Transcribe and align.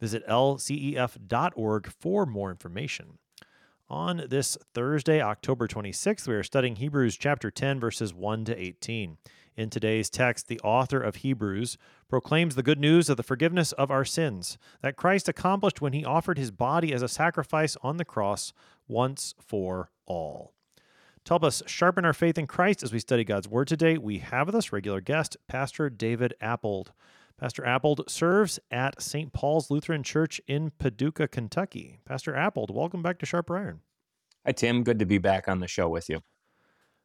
Visit 0.00 0.26
lcef.org 0.26 1.92
for 2.00 2.26
more 2.26 2.50
information. 2.50 3.18
On 3.88 4.24
this 4.28 4.56
Thursday, 4.72 5.20
October 5.20 5.68
26th, 5.68 6.26
we 6.26 6.34
are 6.34 6.42
studying 6.42 6.76
Hebrews 6.76 7.16
chapter 7.16 7.50
10, 7.50 7.78
verses 7.78 8.14
1 8.14 8.46
to 8.46 8.58
18. 8.58 9.18
In 9.56 9.70
today's 9.70 10.10
text, 10.10 10.48
the 10.48 10.58
author 10.60 11.00
of 11.00 11.16
Hebrews 11.16 11.78
proclaims 12.08 12.54
the 12.54 12.62
good 12.62 12.80
news 12.80 13.08
of 13.08 13.16
the 13.16 13.22
forgiveness 13.22 13.72
of 13.72 13.90
our 13.90 14.04
sins 14.04 14.58
that 14.82 14.96
Christ 14.96 15.28
accomplished 15.28 15.80
when 15.80 15.92
he 15.92 16.04
offered 16.04 16.38
his 16.38 16.50
body 16.50 16.92
as 16.92 17.02
a 17.02 17.08
sacrifice 17.08 17.76
on 17.82 17.98
the 17.98 18.04
cross 18.04 18.52
once 18.88 19.34
for 19.38 19.90
all. 20.06 20.54
To 21.24 21.32
help 21.32 21.44
us 21.44 21.62
sharpen 21.66 22.04
our 22.04 22.12
faith 22.12 22.36
in 22.36 22.46
Christ 22.46 22.82
as 22.82 22.92
we 22.92 22.98
study 22.98 23.22
God's 23.22 23.48
Word 23.48 23.68
today, 23.68 23.96
we 23.96 24.18
have 24.18 24.46
with 24.46 24.56
us 24.56 24.72
regular 24.72 25.00
guest, 25.00 25.36
Pastor 25.46 25.88
David 25.88 26.34
Appold. 26.40 26.92
Pastor 27.38 27.64
Appold 27.64 28.08
serves 28.08 28.60
at 28.70 29.02
St. 29.02 29.32
Paul's 29.32 29.70
Lutheran 29.70 30.04
Church 30.04 30.40
in 30.46 30.70
Paducah, 30.78 31.26
Kentucky. 31.26 32.00
Pastor 32.04 32.32
Appold, 32.34 32.70
welcome 32.72 33.02
back 33.02 33.18
to 33.18 33.26
Sharper 33.26 33.56
Iron. 33.56 33.80
Hi, 34.46 34.52
Tim. 34.52 34.84
Good 34.84 35.00
to 35.00 35.06
be 35.06 35.18
back 35.18 35.48
on 35.48 35.58
the 35.58 35.66
show 35.66 35.88
with 35.88 36.08
you. 36.08 36.20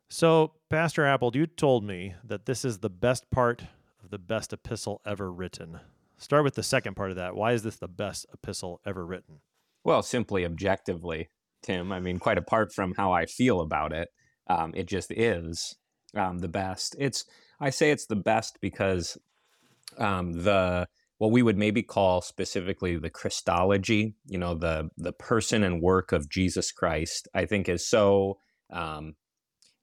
So, 0.09 0.53
Pastor 0.69 1.07
Appold, 1.07 1.35
you 1.35 1.47
told 1.47 1.83
me 1.83 2.13
that 2.23 2.45
this 2.45 2.63
is 2.63 2.79
the 2.79 2.89
best 2.91 3.29
part 3.31 3.63
of 4.03 4.11
the 4.11 4.19
best 4.19 4.53
epistle 4.53 5.01
ever 5.05 5.31
written. 5.31 5.79
Start 6.17 6.43
with 6.43 6.55
the 6.55 6.63
second 6.63 6.95
part 6.95 7.09
of 7.09 7.15
that. 7.15 7.35
Why 7.35 7.53
is 7.53 7.63
this 7.63 7.77
the 7.77 7.87
best 7.87 8.27
epistle 8.31 8.81
ever 8.85 9.05
written? 9.05 9.41
Well, 9.83 10.03
simply 10.03 10.45
objectively, 10.45 11.29
Tim. 11.63 11.91
I 11.91 11.99
mean, 11.99 12.19
quite 12.19 12.37
apart 12.37 12.71
from 12.73 12.93
how 12.97 13.11
I 13.13 13.25
feel 13.25 13.61
about 13.61 13.93
it, 13.93 14.09
um, 14.47 14.73
it 14.75 14.87
just 14.87 15.11
is 15.11 15.75
um, 16.15 16.39
the 16.39 16.47
best. 16.47 16.95
It's 16.99 17.25
I 17.59 17.71
say 17.71 17.91
it's 17.91 18.05
the 18.05 18.15
best 18.15 18.59
because 18.61 19.17
um, 19.97 20.33
the 20.33 20.87
what 21.17 21.31
we 21.31 21.43
would 21.43 21.57
maybe 21.57 21.83
call 21.83 22.21
specifically 22.21 22.97
the 22.97 23.09
Christology, 23.09 24.15
you 24.27 24.37
know, 24.37 24.55
the 24.55 24.89
the 24.97 25.13
person 25.13 25.63
and 25.63 25.81
work 25.81 26.11
of 26.11 26.29
Jesus 26.29 26.71
Christ, 26.71 27.27
I 27.33 27.45
think 27.45 27.67
is 27.67 27.85
so 27.87 28.39
um, 28.71 29.15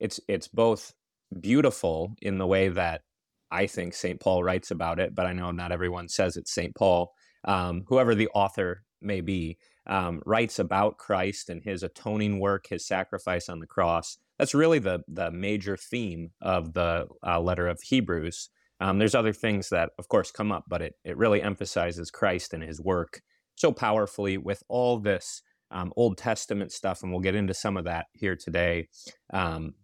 it's 0.01 0.21
it's 0.29 0.49
both 0.49 0.93
beautiful 1.41 2.15
in 2.23 2.39
the 2.39 2.47
way 2.47 2.69
that 2.69 3.03
I 3.51 3.67
think 3.67 3.95
St. 3.95 4.21
Paul 4.21 4.43
writes 4.43 4.71
about 4.71 4.99
it, 4.99 5.15
but 5.15 5.27
I 5.27 5.33
know 5.33 5.51
not 5.51 5.73
everyone 5.73 6.09
says 6.09 6.37
it's 6.37 6.53
St. 6.53 6.75
Paul. 6.75 7.13
Um, 7.45 7.85
whoever 7.87 8.15
the 8.15 8.29
author 8.35 8.83
may 9.01 9.21
be, 9.21 9.59
um, 9.87 10.21
writes 10.27 10.59
about 10.59 10.99
Christ 10.99 11.49
and 11.49 11.63
his 11.63 11.83
atoning 11.83 12.41
work, 12.41 12.67
his 12.69 12.87
sacrifice 12.87 13.49
on 13.49 13.61
the 13.61 13.67
cross. 13.67 14.19
That's 14.39 14.55
really 14.55 14.79
the 14.79 15.01
the 15.09 15.31
major 15.31 15.77
theme 15.77 16.31
of 16.41 16.75
the 16.75 17.07
uh, 17.27 17.41
letter 17.41 17.69
of 17.69 17.81
Hebrews. 17.83 18.51
Um, 18.81 18.99
there's 18.99 19.15
other 19.15 19.33
things 19.33 19.71
that, 19.71 19.91
of 19.99 20.09
course, 20.09 20.31
come 20.31 20.53
up, 20.53 20.65
but 20.69 20.83
it 20.83 20.95
it 21.05 21.17
really 21.17 21.43
emphasizes 21.43 22.11
Christ 22.11 22.53
and 22.53 22.63
his 22.63 22.81
work 22.81 23.21
so 23.55 23.73
powerfully 23.73 24.37
with 24.37 24.63
all 24.69 24.99
this 24.99 25.43
um, 25.71 25.93
Old 25.97 26.19
Testament 26.19 26.73
stuff, 26.73 27.03
and 27.03 27.11
we'll 27.11 27.21
get 27.21 27.35
into 27.35 27.55
some 27.55 27.77
of 27.77 27.85
that 27.85 28.07
here 28.13 28.37
today. 28.37 28.89
Um, 29.33 29.75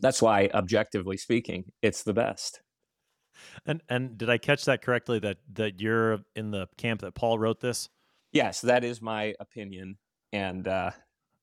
that's 0.00 0.20
why, 0.20 0.50
objectively 0.52 1.16
speaking, 1.16 1.64
it's 1.82 2.02
the 2.02 2.12
best. 2.12 2.60
And 3.66 3.82
and 3.88 4.18
did 4.18 4.30
I 4.30 4.38
catch 4.38 4.64
that 4.64 4.82
correctly? 4.82 5.18
That 5.20 5.38
that 5.52 5.80
you're 5.80 6.18
in 6.34 6.50
the 6.50 6.66
camp 6.76 7.00
that 7.02 7.14
Paul 7.14 7.38
wrote 7.38 7.60
this? 7.60 7.88
Yes, 8.32 8.60
that 8.62 8.84
is 8.84 9.00
my 9.00 9.34
opinion, 9.40 9.98
and 10.32 10.66
uh, 10.66 10.90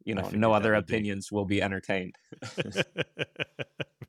you 0.06 0.16
know, 0.16 0.30
no 0.34 0.54
other 0.54 0.76
opinions 0.76 1.30
be. 1.30 1.36
will 1.36 1.46
be 1.46 1.62
entertained. 1.62 2.16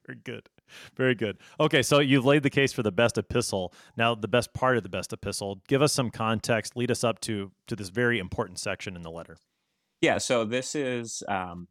Very 0.07 0.19
good. 0.23 0.49
Very 0.97 1.15
good. 1.15 1.39
Okay, 1.59 1.83
so 1.83 1.99
you've 1.99 2.25
laid 2.25 2.43
the 2.43 2.51
case 2.51 2.73
for 2.73 2.83
the 2.83 2.93
best 2.93 3.19
epistle. 3.19 3.73
Now, 3.97 4.15
the 4.15 4.29
best 4.29 4.55
part 4.55 4.77
of 4.77 4.83
the 4.83 4.89
best 4.89 5.12
epistle. 5.12 5.61
Give 5.69 5.83
us 5.83 5.93
some 5.93 6.11
context. 6.11 6.77
Lead 6.77 6.91
us 6.91 7.03
up 7.03 7.21
to 7.23 7.51
to 7.67 7.75
this 7.75 7.89
very 7.89 8.19
important 8.19 8.59
section 8.59 8.95
in 8.95 9.03
the 9.03 9.11
letter. 9.11 9.37
Yeah. 10.01 10.19
So 10.19 10.45
this 10.45 10.75
is, 10.75 11.23
um, 11.29 11.67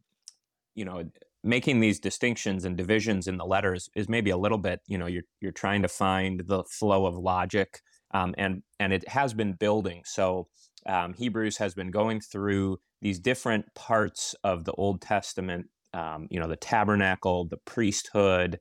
you 0.73 0.83
know, 0.83 1.03
making 1.43 1.79
these 1.79 1.99
distinctions 1.99 2.65
and 2.65 2.75
divisions 2.75 3.27
in 3.27 3.37
the 3.37 3.45
letters 3.45 3.89
is 3.95 4.09
maybe 4.09 4.31
a 4.31 4.37
little 4.37 4.57
bit. 4.57 4.81
You 4.87 4.97
know, 4.97 5.05
you're 5.05 5.23
you're 5.39 5.51
trying 5.51 5.83
to 5.83 5.87
find 5.87 6.41
the 6.45 6.63
flow 6.63 7.05
of 7.05 7.17
logic, 7.17 7.81
um, 8.13 8.35
and 8.37 8.63
and 8.79 8.91
it 8.91 9.07
has 9.07 9.33
been 9.33 9.53
building. 9.53 10.01
So 10.05 10.47
um, 10.85 11.13
Hebrews 11.13 11.57
has 11.57 11.73
been 11.73 11.91
going 11.91 12.19
through 12.19 12.79
these 13.01 13.19
different 13.19 13.73
parts 13.75 14.35
of 14.43 14.65
the 14.65 14.73
Old 14.73 15.01
Testament, 15.01 15.67
um, 15.93 16.27
you 16.29 16.39
know, 16.39 16.47
the 16.47 16.55
tabernacle, 16.55 17.45
the 17.45 17.57
priesthood, 17.57 18.59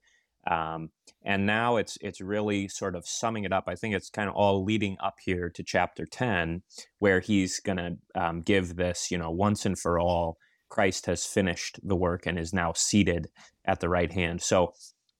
um, 0.50 0.90
and 1.24 1.46
now 1.46 1.76
it's 1.76 1.96
it's 2.00 2.20
really 2.20 2.68
sort 2.68 2.94
of 2.94 3.06
summing 3.06 3.44
it 3.44 3.52
up. 3.52 3.64
I 3.66 3.74
think 3.74 3.94
it's 3.94 4.10
kind 4.10 4.28
of 4.28 4.34
all 4.34 4.62
leading 4.62 4.96
up 5.02 5.16
here 5.24 5.48
to 5.50 5.62
chapter 5.62 6.04
ten, 6.04 6.62
where 6.98 7.20
he's 7.20 7.60
going 7.60 7.78
to 7.78 7.96
um, 8.14 8.42
give 8.42 8.76
this, 8.76 9.10
you 9.10 9.18
know, 9.18 9.30
once 9.30 9.64
and 9.64 9.78
for 9.78 9.98
all. 9.98 10.36
Christ 10.70 11.06
has 11.06 11.24
finished 11.24 11.78
the 11.84 11.94
work 11.94 12.26
and 12.26 12.36
is 12.36 12.52
now 12.52 12.72
seated 12.72 13.28
at 13.64 13.78
the 13.78 13.88
right 13.88 14.12
hand. 14.12 14.42
So 14.42 14.72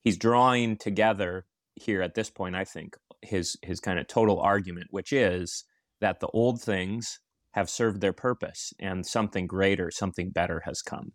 he's 0.03 0.19
drawing 0.19 0.77
together 0.77 1.47
here 1.77 2.03
at 2.03 2.15
this 2.15 2.29
point, 2.29 2.57
I 2.57 2.65
think, 2.65 2.97
his 3.23 3.57
his 3.63 3.79
kind 3.79 3.99
of 3.99 4.09
total 4.09 4.41
argument, 4.41 4.89
which 4.91 5.13
is 5.13 5.65
that 6.01 6.19
the 6.19 6.27
old 6.29 6.61
things 6.61 7.21
have 7.55 7.71
served 7.71 8.01
their 8.01 8.13
purpose 8.13 8.75
and 8.81 9.07
something 9.07 9.47
greater, 9.47 9.89
something 9.89 10.31
better 10.31 10.63
has 10.65 10.83
come. 10.83 11.13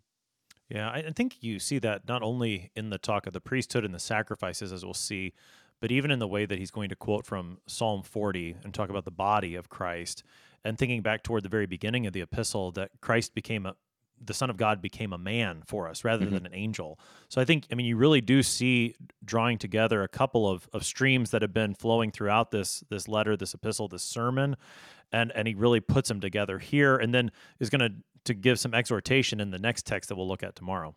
Yeah, 0.70 0.88
I 0.88 1.02
think 1.14 1.36
you 1.42 1.58
see 1.58 1.78
that 1.80 2.08
not 2.08 2.22
only 2.22 2.70
in 2.74 2.88
the 2.88 2.96
talk 2.96 3.26
of 3.26 3.34
the 3.34 3.40
priesthood 3.40 3.84
and 3.84 3.92
the 3.92 3.98
sacrifices, 3.98 4.72
as 4.72 4.82
we'll 4.82 4.94
see, 4.94 5.34
but 5.80 5.92
even 5.92 6.10
in 6.10 6.18
the 6.18 6.28
way 6.28 6.46
that 6.46 6.58
he's 6.58 6.70
going 6.70 6.88
to 6.88 6.96
quote 6.96 7.26
from 7.26 7.58
Psalm 7.66 8.02
40 8.02 8.56
and 8.64 8.72
talk 8.72 8.88
about 8.88 9.04
the 9.04 9.10
body 9.10 9.54
of 9.54 9.68
Christ, 9.68 10.22
and 10.64 10.78
thinking 10.78 11.02
back 11.02 11.22
toward 11.22 11.42
the 11.42 11.48
very 11.50 11.66
beginning 11.66 12.06
of 12.06 12.14
the 12.14 12.22
epistle 12.22 12.70
that 12.72 12.90
Christ 13.02 13.34
became 13.34 13.66
a, 13.66 13.74
the 14.22 14.34
Son 14.34 14.48
of 14.48 14.56
God 14.56 14.80
became 14.80 15.12
a 15.12 15.18
man 15.18 15.62
for 15.66 15.88
us 15.88 16.04
rather 16.04 16.24
mm-hmm. 16.24 16.34
than 16.34 16.46
an 16.46 16.54
angel. 16.54 16.98
So 17.28 17.40
I 17.40 17.44
think, 17.44 17.66
I 17.72 17.74
mean, 17.74 17.86
you 17.86 17.96
really 17.96 18.20
do 18.20 18.42
see 18.42 18.94
drawing 19.24 19.58
together 19.58 20.02
a 20.02 20.08
couple 20.08 20.48
of, 20.48 20.68
of 20.72 20.84
streams 20.84 21.30
that 21.30 21.42
have 21.42 21.54
been 21.54 21.74
flowing 21.74 22.10
throughout 22.10 22.50
this 22.50 22.84
this 22.88 23.08
letter, 23.08 23.36
this 23.36 23.54
epistle, 23.54 23.88
this 23.88 24.02
sermon, 24.02 24.56
and 25.12 25.32
and 25.34 25.46
he 25.48 25.54
really 25.54 25.80
puts 25.80 26.08
them 26.08 26.20
together 26.20 26.58
here, 26.58 26.96
and 26.96 27.14
then 27.14 27.30
is 27.58 27.70
going 27.70 27.80
to 27.80 27.92
to 28.24 28.34
give 28.34 28.58
some 28.58 28.74
exhortation 28.74 29.40
in 29.40 29.50
the 29.50 29.58
next 29.58 29.86
text 29.86 30.08
that 30.08 30.16
we'll 30.16 30.28
look 30.28 30.42
at 30.42 30.54
tomorrow. 30.54 30.94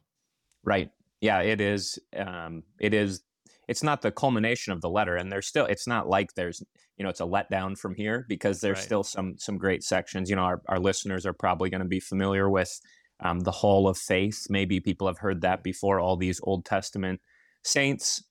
Right. 0.64 0.90
Yeah. 1.22 1.40
It 1.42 1.62
is. 1.62 2.00
Um, 2.16 2.64
it 2.80 2.94
is. 2.94 3.24
It's 3.68 3.84
not 3.84 4.02
the 4.02 4.12
culmination 4.12 4.74
of 4.74 4.82
the 4.82 4.90
letter, 4.90 5.16
and 5.16 5.32
there's 5.32 5.48
still. 5.48 5.66
It's 5.66 5.88
not 5.88 6.08
like 6.08 6.34
there's 6.34 6.62
you 6.98 7.04
know 7.04 7.10
it's 7.10 7.22
a 7.22 7.26
letdown 7.26 7.78
from 7.78 7.96
here 7.96 8.26
because 8.28 8.60
there's 8.60 8.78
right. 8.78 8.86
still 8.86 9.04
some 9.04 9.36
some 9.38 9.58
great 9.58 9.84
sections. 9.84 10.30
You 10.30 10.36
know, 10.36 10.44
our 10.44 10.62
our 10.68 10.80
listeners 10.80 11.26
are 11.26 11.34
probably 11.34 11.70
going 11.70 11.82
to 11.82 11.88
be 11.88 12.02
familiar 12.02 12.50
with 12.50 12.78
um, 13.22 13.40
the 13.40 13.52
Hall 13.52 13.88
of 13.88 13.98
Faith. 13.98 14.48
Maybe 14.50 14.80
people 14.80 15.08
have 15.08 15.20
heard 15.20 15.42
that 15.42 15.64
before. 15.64 16.00
All 16.00 16.18
these 16.18 16.42
Old 16.44 16.66
Testament 16.66 17.22
saints 17.64 18.24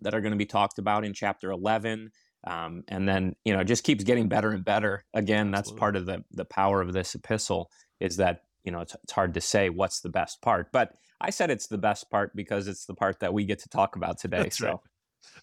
that 0.00 0.14
are 0.14 0.20
going 0.20 0.32
to 0.32 0.38
be 0.38 0.46
talked 0.46 0.78
about 0.78 1.04
in 1.04 1.12
chapter 1.12 1.50
11. 1.50 2.10
Um, 2.46 2.84
and 2.88 3.08
then, 3.08 3.34
you 3.44 3.52
know, 3.52 3.60
it 3.60 3.64
just 3.64 3.84
keeps 3.84 4.04
getting 4.04 4.28
better 4.28 4.50
and 4.50 4.64
better. 4.64 5.04
Again, 5.14 5.50
that's 5.50 5.70
Absolutely. 5.70 5.80
part 5.80 5.96
of 5.96 6.06
the, 6.06 6.24
the 6.30 6.44
power 6.44 6.80
of 6.80 6.92
this 6.92 7.14
epistle 7.14 7.70
is 8.00 8.16
that, 8.16 8.44
you 8.64 8.72
know, 8.72 8.80
it's, 8.80 8.94
it's 9.02 9.12
hard 9.12 9.34
to 9.34 9.40
say 9.40 9.70
what's 9.70 10.00
the 10.00 10.08
best 10.08 10.40
part. 10.40 10.70
But 10.72 10.92
I 11.20 11.30
said 11.30 11.50
it's 11.50 11.66
the 11.66 11.78
best 11.78 12.10
part 12.10 12.34
because 12.36 12.68
it's 12.68 12.86
the 12.86 12.94
part 12.94 13.20
that 13.20 13.34
we 13.34 13.44
get 13.44 13.58
to 13.60 13.68
talk 13.68 13.96
about 13.96 14.18
today. 14.20 14.44
That's 14.44 14.58
so. 14.58 14.66
Right. 14.66 14.78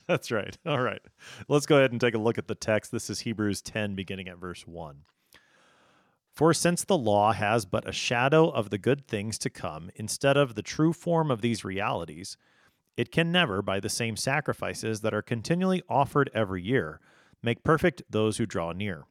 That's 0.08 0.32
right. 0.32 0.58
All 0.66 0.82
right. 0.82 1.02
Let's 1.48 1.66
go 1.66 1.78
ahead 1.78 1.92
and 1.92 2.00
take 2.00 2.16
a 2.16 2.20
look 2.20 2.38
at 2.38 2.48
the 2.48 2.56
text. 2.56 2.92
This 2.92 3.10
is 3.10 3.22
Hebrews 3.22 3.62
10, 3.62 3.96
beginning 3.96 4.28
at 4.28 4.38
verse 4.38 4.66
1. 4.66 5.02
For 6.34 6.54
since 6.54 6.84
the 6.84 6.98
law 6.98 7.32
has 7.32 7.66
but 7.66 7.88
a 7.88 7.94
shadow 7.94 8.50
of 8.50 8.70
the 8.70 8.78
good 8.78 9.08
things 9.08 9.38
to 9.40 9.50
come 9.50 9.90
instead 9.96 10.36
of 10.36 10.56
the 10.56 10.62
true 10.62 10.92
form 10.92 11.32
of 11.32 11.42
these 11.42 11.64
realities, 11.64 12.36
it 12.98 13.12
can 13.12 13.32
never, 13.32 13.62
by 13.62 13.80
the 13.80 13.90
same 13.90 14.16
sacrifices 14.16 15.02
that 15.02 15.14
are 15.14 15.22
continually 15.22 15.84
offered 15.90 16.30
every 16.34 16.64
year, 16.64 17.00
make 17.44 17.64
perfect 17.64 18.04
those 18.10 18.38
who 18.38 18.46
draw 18.46 18.72
near. 18.72 19.04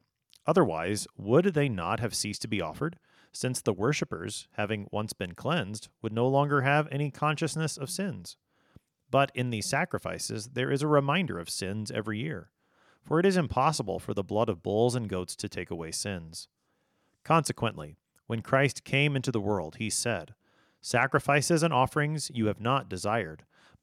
Otherwise, 0.47 1.07
would 1.17 1.45
they 1.53 1.69
not 1.69 1.99
have 1.99 2.15
ceased 2.15 2.41
to 2.43 2.47
be 2.47 2.61
offered, 2.61 2.97
since 3.31 3.61
the 3.61 3.73
worshippers, 3.73 4.47
having 4.53 4.87
once 4.91 5.13
been 5.13 5.33
cleansed, 5.33 5.89
would 6.01 6.13
no 6.13 6.27
longer 6.27 6.61
have 6.61 6.87
any 6.91 7.11
consciousness 7.11 7.77
of 7.77 7.89
sins? 7.89 8.37
But 9.11 9.31
in 9.35 9.49
these 9.49 9.65
sacrifices, 9.65 10.49
there 10.53 10.71
is 10.71 10.81
a 10.81 10.87
reminder 10.87 11.39
of 11.39 11.49
sins 11.49 11.91
every 11.91 12.19
year. 12.19 12.51
for 13.05 13.19
it 13.19 13.25
is 13.25 13.37
impossible 13.37 13.99
for 13.99 14.13
the 14.13 14.23
blood 14.23 14.49
of 14.49 14.63
bulls 14.63 14.95
and 14.95 15.07
goats 15.07 15.35
to 15.35 15.47
take 15.47 15.69
away 15.69 15.91
sins. 15.91 16.47
Consequently, 17.23 17.97
when 18.25 18.41
Christ 18.41 18.83
came 18.83 19.15
into 19.15 19.31
the 19.31 19.39
world, 19.39 19.75
he 19.77 19.89
said, 19.89 20.33
Sacrifices 20.81 21.63
and 21.63 21.73
offerings 21.73 22.31
you 22.33 22.47
have 22.47 22.59
not 22.59 22.89
desired, 22.89 23.45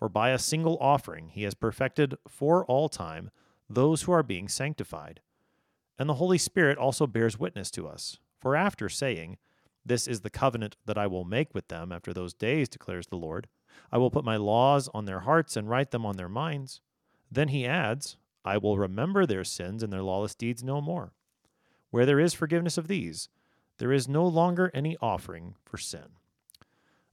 For 0.00 0.08
by 0.08 0.30
a 0.30 0.38
single 0.38 0.78
offering 0.80 1.28
he 1.28 1.42
has 1.42 1.52
perfected 1.52 2.16
for 2.26 2.64
all 2.64 2.88
time 2.88 3.30
those 3.68 4.02
who 4.02 4.12
are 4.12 4.22
being 4.22 4.48
sanctified. 4.48 5.20
And 5.98 6.08
the 6.08 6.14
Holy 6.14 6.38
Spirit 6.38 6.78
also 6.78 7.06
bears 7.06 7.38
witness 7.38 7.70
to 7.72 7.86
us. 7.86 8.18
For 8.40 8.56
after 8.56 8.88
saying, 8.88 9.36
This 9.84 10.08
is 10.08 10.22
the 10.22 10.30
covenant 10.30 10.78
that 10.86 10.96
I 10.96 11.06
will 11.06 11.24
make 11.26 11.54
with 11.54 11.68
them 11.68 11.92
after 11.92 12.14
those 12.14 12.32
days, 12.32 12.66
declares 12.66 13.08
the 13.08 13.18
Lord 13.18 13.46
I 13.92 13.98
will 13.98 14.10
put 14.10 14.24
my 14.24 14.38
laws 14.38 14.88
on 14.94 15.04
their 15.04 15.20
hearts 15.20 15.54
and 15.54 15.68
write 15.68 15.90
them 15.90 16.06
on 16.06 16.16
their 16.16 16.30
minds. 16.30 16.80
Then 17.30 17.48
he 17.48 17.66
adds, 17.66 18.16
I 18.42 18.56
will 18.56 18.78
remember 18.78 19.26
their 19.26 19.44
sins 19.44 19.82
and 19.82 19.92
their 19.92 20.02
lawless 20.02 20.34
deeds 20.34 20.64
no 20.64 20.80
more. 20.80 21.12
Where 21.90 22.06
there 22.06 22.20
is 22.20 22.32
forgiveness 22.32 22.78
of 22.78 22.88
these, 22.88 23.28
there 23.76 23.92
is 23.92 24.08
no 24.08 24.26
longer 24.26 24.70
any 24.72 24.96
offering 25.02 25.56
for 25.62 25.76
sin. 25.76 26.16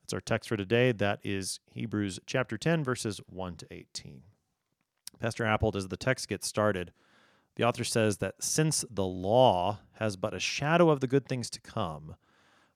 That's 0.07 0.13
our 0.13 0.21
text 0.21 0.47
for 0.47 0.55
today. 0.55 0.93
That 0.93 1.19
is 1.21 1.59
Hebrews 1.73 2.21
chapter 2.25 2.57
10, 2.57 2.81
verses 2.81 3.19
1 3.27 3.57
to 3.57 3.67
18. 3.69 4.21
Pastor 5.19 5.43
Appold, 5.43 5.75
as 5.75 5.89
the 5.89 5.97
text 5.97 6.29
gets 6.29 6.47
started, 6.47 6.93
the 7.57 7.65
author 7.65 7.83
says 7.83 8.19
that 8.19 8.35
since 8.39 8.85
the 8.89 9.03
law 9.03 9.79
has 9.95 10.15
but 10.15 10.33
a 10.33 10.39
shadow 10.39 10.89
of 10.91 11.01
the 11.01 11.07
good 11.07 11.27
things 11.27 11.49
to 11.49 11.59
come, 11.59 12.15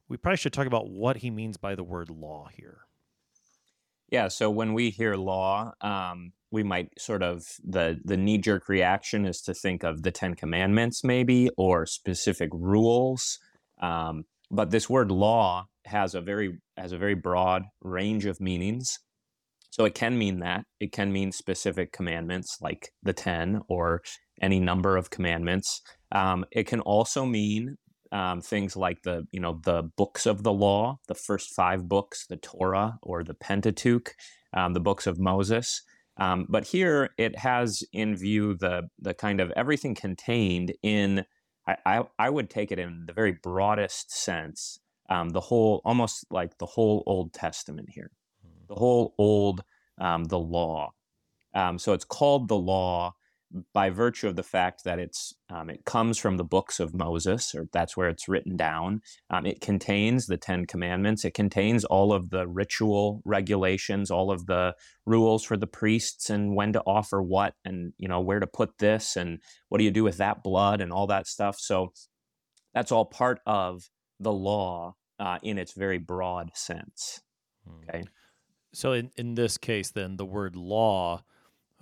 we 0.10 0.18
probably 0.18 0.36
should 0.36 0.52
talk 0.52 0.68
about 0.68 0.90
what 0.90 1.16
he 1.16 1.32
means 1.32 1.56
by 1.56 1.74
the 1.74 1.86
word 1.86 2.10
law 2.10 2.50
here. 2.54 2.80
Yeah. 4.10 4.28
So 4.28 4.50
when 4.50 4.74
we 4.74 4.90
hear 4.90 5.16
law, 5.16 5.72
um, 5.80 6.34
we 6.52 6.64
might 6.64 6.90
sort 7.00 7.24
of 7.24 7.46
the 7.64 7.98
the 8.04 8.18
knee 8.18 8.40
jerk 8.40 8.68
reaction 8.68 9.26
is 9.26 9.40
to 9.44 9.54
think 9.54 9.86
of 9.86 10.04
the 10.04 10.12
Ten 10.12 10.34
Commandments, 10.34 11.02
maybe, 11.02 11.50
or 11.56 11.86
specific 11.86 12.50
rules. 12.52 13.40
Um, 13.82 14.26
but 14.52 14.72
this 14.72 14.90
word 14.90 15.12
law 15.12 15.66
has 15.86 16.14
a 16.14 16.22
very 16.22 16.60
has 16.78 16.92
a 16.92 16.98
very 16.98 17.16
broad 17.16 17.64
range 17.82 18.26
of 18.26 18.40
meanings. 18.40 19.00
So 19.72 19.86
it 19.86 19.96
can 19.96 20.18
mean 20.18 20.40
that 20.40 20.66
it 20.80 20.92
can 20.92 21.12
mean 21.12 21.32
specific 21.32 21.94
commandments 21.94 22.58
like 22.62 22.92
the 23.04 23.14
ten 23.14 23.62
or 23.70 24.02
any 24.42 24.60
number 24.60 24.98
of 24.98 25.10
commandments. 25.10 25.82
Um, 26.12 26.46
it 26.52 26.68
can 26.68 26.82
also 26.82 27.26
mean 27.26 27.78
um, 28.12 28.42
things 28.42 28.76
like 28.76 29.02
the 29.04 29.24
you 29.32 29.40
know 29.40 29.60
the 29.64 29.84
books 29.98 30.26
of 30.26 30.44
the 30.44 30.52
law, 30.54 30.98
the 31.08 31.16
first 31.16 31.56
five 31.56 31.88
books, 31.88 32.26
the 32.28 32.38
Torah 32.38 32.98
or 33.02 33.24
the 33.24 33.34
Pentateuch, 33.34 34.14
um, 34.54 34.74
the 34.74 34.80
books 34.82 35.08
of 35.08 35.20
Moses. 35.20 35.82
Um, 36.18 36.46
but 36.50 36.68
here 36.68 37.12
it 37.18 37.40
has 37.40 37.84
in 37.94 38.16
view 38.18 38.56
the 38.56 38.84
the 39.00 39.14
kind 39.14 39.40
of 39.40 39.52
everything 39.52 39.96
contained 39.96 40.74
in. 40.84 41.26
I, 41.68 41.78
I, 41.86 42.04
I 42.18 42.30
would 42.30 42.50
take 42.50 42.72
it 42.72 42.80
in 42.80 43.06
the 43.06 43.14
very 43.14 43.34
broadest 43.34 44.12
sense, 44.12 44.80
um, 45.10 45.30
the 45.30 45.40
whole 45.40 45.82
almost 45.86 46.26
like 46.32 46.58
the 46.58 46.66
whole 46.66 47.04
Old 47.06 47.34
Testament 47.34 47.90
here, 47.90 48.12
hmm. 48.44 48.66
the 48.68 48.76
whole 48.76 49.14
Old 49.18 49.64
um, 50.00 50.26
the 50.26 50.40
law. 50.40 50.94
Um, 51.54 51.78
so 51.78 51.94
it's 51.94 52.06
called 52.06 52.48
the 52.48 52.58
law 52.58 53.14
by 53.74 53.90
virtue 53.90 54.28
of 54.28 54.36
the 54.36 54.44
fact 54.44 54.84
that 54.84 55.00
it's 55.00 55.34
um, 55.50 55.70
it 55.70 55.86
comes 55.86 56.18
from 56.18 56.38
the 56.38 56.44
books 56.44 56.80
of 56.80 56.94
Moses, 56.94 57.54
or 57.54 57.68
that's 57.74 57.98
where 57.98 58.10
it's 58.10 58.28
written 58.28 58.56
down. 58.56 59.02
Um, 59.30 59.46
it 59.46 59.62
contains 59.62 60.28
the 60.28 60.38
Ten 60.38 60.66
Commandments. 60.66 61.26
It 61.26 61.34
contains 61.34 61.84
all 61.84 62.14
of 62.14 62.30
the 62.30 62.48
ritual 62.48 63.22
regulations, 63.26 64.10
all 64.10 64.32
of 64.32 64.46
the 64.46 64.76
rules 65.06 65.44
for 65.44 65.58
the 65.58 65.68
priests, 65.68 66.30
and 66.30 66.56
when 66.56 66.74
to 66.74 66.82
offer 66.86 67.22
what, 67.22 67.56
and 67.66 67.94
you 67.98 68.08
know 68.08 68.22
where 68.22 68.40
to 68.40 68.48
put 68.48 68.78
this, 68.78 69.16
and 69.16 69.40
what 69.70 69.80
do 69.80 69.84
you 69.84 69.92
do 69.92 70.04
with 70.04 70.18
that 70.18 70.44
blood, 70.44 70.82
and 70.82 70.92
all 70.92 71.08
that 71.08 71.28
stuff. 71.28 71.60
So 71.60 71.94
that's 72.74 72.92
all 72.92 73.06
part 73.06 73.40
of 73.46 73.90
the 74.20 74.34
law 74.34 74.96
uh, 75.20 75.40
in 75.44 75.58
its 75.58 75.74
very 75.74 75.98
broad 75.98 76.52
sense. 76.56 77.22
Hmm. 77.68 77.90
Okay. 77.90 78.04
So 78.74 78.94
in 78.94 79.12
in 79.18 79.36
this 79.36 79.58
case, 79.58 79.92
then 79.92 80.16
the 80.16 80.26
word 80.26 80.56
law 80.56 81.24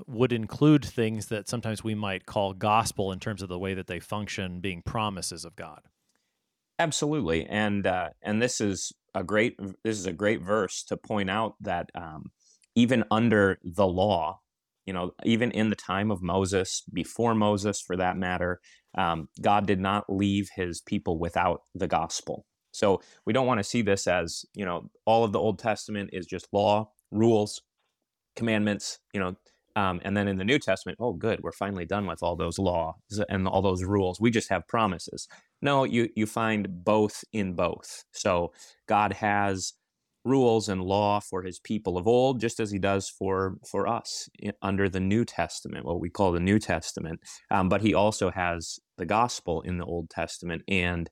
would 0.08 0.32
include 0.32 0.84
things 0.86 1.28
that 1.28 1.50
sometimes 1.50 1.84
we 1.84 1.96
might 1.96 2.26
call 2.26 2.54
gospel 2.54 3.12
in 3.12 3.20
terms 3.20 3.42
of 3.42 3.50
the 3.50 3.60
way 3.60 3.74
that 3.74 3.88
they 3.88 4.00
function 4.00 4.60
being 4.60 4.82
promises 4.82 5.46
of 5.46 5.56
God. 5.56 5.82
Absolutely, 6.78 7.46
and 7.46 7.86
uh, 7.86 8.10
and 8.22 8.42
this 8.42 8.62
is 8.62 8.94
a 9.14 9.24
great 9.24 9.58
this 9.84 9.98
is 9.98 10.06
a 10.06 10.14
great 10.14 10.42
verse 10.42 10.84
to 10.84 10.96
point 10.96 11.30
out 11.30 11.56
that 11.60 11.90
um, 11.94 12.32
even 12.76 13.04
under 13.12 13.60
the 13.64 13.86
law, 13.86 14.40
you 14.86 14.94
know, 14.94 15.12
even 15.26 15.52
in 15.52 15.70
the 15.70 15.76
time 15.76 16.10
of 16.10 16.22
Moses, 16.22 16.84
before 16.94 17.36
Moses, 17.36 17.82
for 17.82 17.98
that 17.98 18.16
matter, 18.16 18.62
um, 18.98 19.28
God 19.42 19.68
did 19.68 19.80
not 19.82 20.06
leave 20.08 20.48
His 20.56 20.82
people 20.82 21.20
without 21.20 21.62
the 21.76 21.88
gospel. 21.88 22.46
So 22.72 23.02
we 23.26 23.34
don't 23.34 23.48
want 23.48 23.58
to 23.60 23.64
see 23.64 23.82
this 23.82 24.08
as 24.08 24.46
you 24.54 24.64
know 24.64 24.90
all 25.06 25.26
of 25.26 25.34
the 25.34 25.40
Old 25.40 25.60
Testament 25.60 26.12
is 26.14 26.26
just 26.26 26.48
law, 26.54 26.92
rules, 27.12 27.62
commandments, 28.38 29.00
you 29.14 29.20
know, 29.20 29.36
um, 29.80 30.02
and 30.04 30.16
then 30.18 30.28
in 30.28 30.38
the 30.38 30.44
New 30.44 30.60
Testament, 30.60 30.98
oh, 31.00 31.14
good, 31.14 31.40
we're 31.42 31.54
finally 31.54 31.86
done 31.86 32.06
with 32.06 32.22
all 32.22 32.36
those 32.36 32.60
laws 32.60 32.96
and 33.30 33.48
all 33.48 33.62
those 33.62 33.84
rules. 33.84 34.20
We 34.20 34.30
just 34.30 34.50
have 34.50 34.68
promises. 34.68 35.28
No, 35.62 35.86
you 35.86 36.10
you 36.16 36.26
find 36.26 36.84
both 36.84 37.24
in 37.32 37.54
both. 37.54 38.04
So 38.12 38.52
God 38.88 39.14
has 39.14 39.74
rules 40.26 40.68
and 40.68 40.82
law 40.82 41.22
for 41.22 41.44
His 41.44 41.60
people 41.60 41.98
of 41.98 42.08
old, 42.08 42.42
just 42.42 42.60
as 42.60 42.72
He 42.72 42.80
does 42.80 43.10
for 43.10 43.56
for 43.72 43.88
us 43.88 44.28
under 44.62 44.90
the 44.90 45.00
New 45.00 45.24
Testament, 45.24 45.86
what 45.86 46.02
we 46.02 46.10
call 46.10 46.34
the 46.34 46.42
New 46.42 46.60
Testament. 46.60 47.22
Um, 47.50 47.70
but 47.70 47.82
He 47.82 47.94
also 47.94 48.32
has 48.32 48.80
the 48.98 49.06
gospel 49.06 49.62
in 49.62 49.78
the 49.78 49.86
Old 49.86 50.10
Testament 50.10 50.64
and 50.68 51.10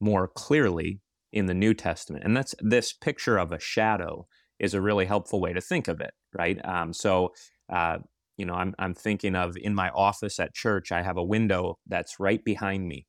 more 0.00 0.28
clearly 0.28 1.00
in 1.32 1.46
the 1.46 1.54
New 1.54 1.74
Testament. 1.74 2.24
And 2.24 2.36
that's 2.36 2.54
this 2.60 2.92
picture 2.92 3.38
of 3.38 3.50
a 3.50 3.58
shadow 3.58 4.28
is 4.60 4.72
a 4.72 4.80
really 4.80 5.06
helpful 5.06 5.40
way 5.40 5.52
to 5.52 5.60
think 5.60 5.88
of 5.88 6.00
it, 6.00 6.12
right? 6.38 6.64
Um, 6.64 6.92
so 6.92 7.32
uh, 7.70 7.98
you 8.36 8.46
know, 8.46 8.54
I'm, 8.54 8.74
I'm 8.78 8.94
thinking 8.94 9.36
of 9.36 9.56
in 9.56 9.74
my 9.74 9.90
office 9.90 10.40
at 10.40 10.54
church, 10.54 10.92
I 10.92 11.02
have 11.02 11.16
a 11.16 11.24
window 11.24 11.78
that's 11.86 12.18
right 12.18 12.44
behind 12.44 12.88
me. 12.88 13.06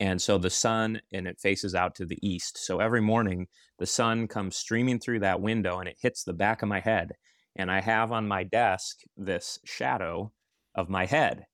And 0.00 0.22
so 0.22 0.38
the 0.38 0.50
sun, 0.50 1.00
and 1.12 1.26
it 1.26 1.40
faces 1.40 1.74
out 1.74 1.96
to 1.96 2.06
the 2.06 2.18
east. 2.22 2.58
So 2.58 2.78
every 2.78 3.00
morning, 3.00 3.48
the 3.78 3.86
sun 3.86 4.28
comes 4.28 4.56
streaming 4.56 5.00
through 5.00 5.20
that 5.20 5.40
window 5.40 5.80
and 5.80 5.88
it 5.88 5.98
hits 6.00 6.22
the 6.22 6.32
back 6.32 6.62
of 6.62 6.68
my 6.68 6.80
head. 6.80 7.12
And 7.56 7.70
I 7.70 7.80
have 7.80 8.12
on 8.12 8.28
my 8.28 8.44
desk 8.44 8.98
this 9.16 9.58
shadow 9.64 10.32
of 10.76 10.88
my 10.88 11.06
head. 11.06 11.46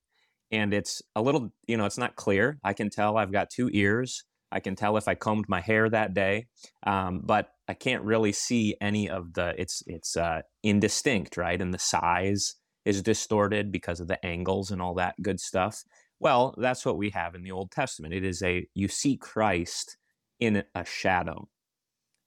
And 0.50 0.75
it's 0.75 1.00
a 1.16 1.23
little, 1.23 1.54
you 1.66 1.78
know, 1.78 1.87
it's 1.87 1.97
not 1.97 2.16
clear. 2.16 2.59
I 2.62 2.75
can 2.75 2.90
tell 2.90 3.16
I've 3.16 3.33
got 3.33 3.49
two 3.49 3.71
ears. 3.73 4.25
I 4.52 4.61
can 4.61 4.76
tell 4.76 4.99
if 4.99 5.09
I 5.09 5.14
combed 5.14 5.49
my 5.49 5.62
hair 5.62 5.88
that 5.88 6.12
day. 6.12 6.47
Um, 6.87 7.23
but 7.25 7.49
I 7.68 7.75
can't 7.75 8.02
really 8.02 8.33
see 8.33 8.76
any 8.80 9.09
of 9.09 9.35
the 9.35 9.54
it's 9.59 9.83
it's 9.87 10.16
uh, 10.16 10.42
indistinct, 10.62 11.37
right? 11.37 11.61
And 11.61 11.73
the 11.73 11.78
size 11.78 12.56
is 12.85 13.02
distorted 13.02 13.73
because 13.73 14.00
of 14.00 14.09
the 14.09 14.25
angles 14.25 14.71
and 14.71 14.83
all 14.83 14.94
that 14.94 15.14
good 15.23 15.40
stuff. 15.40 15.83
Well, 16.21 16.54
that's 16.59 16.85
what 16.85 16.99
we 16.99 17.11
have 17.11 17.35
in 17.35 17.42
the 17.42 17.50
Old 17.52 17.71
Testament. 17.71 18.14
It 18.14 18.25
is 18.25 18.42
a 18.42 18.66
you 18.75 18.88
see 18.88 19.16
Christ 19.16 19.97
in 20.40 20.62
a 20.75 20.85
shadow, 20.85 21.49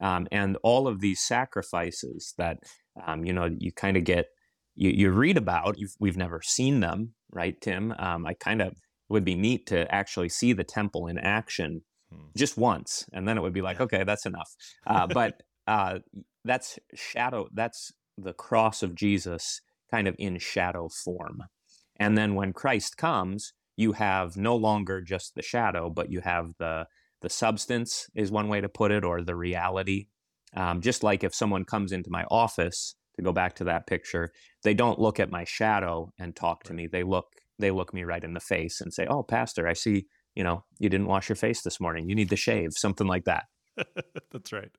um, 0.02 0.28
and 0.32 0.58
all 0.64 0.88
of 0.88 1.02
these 1.02 1.22
sacrifices 1.22 2.34
that 2.38 2.58
um, 3.06 3.24
you 3.24 3.34
know 3.34 3.50
you 3.60 3.72
kind 3.72 3.98
of 3.98 4.04
get 4.04 4.26
you, 4.76 4.90
you 4.90 5.12
read 5.12 5.38
about. 5.38 5.78
We've 6.00 6.18
never 6.18 6.42
seen 6.42 6.80
them, 6.80 7.14
right, 7.32 7.60
Tim? 7.62 7.94
Um, 8.00 8.26
I 8.26 8.34
kind 8.34 8.62
of 8.62 8.74
would 9.10 9.24
be 9.24 9.36
neat 9.36 9.68
to 9.68 9.94
actually 9.94 10.30
see 10.30 10.54
the 10.54 10.64
temple 10.64 11.08
in 11.08 11.18
action 11.18 11.82
hmm. 12.12 12.28
just 12.36 12.58
once, 12.58 13.06
and 13.14 13.28
then 13.28 13.38
it 13.38 13.42
would 13.42 13.54
be 13.54 13.62
like, 13.62 13.80
okay, 13.80 14.04
that's 14.04 14.26
enough. 14.26 14.50
Uh, 14.88 15.08
but 15.08 15.42
uh, 15.68 16.00
that's 16.46 16.80
shadow. 16.94 17.48
That's 17.54 17.92
the 18.18 18.34
cross 18.34 18.84
of 18.84 18.96
Jesus, 18.96 19.60
kind 19.92 20.08
of 20.08 20.16
in 20.18 20.40
shadow 20.40 20.90
form. 21.04 21.44
And 22.00 22.18
then 22.18 22.36
when 22.36 22.54
Christ 22.54 22.96
comes, 22.96 23.52
you 23.76 23.92
have 23.94 24.38
no 24.38 24.56
longer 24.56 25.02
just 25.02 25.36
the 25.36 25.42
shadow, 25.42 25.90
but 25.90 26.10
you 26.10 26.22
have 26.22 26.54
the 26.60 26.86
the 27.22 27.30
substance 27.30 28.08
is 28.16 28.32
one 28.32 28.48
way 28.48 28.62
to 28.62 28.70
put 28.70 28.92
it, 28.92 29.04
or 29.04 29.22
the 29.24 29.36
reality. 29.36 30.08
Um, 30.56 30.82
just 30.82 31.04
like 31.04 31.24
if 31.24 31.36
someone 31.36 31.66
comes 31.66 31.92
into 31.92 32.10
my 32.12 32.24
office, 32.30 32.96
to 33.18 33.24
go 33.24 33.34
back 33.34 33.56
to 33.56 33.64
that 33.66 33.88
picture, 33.88 34.30
they 34.64 34.74
don't 34.74 35.00
look 35.00 35.20
at 35.20 35.32
my 35.32 35.44
shadow 35.44 36.12
and 36.20 36.36
talk 36.36 36.64
to 36.64 36.74
me. 36.74 36.88
They 36.88 37.04
look 37.04 37.26
they 37.60 37.72
look 37.72 37.92
me 37.92 38.04
right 38.04 38.24
in 38.24 38.36
the 38.36 38.40
face 38.40 38.80
and 38.80 38.94
say, 38.94 39.08
"Oh, 39.08 39.24
pastor, 39.24 39.68
I 39.68 39.74
see, 39.74 40.06
you 40.38 40.44
know, 40.44 40.64
you 40.78 40.88
didn't 40.88 41.08
wash 41.08 41.28
your 41.28 41.36
face 41.36 41.62
this 41.64 41.80
morning. 41.80 42.08
You 42.08 42.16
need 42.16 42.30
to 42.30 42.36
shave." 42.36 42.74
Something 42.74 43.08
like 43.08 43.26
that. 43.26 43.48
That's 44.32 44.54
right. 44.54 44.72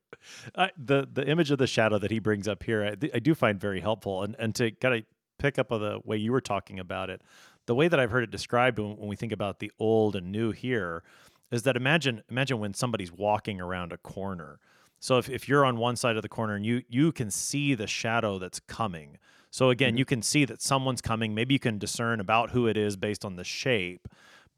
I, 0.55 0.71
the 0.77 1.07
the 1.11 1.27
image 1.27 1.51
of 1.51 1.57
the 1.57 1.67
shadow 1.67 1.99
that 1.99 2.11
he 2.11 2.19
brings 2.19 2.47
up 2.47 2.63
here, 2.63 2.83
I, 2.83 3.09
I 3.13 3.19
do 3.19 3.35
find 3.35 3.59
very 3.59 3.81
helpful, 3.81 4.23
and 4.23 4.35
and 4.39 4.55
to 4.55 4.71
kind 4.71 4.95
of 4.95 5.03
pick 5.37 5.59
up 5.59 5.71
on 5.71 5.81
the 5.81 5.99
way 6.03 6.17
you 6.17 6.31
were 6.31 6.41
talking 6.41 6.79
about 6.79 7.09
it, 7.09 7.21
the 7.65 7.75
way 7.75 7.87
that 7.87 7.99
I've 7.99 8.11
heard 8.11 8.23
it 8.23 8.31
described 8.31 8.79
when, 8.79 8.97
when 8.97 9.07
we 9.07 9.15
think 9.15 9.31
about 9.31 9.59
the 9.59 9.71
old 9.79 10.15
and 10.15 10.31
new 10.31 10.51
here, 10.51 11.03
is 11.51 11.63
that 11.63 11.75
imagine 11.75 12.23
imagine 12.29 12.59
when 12.59 12.73
somebody's 12.73 13.11
walking 13.11 13.59
around 13.59 13.91
a 13.91 13.97
corner. 13.97 14.59
So 14.99 15.17
if, 15.17 15.29
if 15.29 15.47
you're 15.47 15.65
on 15.65 15.77
one 15.77 15.95
side 15.95 16.17
of 16.17 16.21
the 16.21 16.29
corner 16.29 16.55
and 16.55 16.65
you 16.65 16.83
you 16.87 17.11
can 17.11 17.31
see 17.31 17.75
the 17.75 17.87
shadow 17.87 18.39
that's 18.39 18.59
coming. 18.59 19.17
So 19.51 19.71
again, 19.71 19.91
mm-hmm. 19.91 19.97
you 19.97 20.05
can 20.05 20.21
see 20.21 20.45
that 20.45 20.61
someone's 20.61 21.01
coming. 21.01 21.33
Maybe 21.33 21.55
you 21.55 21.59
can 21.59 21.79
discern 21.79 22.19
about 22.19 22.51
who 22.51 22.67
it 22.67 22.77
is 22.77 22.97
based 22.97 23.25
on 23.25 23.35
the 23.35 23.43
shape. 23.43 24.07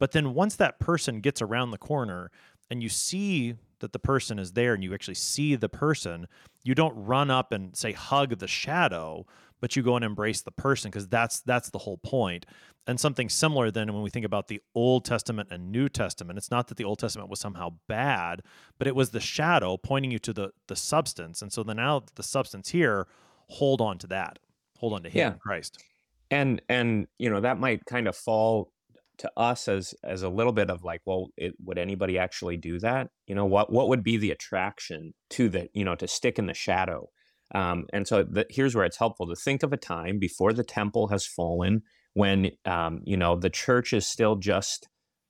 But 0.01 0.13
then 0.13 0.33
once 0.33 0.55
that 0.55 0.79
person 0.79 1.19
gets 1.19 1.43
around 1.43 1.69
the 1.69 1.77
corner 1.77 2.31
and 2.71 2.81
you 2.81 2.89
see 2.89 3.53
that 3.81 3.93
the 3.93 3.99
person 3.99 4.39
is 4.39 4.53
there 4.53 4.73
and 4.73 4.83
you 4.83 4.95
actually 4.95 5.13
see 5.13 5.55
the 5.55 5.69
person, 5.69 6.27
you 6.63 6.73
don't 6.73 6.95
run 6.95 7.29
up 7.29 7.51
and 7.51 7.77
say 7.77 7.91
hug 7.91 8.39
the 8.39 8.47
shadow, 8.47 9.27
but 9.59 9.75
you 9.75 9.83
go 9.83 9.95
and 9.95 10.03
embrace 10.03 10.41
the 10.41 10.49
person 10.49 10.89
because 10.89 11.07
that's 11.07 11.41
that's 11.41 11.69
the 11.69 11.77
whole 11.77 11.97
point. 11.97 12.47
And 12.87 12.99
something 12.99 13.29
similar 13.29 13.69
then 13.69 13.93
when 13.93 14.01
we 14.01 14.09
think 14.09 14.25
about 14.25 14.47
the 14.47 14.59
Old 14.73 15.05
Testament 15.05 15.49
and 15.51 15.71
New 15.71 15.87
Testament, 15.87 16.39
it's 16.39 16.49
not 16.49 16.67
that 16.69 16.77
the 16.77 16.83
Old 16.83 16.97
Testament 16.97 17.29
was 17.29 17.39
somehow 17.39 17.73
bad, 17.87 18.41
but 18.79 18.87
it 18.87 18.95
was 18.95 19.11
the 19.11 19.19
shadow 19.19 19.77
pointing 19.77 20.09
you 20.09 20.17
to 20.17 20.33
the 20.33 20.51
the 20.65 20.75
substance. 20.75 21.43
And 21.43 21.53
so 21.53 21.61
then 21.61 21.75
now 21.75 22.05
the 22.15 22.23
substance 22.23 22.69
here, 22.69 23.05
hold 23.49 23.81
on 23.81 23.99
to 23.99 24.07
that. 24.07 24.39
Hold 24.79 24.93
on 24.93 25.03
to 25.03 25.09
him, 25.09 25.19
yeah. 25.19 25.33
Christ. 25.33 25.83
And 26.31 26.59
and 26.69 27.07
you 27.19 27.29
know, 27.29 27.41
that 27.41 27.59
might 27.59 27.85
kind 27.85 28.07
of 28.07 28.15
fall 28.15 28.71
to 29.21 29.31
us 29.37 29.67
as 29.67 29.93
as 30.03 30.23
a 30.23 30.29
little 30.29 30.51
bit 30.51 30.71
of 30.71 30.83
like 30.83 31.01
well 31.05 31.27
it, 31.37 31.53
would 31.63 31.77
anybody 31.77 32.17
actually 32.17 32.57
do 32.57 32.79
that? 32.79 33.09
You 33.27 33.35
know 33.35 33.45
what 33.45 33.71
what 33.71 33.87
would 33.87 34.03
be 34.03 34.17
the 34.17 34.31
attraction 34.31 35.13
to 35.31 35.47
the 35.47 35.69
you 35.73 35.85
know 35.85 35.95
to 35.95 36.07
stick 36.07 36.39
in 36.39 36.47
the 36.47 36.53
shadow? 36.53 37.09
Um, 37.53 37.85
and 37.93 38.07
so 38.07 38.23
the, 38.23 38.45
here's 38.49 38.75
where 38.75 38.85
it's 38.85 38.97
helpful 38.97 39.27
to 39.27 39.35
think 39.35 39.61
of 39.61 39.73
a 39.73 39.77
time 39.77 40.19
before 40.19 40.53
the 40.53 40.63
temple 40.63 41.09
has 41.09 41.25
fallen 41.25 41.83
when 42.13 42.51
um, 42.65 43.01
you 43.03 43.15
know 43.15 43.35
the 43.35 43.49
church 43.49 43.93
is 43.93 44.07
still 44.07 44.35
just 44.35 44.87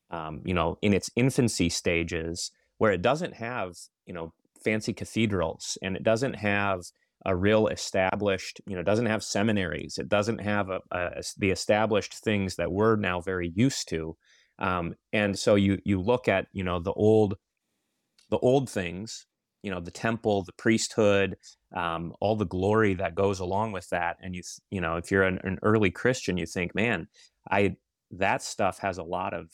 um, 0.09 0.41
you 0.45 0.53
know 0.53 0.77
in 0.81 0.93
its 0.93 1.09
infancy 1.15 1.69
stages 1.69 2.51
where 2.77 2.93
it 2.93 3.01
doesn't 3.01 3.35
have 3.35 3.73
you 4.05 4.13
know 4.13 4.33
fancy 4.63 4.93
cathedrals 4.93 5.77
and 5.81 5.97
it 5.97 6.03
doesn't 6.03 6.35
have 6.35 6.79
a 7.25 7.35
real 7.35 7.67
established, 7.67 8.61
you 8.65 8.75
know, 8.75 8.83
doesn't 8.83 9.05
have 9.05 9.23
seminaries. 9.23 9.97
It 9.97 10.09
doesn't 10.09 10.39
have 10.39 10.69
a, 10.69 10.79
a, 10.91 11.23
the 11.37 11.51
established 11.51 12.15
things 12.15 12.55
that 12.55 12.71
we're 12.71 12.95
now 12.95 13.21
very 13.21 13.51
used 13.55 13.89
to. 13.89 14.17
Um, 14.59 14.95
and 15.11 15.37
so 15.37 15.55
you 15.55 15.79
you 15.85 15.99
look 15.99 16.27
at 16.27 16.47
you 16.53 16.63
know 16.63 16.79
the 16.79 16.93
old 16.93 17.35
the 18.29 18.37
old 18.37 18.69
things, 18.69 19.25
you 19.61 19.71
know, 19.71 19.79
the 19.79 19.91
temple, 19.91 20.43
the 20.43 20.53
priesthood, 20.53 21.35
um, 21.75 22.13
all 22.19 22.35
the 22.35 22.45
glory 22.45 22.93
that 22.95 23.15
goes 23.15 23.39
along 23.39 23.71
with 23.71 23.89
that. 23.89 24.17
And 24.21 24.35
you 24.35 24.41
you 24.69 24.81
know, 24.81 24.95
if 24.95 25.11
you're 25.11 25.23
an, 25.23 25.39
an 25.43 25.59
early 25.63 25.91
Christian, 25.91 26.37
you 26.37 26.45
think, 26.45 26.73
man, 26.75 27.07
I 27.49 27.75
that 28.11 28.41
stuff 28.41 28.79
has 28.79 28.97
a 28.97 29.03
lot 29.03 29.33
of 29.33 29.47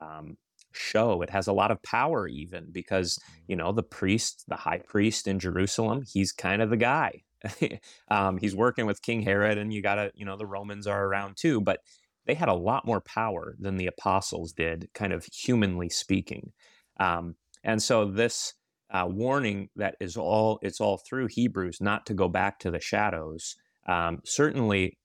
um, 0.00 0.36
show. 0.76 1.22
It 1.22 1.30
has 1.30 1.46
a 1.46 1.52
lot 1.52 1.70
of 1.70 1.82
power, 1.82 2.26
even 2.28 2.68
because, 2.70 3.18
you 3.46 3.56
know, 3.56 3.72
the 3.72 3.82
priest, 3.82 4.44
the 4.48 4.56
high 4.56 4.78
priest 4.78 5.26
in 5.26 5.38
Jerusalem, 5.38 6.02
he's 6.06 6.32
kind 6.32 6.62
of 6.62 6.70
the 6.70 6.76
guy. 6.76 7.22
um, 8.08 8.38
he's 8.38 8.56
working 8.56 8.86
with 8.86 9.02
King 9.02 9.22
Herod, 9.22 9.58
and 9.58 9.72
you 9.72 9.82
got 9.82 9.96
to, 9.96 10.10
you 10.14 10.24
know, 10.24 10.36
the 10.36 10.46
Romans 10.46 10.86
are 10.86 11.04
around 11.04 11.36
too, 11.36 11.60
but 11.60 11.80
they 12.26 12.34
had 12.34 12.48
a 12.48 12.54
lot 12.54 12.86
more 12.86 13.00
power 13.00 13.54
than 13.58 13.76
the 13.76 13.86
apostles 13.86 14.52
did, 14.52 14.88
kind 14.94 15.12
of 15.12 15.24
humanly 15.26 15.88
speaking. 15.88 16.52
Um, 16.98 17.36
and 17.62 17.82
so 17.82 18.10
this 18.10 18.54
uh, 18.90 19.06
warning 19.08 19.68
that 19.76 19.96
is 20.00 20.16
all, 20.16 20.58
it's 20.62 20.80
all 20.80 20.98
through 20.98 21.28
Hebrews 21.30 21.80
not 21.80 22.06
to 22.06 22.14
go 22.14 22.28
back 22.28 22.58
to 22.60 22.70
the 22.70 22.80
shadows. 22.80 23.56
Um, 23.86 24.20
certainly, 24.24 24.98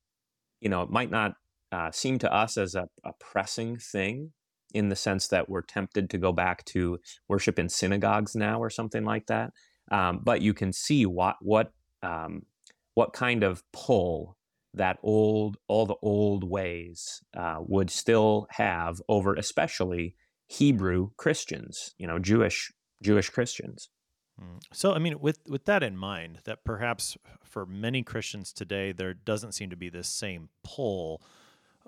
you 0.61 0.69
know, 0.69 0.83
it 0.83 0.89
might 0.89 1.11
not 1.11 1.33
uh, 1.71 1.91
seem 1.91 2.19
to 2.19 2.33
us 2.33 2.57
as 2.57 2.75
a, 2.75 2.87
a 3.03 3.11
pressing 3.19 3.77
thing 3.77 4.31
in 4.73 4.89
the 4.89 4.95
sense 4.95 5.27
that 5.27 5.49
we're 5.49 5.61
tempted 5.61 6.09
to 6.09 6.17
go 6.17 6.31
back 6.31 6.63
to 6.65 6.99
worship 7.27 7.59
in 7.59 7.69
synagogues 7.69 8.35
now 8.35 8.61
or 8.61 8.69
something 8.69 9.03
like 9.03 9.27
that. 9.27 9.51
Um, 9.91 10.19
but 10.23 10.41
you 10.41 10.53
can 10.53 10.71
see 10.73 11.05
what 11.05 11.37
what 11.41 11.71
um, 12.03 12.43
what 12.93 13.13
kind 13.13 13.43
of 13.43 13.63
pull 13.71 14.37
that 14.73 14.99
old 15.01 15.57
all 15.67 15.85
the 15.85 15.95
old 16.01 16.43
ways 16.43 17.21
uh, 17.35 17.57
would 17.59 17.89
still 17.89 18.47
have 18.51 19.01
over 19.09 19.33
especially 19.33 20.15
Hebrew 20.47 21.11
Christians, 21.17 21.93
you 21.97 22.07
know, 22.07 22.19
Jewish 22.19 22.71
Jewish 23.01 23.29
Christians. 23.29 23.89
Hmm. 24.39 24.57
So, 24.73 24.93
I 24.93 24.99
mean, 24.99 25.19
with 25.19 25.39
with 25.47 25.65
that 25.65 25.83
in 25.83 25.97
mind, 25.97 26.39
that 26.45 26.63
perhaps 26.63 27.17
for 27.43 27.65
many 27.65 28.03
Christians 28.03 28.51
today, 28.53 28.91
there 28.91 29.13
doesn't 29.13 29.53
seem 29.53 29.69
to 29.69 29.75
be 29.75 29.89
this 29.89 30.07
same 30.07 30.49
pull 30.63 31.21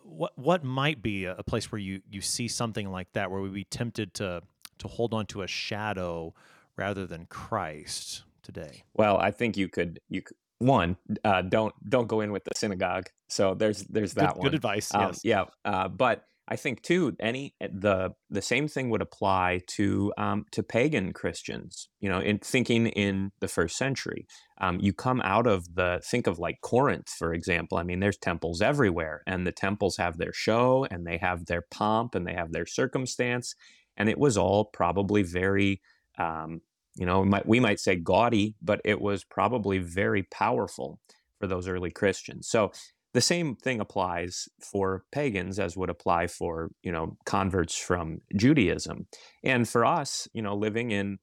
what 0.03 0.38
what 0.38 0.63
might 0.63 1.01
be 1.01 1.25
a, 1.25 1.36
place 1.43 1.72
where 1.72 1.79
you 1.79 2.01
you 2.10 2.22
see 2.22 2.48
something 2.48 2.91
like 2.91 3.12
that 3.13 3.31
where 3.31 3.41
we'd 3.41 3.53
be 3.53 3.63
tempted 3.63 4.13
to 4.15 4.41
to 4.79 4.88
hold 4.88 5.13
on 5.13 5.25
to 5.27 5.41
a 5.41 5.48
shadow 5.48 6.34
rather 6.75 7.05
than 7.05 7.25
Christ 7.25 8.24
today? 8.43 8.84
Well, 8.93 9.17
I 9.17 9.31
think 9.31 9.58
you 9.58 9.67
could 9.67 10.00
you 10.10 10.22
could, 10.22 10.38
one 10.60 10.98
uh, 11.24 11.41
don't 11.41 11.74
don't 11.89 12.08
go 12.08 12.22
in 12.22 12.31
with 12.31 12.43
the 12.43 12.51
synagogue. 12.55 13.10
So 13.27 13.53
there's 13.53 13.84
there's 13.84 14.13
that 14.13 14.34
good, 14.34 14.38
one. 14.38 14.43
Good 14.48 14.55
advice. 14.55 14.93
Um, 14.93 15.08
yes. 15.08 15.22
Yeah. 15.24 15.46
Uh, 15.65 15.88
but 15.88 16.25
I 16.48 16.56
think 16.56 16.82
too, 16.82 17.16
any 17.20 17.56
eh, 17.62 17.68
the 17.72 18.12
the 18.30 18.42
same 18.42 18.68
thing 18.68 18.90
would 18.90 19.02
apply 19.02 19.62
to 19.68 20.14
um, 20.18 20.46
to 20.52 20.64
pagan 20.64 21.14
Christians. 21.14 21.88
You 22.00 22.10
know, 22.10 22.20
in 22.20 22.40
thinking 22.40 22.88
in 22.88 23.32
the 23.40 23.48
first 23.48 23.78
century, 23.78 24.28
um, 24.60 24.80
you 24.80 24.94
come 24.94 25.22
out 25.22 25.48
of 25.48 25.76
the 25.76 26.02
think 26.04 26.28
of 26.28 26.40
like 26.40 26.60
Corinth, 26.62 27.10
for 27.10 27.34
example. 27.34 27.78
I 27.78 27.84
mean, 27.84 28.00
there's 28.00 28.18
temples 28.18 28.62
everywhere, 28.62 29.22
and 29.26 29.46
the 29.46 29.52
temples 29.52 29.98
have 29.98 30.18
their 30.18 30.34
show, 30.34 30.86
and 30.90 31.06
they 31.06 31.18
have 31.18 31.46
their 31.46 31.62
pomp, 31.62 32.16
and 32.16 32.28
they 32.28 32.34
have 32.34 32.52
their 32.52 32.66
circumstance, 32.66 33.56
and 33.96 34.10
it 34.10 34.18
was 34.18 34.38
all 34.38 34.66
probably 34.66 35.24
very, 35.24 35.82
um, 36.18 36.62
you 36.96 37.06
know, 37.06 37.24
might, 37.24 37.48
we 37.48 37.60
might 37.60 37.80
say 37.80 37.96
gaudy, 37.96 38.56
but 38.62 38.82
it 38.84 39.00
was 39.00 39.24
probably 39.24 39.78
very 39.78 40.24
powerful 40.24 41.00
for 41.40 41.48
those 41.48 41.68
early 41.68 41.92
Christians. 41.92 42.48
So 42.48 42.72
the 43.13 43.22
same 43.22 43.56
thing 43.56 43.80
applies 43.80 44.48
for 44.60 45.03
pagans 45.12 45.60
as 45.60 45.75
would 45.75 45.89
apply 45.89 46.27
for 46.27 46.72
you 46.84 46.91
know 46.91 47.18
converts 47.25 47.77
from 47.77 48.22
judaism. 48.36 49.08
And 49.44 49.68
for 49.68 49.86
us 49.86 50.27
you 50.34 50.41
know 50.41 50.56
living 50.56 50.91
in 50.91 51.20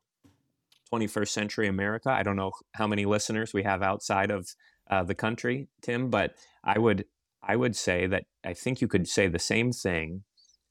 21st 0.92 1.28
century 1.28 1.68
america 1.68 2.10
i 2.10 2.22
don't 2.22 2.36
know 2.36 2.50
how 2.72 2.86
many 2.86 3.04
listeners 3.04 3.52
we 3.52 3.62
have 3.62 3.82
outside 3.82 4.30
of 4.30 4.48
uh, 4.90 5.02
the 5.02 5.14
country 5.14 5.68
tim 5.82 6.08
but 6.08 6.34
i 6.64 6.78
would 6.78 7.04
i 7.42 7.54
would 7.54 7.76
say 7.76 8.06
that 8.06 8.24
i 8.44 8.54
think 8.54 8.80
you 8.80 8.88
could 8.88 9.06
say 9.06 9.28
the 9.28 9.38
same 9.38 9.70
thing 9.70 10.22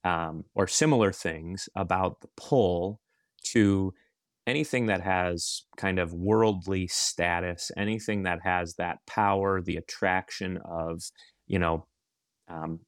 um, 0.03 0.45
or 0.55 0.67
similar 0.67 1.11
things 1.11 1.69
about 1.75 2.21
the 2.21 2.29
pull 2.35 2.99
to 3.43 3.93
anything 4.47 4.85
that 4.87 5.01
has 5.01 5.63
kind 5.75 5.99
of 5.99 6.13
worldly 6.13 6.87
status, 6.87 7.69
anything 7.77 8.23
that 8.23 8.39
has 8.43 8.75
that 8.75 8.99
power, 9.05 9.61
the 9.61 9.75
attraction 9.75 10.57
of, 10.65 11.03
you 11.45 11.59
know, 11.59 11.85
um, 12.47 12.79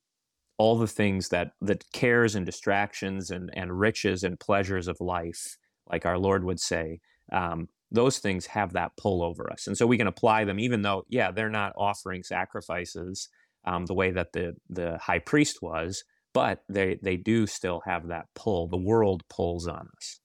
all 0.57 0.77
the 0.77 0.87
things 0.87 1.29
that 1.29 1.51
that 1.61 1.83
cares 1.93 2.35
and 2.35 2.45
distractions 2.45 3.29
and 3.29 3.49
and 3.53 3.79
riches 3.79 4.23
and 4.23 4.39
pleasures 4.39 4.87
of 4.87 4.97
life, 5.01 5.57
like 5.91 6.05
our 6.05 6.17
Lord 6.17 6.43
would 6.45 6.59
say, 6.59 6.99
um, 7.31 7.67
those 7.91 8.19
things 8.19 8.45
have 8.47 8.73
that 8.73 8.91
pull 8.97 9.23
over 9.23 9.51
us, 9.51 9.67
and 9.67 9.77
so 9.77 9.85
we 9.87 9.97
can 9.97 10.07
apply 10.07 10.45
them, 10.45 10.59
even 10.59 10.81
though, 10.81 11.03
yeah, 11.09 11.31
they're 11.31 11.49
not 11.49 11.73
offering 11.77 12.23
sacrifices 12.23 13.29
um, 13.65 13.85
the 13.85 13.93
way 13.93 14.11
that 14.11 14.33
the 14.33 14.55
the 14.69 14.97
high 14.97 15.19
priest 15.19 15.61
was, 15.61 16.03
but 16.33 16.63
they 16.69 16.99
they 17.03 17.17
do 17.17 17.47
still 17.47 17.81
have 17.85 18.07
that 18.07 18.25
pull. 18.35 18.67
The 18.67 18.77
world 18.77 19.23
pulls 19.29 19.67
on 19.67 19.87
us. 19.97 20.19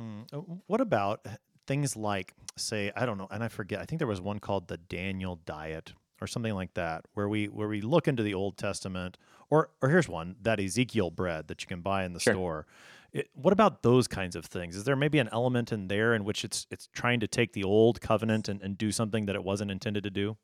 Hmm. 0.00 0.22
Uh, 0.32 0.38
what 0.66 0.80
about 0.80 1.26
things 1.66 1.96
like, 1.96 2.32
say, 2.56 2.90
I 2.96 3.04
don't 3.04 3.18
know, 3.18 3.28
and 3.30 3.44
I 3.44 3.48
forget. 3.48 3.80
I 3.80 3.84
think 3.84 3.98
there 3.98 4.08
was 4.08 4.20
one 4.20 4.38
called 4.38 4.68
the 4.68 4.78
Daniel 4.78 5.36
diet 5.44 5.92
or 6.20 6.26
something 6.26 6.54
like 6.54 6.74
that, 6.74 7.04
where 7.14 7.28
we 7.28 7.46
where 7.46 7.68
we 7.68 7.80
look 7.80 8.08
into 8.08 8.22
the 8.22 8.34
Old 8.34 8.56
Testament, 8.56 9.18
or 9.50 9.70
or 9.82 9.90
here's 9.90 10.08
one 10.08 10.36
that 10.42 10.58
Ezekiel 10.58 11.10
bread 11.10 11.48
that 11.48 11.62
you 11.62 11.66
can 11.66 11.80
buy 11.82 12.04
in 12.04 12.12
the 12.14 12.20
Sure. 12.20 12.34
store. 12.34 12.66
It, 13.12 13.28
what 13.34 13.52
about 13.52 13.82
those 13.82 14.06
kinds 14.06 14.36
of 14.36 14.44
things? 14.44 14.76
Is 14.76 14.84
there 14.84 14.94
maybe 14.96 15.18
an 15.18 15.28
element 15.32 15.72
in 15.72 15.88
there 15.88 16.14
in 16.14 16.24
which 16.24 16.44
it's 16.44 16.66
it's 16.70 16.88
trying 16.94 17.20
to 17.20 17.26
take 17.26 17.52
the 17.52 17.64
old 17.64 18.00
covenant 18.00 18.48
and, 18.48 18.62
and 18.62 18.78
do 18.78 18.92
something 18.92 19.26
that 19.26 19.34
it 19.34 19.44
wasn't 19.44 19.70
intended 19.70 20.04
to 20.04 20.10
do? 20.10 20.36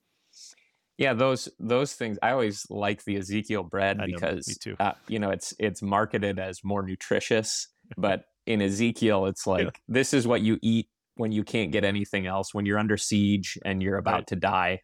Yeah, 0.98 1.12
those 1.12 1.48
those 1.60 1.92
things. 1.92 2.18
I 2.22 2.30
always 2.32 2.66
like 2.70 3.04
the 3.04 3.16
Ezekiel 3.16 3.62
bread 3.62 4.00
I 4.00 4.06
know, 4.06 4.14
because 4.14 4.46
too. 4.60 4.76
uh, 4.80 4.92
you 5.08 5.18
know 5.18 5.30
it's 5.30 5.54
it's 5.58 5.82
marketed 5.82 6.38
as 6.38 6.64
more 6.64 6.82
nutritious, 6.82 7.68
but 7.96 8.24
in 8.46 8.62
Ezekiel, 8.62 9.26
it's 9.26 9.46
like 9.46 9.80
this 9.88 10.14
is 10.14 10.26
what 10.26 10.40
you 10.42 10.58
eat 10.62 10.88
when 11.16 11.32
you 11.32 11.44
can't 11.44 11.72
get 11.72 11.84
anything 11.84 12.26
else, 12.26 12.54
when 12.54 12.66
you're 12.66 12.78
under 12.78 12.96
siege 12.96 13.58
and 13.64 13.82
you're 13.82 13.98
about 13.98 14.14
Right. 14.14 14.26
to 14.28 14.36
die. 14.36 14.80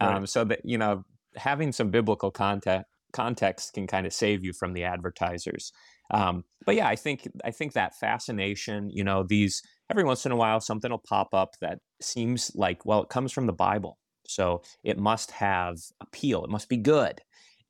Um, 0.00 0.20
Right. 0.20 0.28
So 0.28 0.44
that 0.44 0.60
you 0.64 0.78
know, 0.78 1.04
having 1.36 1.72
some 1.72 1.90
biblical 1.90 2.30
context 2.30 2.86
context 3.12 3.72
can 3.74 3.86
kind 3.86 4.06
of 4.06 4.12
save 4.12 4.44
you 4.44 4.52
from 4.52 4.72
the 4.72 4.82
advertisers. 4.84 5.72
Um, 6.10 6.44
but 6.66 6.74
yeah, 6.74 6.88
I 6.88 6.96
think 6.96 7.28
I 7.44 7.50
think 7.52 7.72
that 7.74 7.94
fascination, 7.96 8.90
you 8.90 9.04
know, 9.04 9.22
these 9.22 9.62
every 9.90 10.04
once 10.04 10.26
in 10.26 10.32
a 10.32 10.36
while 10.36 10.60
something 10.60 10.90
will 10.90 10.98
pop 11.08 11.28
up 11.32 11.50
that 11.60 11.78
seems 12.00 12.50
like 12.54 12.84
well, 12.84 13.02
it 13.02 13.08
comes 13.08 13.32
from 13.32 13.46
the 13.46 13.52
Bible, 13.52 13.98
so 14.26 14.62
it 14.82 14.98
must 14.98 15.30
have 15.30 15.76
appeal. 16.00 16.44
It 16.44 16.50
must 16.50 16.68
be 16.68 16.76
good, 16.76 17.20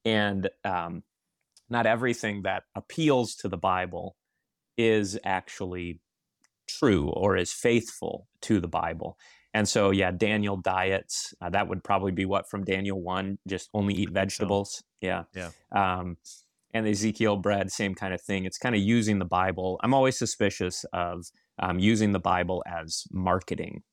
and 0.04 0.48
um, 0.64 1.02
not 1.68 1.86
everything 1.86 2.42
that 2.42 2.64
appeals 2.74 3.34
to 3.36 3.48
the 3.48 3.58
Bible 3.58 4.16
is 4.76 5.18
actually 5.24 6.00
true 6.68 7.10
or 7.10 7.36
is 7.36 7.52
faithful 7.52 8.28
to 8.42 8.60
the 8.60 8.68
Bible. 8.68 9.18
And 9.52 9.68
so, 9.68 9.90
yeah, 9.90 10.10
Daniel 10.10 10.56
diets. 10.56 11.32
Uh, 11.40 11.50
that 11.50 11.68
would 11.68 11.84
probably 11.84 12.12
be 12.12 12.24
what 12.24 12.48
from 12.50 12.64
Daniel 12.64 13.00
one, 13.02 13.38
just 13.46 13.70
only 13.74 13.94
eat 13.94 14.10
vegetables. 14.10 14.82
Yeah, 15.00 15.24
Yeah. 15.34 15.52
Um, 15.72 16.16
and 16.72 16.88
Ezekiel 16.88 17.36
bread, 17.36 17.70
same 17.70 17.94
kind 17.94 18.12
of 18.14 18.20
thing. 18.20 18.44
It's 18.46 18.58
kind 18.58 18.74
of 18.74 18.80
using 18.80 19.18
the 19.20 19.24
Bible. 19.24 19.78
I'm 19.82 19.94
always 19.94 20.18
suspicious 20.18 20.84
of 20.92 21.24
um, 21.58 21.78
using 21.78 22.12
the 22.12 22.20
Bible 22.20 22.64
as 22.66 23.04
marketing 23.12 23.84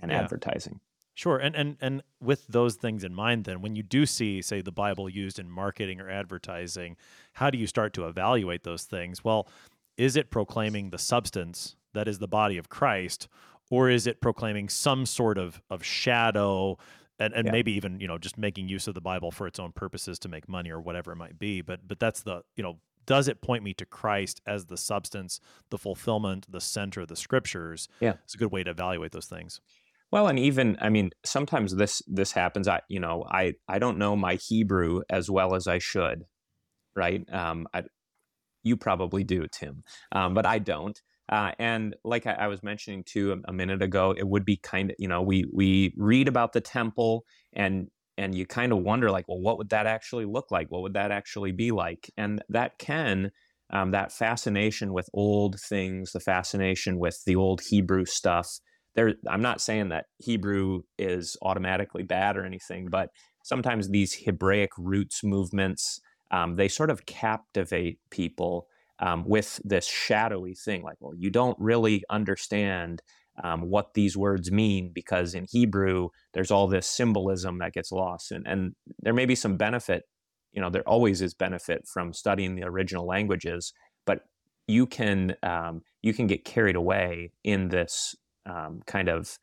and 0.00 0.10
Yeah. 0.10 0.12
advertising. 0.12 0.80
Sure, 1.14 1.38
and 1.38 1.56
and 1.56 1.78
and 1.80 2.02
with 2.20 2.46
those 2.48 2.76
things 2.76 3.02
in 3.02 3.14
mind, 3.14 3.46
then 3.46 3.62
when 3.62 3.74
you 3.74 3.82
do 3.82 4.04
see, 4.04 4.42
say, 4.42 4.60
the 4.60 4.70
Bible 4.72 5.08
used 5.08 5.38
in 5.38 5.50
marketing 5.50 5.98
or 6.00 6.10
advertising, 6.10 6.96
how 7.32 7.48
do 7.50 7.56
you 7.58 7.66
start 7.66 7.94
to 7.94 8.06
evaluate 8.06 8.64
those 8.64 8.84
things? 8.84 9.24
Well, 9.24 9.48
is 9.96 10.16
it 10.16 10.30
proclaiming 10.30 10.90
the 10.90 10.98
substance 10.98 11.76
that 11.94 12.08
is 12.08 12.18
the 12.18 12.28
body 12.28 12.58
of 12.58 12.68
Christ, 12.68 13.28
or 13.70 13.88
is 13.90 14.06
it 14.06 14.20
proclaiming 14.20 14.68
some 14.68 15.06
sort 15.06 15.38
of 15.38 15.60
of 15.70 15.84
shadow, 15.84 16.78
and 17.18 17.32
and 17.34 17.46
Yeah. 17.46 17.52
maybe 17.52 17.72
even 17.72 18.00
you 18.00 18.06
know 18.08 18.18
just 18.18 18.36
making 18.38 18.68
use 18.68 18.86
of 18.88 18.94
the 18.94 19.00
Bible 19.00 19.30
for 19.30 19.46
its 19.46 19.58
own 19.58 19.72
purposes 19.72 20.18
to 20.20 20.28
make 20.28 20.48
money 20.48 20.70
or 20.70 20.80
whatever 20.80 21.12
it 21.12 21.16
might 21.16 21.38
be? 21.38 21.60
But 21.62 21.86
but 21.88 21.98
that's 21.98 22.22
the 22.22 22.42
you 22.56 22.62
know. 22.62 22.78
Does 23.06 23.28
it 23.28 23.40
point 23.40 23.62
me 23.62 23.72
to 23.74 23.86
Christ 23.86 24.40
as 24.48 24.66
the 24.66 24.76
substance, 24.76 25.38
the 25.70 25.78
fulfillment, 25.78 26.50
the 26.50 26.60
center 26.60 27.02
of 27.02 27.06
the 27.06 27.14
scriptures? 27.14 27.86
Yeah. 28.00 28.14
It's 28.24 28.34
a 28.34 28.36
good 28.36 28.50
way 28.50 28.64
to 28.64 28.72
evaluate 28.72 29.12
those 29.12 29.26
things. 29.26 29.60
Well, 30.10 30.26
and 30.26 30.40
even 30.40 30.76
I 30.80 30.88
mean, 30.88 31.10
sometimes 31.24 31.76
this 31.76 32.02
this 32.08 32.32
happens. 32.32 32.66
I 32.66 32.80
you 32.88 32.98
know 32.98 33.24
I 33.30 33.54
I 33.68 33.78
don't 33.78 33.98
know 33.98 34.16
my 34.16 34.34
Hebrew 34.34 35.02
as 35.08 35.30
well 35.30 35.54
as 35.54 35.68
I 35.68 35.78
should, 35.78 36.24
right? 36.96 37.22
Um, 37.32 37.68
I, 37.72 37.84
you 38.66 38.76
probably 38.76 39.24
do, 39.24 39.46
Tim, 39.50 39.82
um, 40.12 40.34
but 40.34 40.46
I 40.46 40.58
don't. 40.58 41.00
Uh, 41.28 41.52
and 41.58 41.96
like 42.04 42.26
I, 42.26 42.32
I 42.32 42.46
was 42.46 42.62
mentioning 42.62 43.02
too 43.04 43.32
a, 43.32 43.50
a 43.50 43.52
minute 43.52 43.82
ago, 43.82 44.14
it 44.16 44.28
would 44.28 44.44
be 44.44 44.56
kind 44.58 44.90
of 44.90 44.96
you 44.98 45.08
know 45.08 45.22
we 45.22 45.44
we 45.52 45.94
read 45.96 46.28
about 46.28 46.52
the 46.52 46.60
temple 46.60 47.24
and 47.52 47.88
and 48.18 48.34
you 48.34 48.46
kind 48.46 48.72
of 48.72 48.78
wonder 48.78 49.10
like, 49.10 49.26
well, 49.28 49.40
what 49.40 49.58
would 49.58 49.70
that 49.70 49.86
actually 49.86 50.24
look 50.24 50.50
like? 50.50 50.70
What 50.70 50.82
would 50.82 50.94
that 50.94 51.10
actually 51.10 51.52
be 51.52 51.70
like? 51.70 52.10
And 52.16 52.42
that 52.48 52.78
can 52.78 53.30
um, 53.70 53.90
that 53.90 54.12
fascination 54.12 54.92
with 54.92 55.08
old 55.12 55.56
things, 55.60 56.12
the 56.12 56.20
fascination 56.20 56.98
with 56.98 57.18
the 57.26 57.36
old 57.36 57.60
Hebrew 57.68 58.04
stuff 58.06 58.48
there 58.96 59.14
i'm 59.28 59.42
not 59.42 59.60
saying 59.60 59.90
that 59.90 60.06
hebrew 60.18 60.82
is 60.98 61.36
automatically 61.42 62.02
bad 62.02 62.36
or 62.36 62.44
anything 62.44 62.88
but 62.90 63.10
sometimes 63.44 63.88
these 63.88 64.14
hebraic 64.14 64.70
roots 64.76 65.20
movements 65.22 66.00
um, 66.30 66.56
they 66.56 66.68
sort 66.68 66.90
of 66.90 67.06
captivate 67.06 67.98
people 68.10 68.66
um, 68.98 69.24
with 69.26 69.60
this 69.64 69.86
shadowy 69.86 70.54
thing 70.54 70.82
like 70.82 70.96
well 71.00 71.14
you 71.14 71.30
don't 71.30 71.58
really 71.58 72.02
understand 72.10 73.02
um, 73.44 73.68
what 73.68 73.92
these 73.94 74.16
words 74.16 74.50
mean 74.50 74.90
because 74.94 75.34
in 75.34 75.46
hebrew 75.50 76.08
there's 76.32 76.50
all 76.50 76.66
this 76.66 76.86
symbolism 76.86 77.58
that 77.58 77.74
gets 77.74 77.92
lost 77.92 78.32
and, 78.32 78.46
and 78.46 78.74
there 79.00 79.12
may 79.12 79.26
be 79.26 79.34
some 79.34 79.56
benefit 79.56 80.04
you 80.52 80.60
know 80.60 80.70
there 80.70 80.88
always 80.88 81.20
is 81.20 81.34
benefit 81.34 81.86
from 81.86 82.12
studying 82.12 82.54
the 82.54 82.64
original 82.64 83.06
languages 83.06 83.72
but 84.06 84.20
you 84.66 84.86
can 84.86 85.36
um, 85.42 85.82
you 86.02 86.12
can 86.12 86.26
get 86.26 86.44
carried 86.44 86.76
away 86.76 87.32
in 87.44 87.68
this 87.68 88.16
um, 88.46 88.80
kind 88.86 89.08
of 89.08 89.38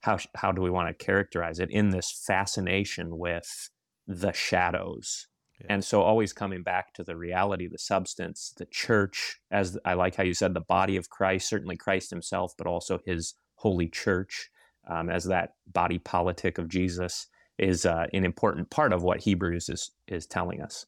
how 0.00 0.18
how 0.36 0.52
do 0.52 0.62
we 0.62 0.70
want 0.70 0.88
to 0.88 1.04
characterize 1.04 1.58
it? 1.58 1.70
In 1.70 1.90
this 1.90 2.22
fascination 2.26 3.18
with 3.18 3.70
the 4.06 4.32
shadows 4.32 5.26
Yeah. 5.60 5.68
and 5.70 5.84
so 5.84 6.02
always 6.02 6.32
coming 6.32 6.62
back 6.62 6.94
to 6.94 7.04
the 7.04 7.16
reality 7.16 7.68
the 7.68 7.78
substance 7.78 8.54
the 8.58 8.66
church 8.66 9.38
as 9.50 9.78
i 9.84 9.94
like 9.94 10.16
how 10.16 10.24
you 10.24 10.34
said 10.34 10.54
the 10.54 10.60
body 10.60 10.96
of 10.96 11.10
christ 11.10 11.48
certainly 11.48 11.76
christ 11.76 12.10
himself 12.10 12.54
but 12.58 12.66
also 12.66 13.00
his 13.06 13.34
holy 13.56 13.88
church 13.88 14.50
um, 14.88 15.10
as 15.10 15.24
that 15.24 15.54
body 15.72 15.98
politic 15.98 16.58
of 16.58 16.68
jesus 16.68 17.28
is 17.58 17.86
uh, 17.86 18.06
an 18.14 18.24
important 18.24 18.70
part 18.70 18.92
of 18.92 19.02
what 19.02 19.20
hebrews 19.20 19.68
is 19.68 19.92
is 20.08 20.26
telling 20.26 20.62
us 20.62 20.86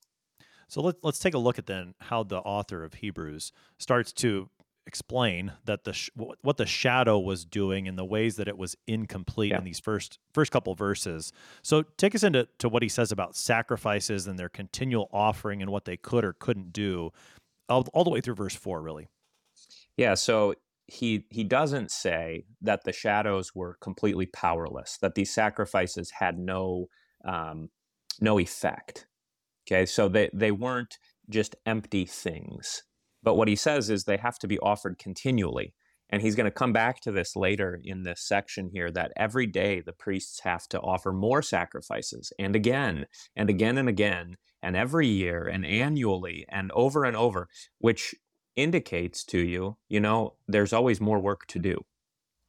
So 0.69 0.83
let, 0.83 0.97
let's 1.03 1.19
take 1.19 1.35
a 1.35 1.39
look 1.39 1.59
at 1.59 1.67
then 1.67 1.95
how 2.01 2.23
the 2.23 2.39
author 2.39 2.85
of 2.85 2.95
Hebrews 2.95 3.53
starts 3.79 4.13
to 4.15 4.51
explain 4.89 5.53
that 5.67 5.85
the 5.85 5.93
sh- 5.93 6.11
what 6.17 6.57
the 6.57 6.67
shadow 6.67 7.19
was 7.19 7.45
doing 7.45 7.87
and 7.87 7.97
the 7.97 8.05
ways 8.05 8.37
that 8.37 8.49
it 8.49 8.59
was 8.59 8.75
incomplete 8.89 9.53
Yeah. 9.53 9.59
in 9.59 9.65
these 9.65 9.79
first 9.79 10.19
first 10.35 10.51
couple 10.51 10.75
verses. 10.75 11.33
So 11.63 11.83
take 11.83 12.15
us 12.15 12.23
into 12.25 12.49
to 12.59 12.69
what 12.69 12.83
he 12.83 12.89
says 12.89 13.13
about 13.13 13.37
sacrifices 13.37 14.27
and 14.27 14.39
their 14.39 14.49
continual 14.49 15.09
offering 15.13 15.63
and 15.63 15.71
what 15.71 15.85
they 15.85 15.97
could 15.97 16.25
or 16.25 16.33
couldn't 16.33 16.73
do, 16.73 17.11
all, 17.69 17.87
all 17.93 18.03
the 18.05 18.11
way 18.11 18.21
through 18.21 18.35
verse 18.35 18.57
four, 18.57 18.83
really. 18.83 19.09
Yeah, 19.97 20.15
so 20.15 20.55
he 20.87 21.27
he 21.31 21.45
doesn't 21.45 21.91
say 21.91 22.45
that 22.63 22.85
the 22.85 22.93
shadows 22.93 23.55
were 23.55 23.77
completely 23.81 24.27
powerless, 24.27 24.97
that 25.03 25.15
these 25.15 25.33
sacrifices 25.33 26.11
had 26.11 26.39
no 26.39 26.87
um, 27.25 27.69
no 28.21 28.39
effect. 28.41 29.07
Okay, 29.67 29.85
so 29.85 30.09
they 30.09 30.31
they 30.33 30.51
weren't 30.51 30.99
just 31.29 31.57
empty 31.67 32.07
things. 32.07 32.85
But 33.23 33.37
what 33.37 33.49
he 33.49 33.57
says 33.57 33.91
is 33.91 34.05
they 34.05 34.17
have 34.17 34.39
to 34.41 34.49
be 34.49 34.59
offered 34.59 34.99
continually. 34.99 35.75
And 36.11 36.23
he's 36.23 36.35
going 36.35 36.47
to 36.47 36.51
come 36.51 36.73
back 36.73 37.01
to 37.01 37.13
this 37.13 37.37
later 37.37 37.79
in 37.85 38.03
this 38.03 38.23
section 38.23 38.71
here 38.73 38.91
that 38.93 39.13
every 39.17 39.47
day 39.47 39.81
the 39.81 39.93
priests 39.93 40.41
have 40.41 40.67
to 40.69 40.81
offer 40.81 41.13
more 41.13 41.43
sacrifices 41.43 42.33
and 42.39 42.57
again 42.57 43.07
and 43.37 43.51
again 43.51 43.77
and 43.77 43.89
again 43.89 44.37
and 44.63 44.75
every 44.75 45.07
year 45.07 45.47
and 45.47 45.67
annually 45.67 46.47
and 46.49 46.73
over 46.73 47.05
and 47.05 47.17
over, 47.17 47.49
which 47.79 48.15
indicates 48.57 49.23
to 49.25 49.39
you, 49.39 49.77
you 49.89 50.01
know, 50.01 50.35
there's 50.49 50.73
always 50.73 51.01
more 51.01 51.21
work 51.21 51.47
to 51.47 51.59
do. 51.59 51.85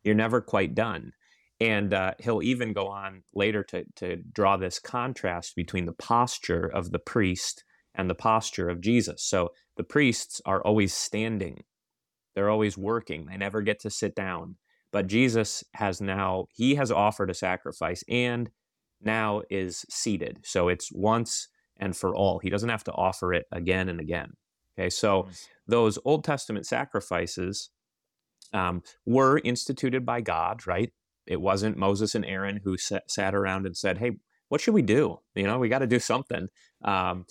You're 0.04 0.16
never 0.16 0.42
quite 0.42 0.74
done. 0.74 1.12
And 1.60 1.94
uh, 1.94 2.14
he'll 2.20 2.42
even 2.42 2.72
go 2.72 2.88
on 2.88 3.24
later 3.36 3.64
to, 3.66 3.84
to 3.98 4.16
draw 4.16 4.56
this 4.56 4.80
contrast 4.80 5.56
between 5.56 5.86
the 5.86 5.94
posture 5.94 6.66
of 6.66 6.92
the 6.92 7.00
priest 7.00 7.66
and 7.96 8.10
the 8.10 8.16
posture 8.16 8.70
of 8.70 8.82
Jesus. 8.82 9.24
So 9.24 9.50
the 9.78 9.84
priests 9.84 10.42
are 10.46 10.62
always 10.62 10.94
standing, 10.94 11.64
they're 12.36 12.50
always 12.50 12.78
working, 12.78 13.26
they 13.26 13.38
never 13.38 13.62
get 13.62 13.80
to 13.82 13.90
sit 13.90 14.16
down. 14.16 14.56
But 14.92 15.08
Jesus 15.08 15.64
has 15.76 16.02
now, 16.02 16.48
he 16.52 16.76
has 16.76 16.92
offered 16.92 17.30
a 17.30 17.36
sacrifice 17.36 18.04
and 18.10 18.50
now 19.02 19.44
is 19.50 19.86
seated. 19.90 20.40
So 20.44 20.68
it's 20.68 20.92
once 20.92 21.48
and 21.78 21.96
for 21.96 22.16
all. 22.16 22.40
He 22.40 22.50
doesn't 22.50 22.70
have 22.70 22.84
to 22.86 22.92
offer 22.94 23.34
it 23.34 23.46
again 23.52 23.90
and 23.90 24.00
again. 24.00 24.34
Okay, 24.78 24.90
so 24.90 25.28
those 25.68 26.00
Old 26.06 26.24
Testament 26.24 26.66
sacrifices 26.66 27.70
um, 28.54 28.82
were 29.06 29.42
instituted 29.44 30.06
by 30.06 30.22
God, 30.22 30.66
right? 30.66 30.92
It 31.28 31.42
wasn't 31.42 31.78
Moses 31.78 32.16
and 32.16 32.26
Aaron 32.26 32.62
who 32.64 32.78
sat, 32.78 33.10
sat 33.10 33.36
around 33.36 33.66
and 33.66 33.76
said, 33.76 33.98
"Hey, 33.98 34.12
what 34.48 34.62
should 34.62 34.74
we 34.74 34.82
do? 34.82 35.20
You 35.36 35.44
know, 35.44 35.60
we 35.60 35.70
got 35.70 35.80
to 35.80 35.88
do 35.88 36.00
something." 36.00 36.48
Um, 36.84 37.26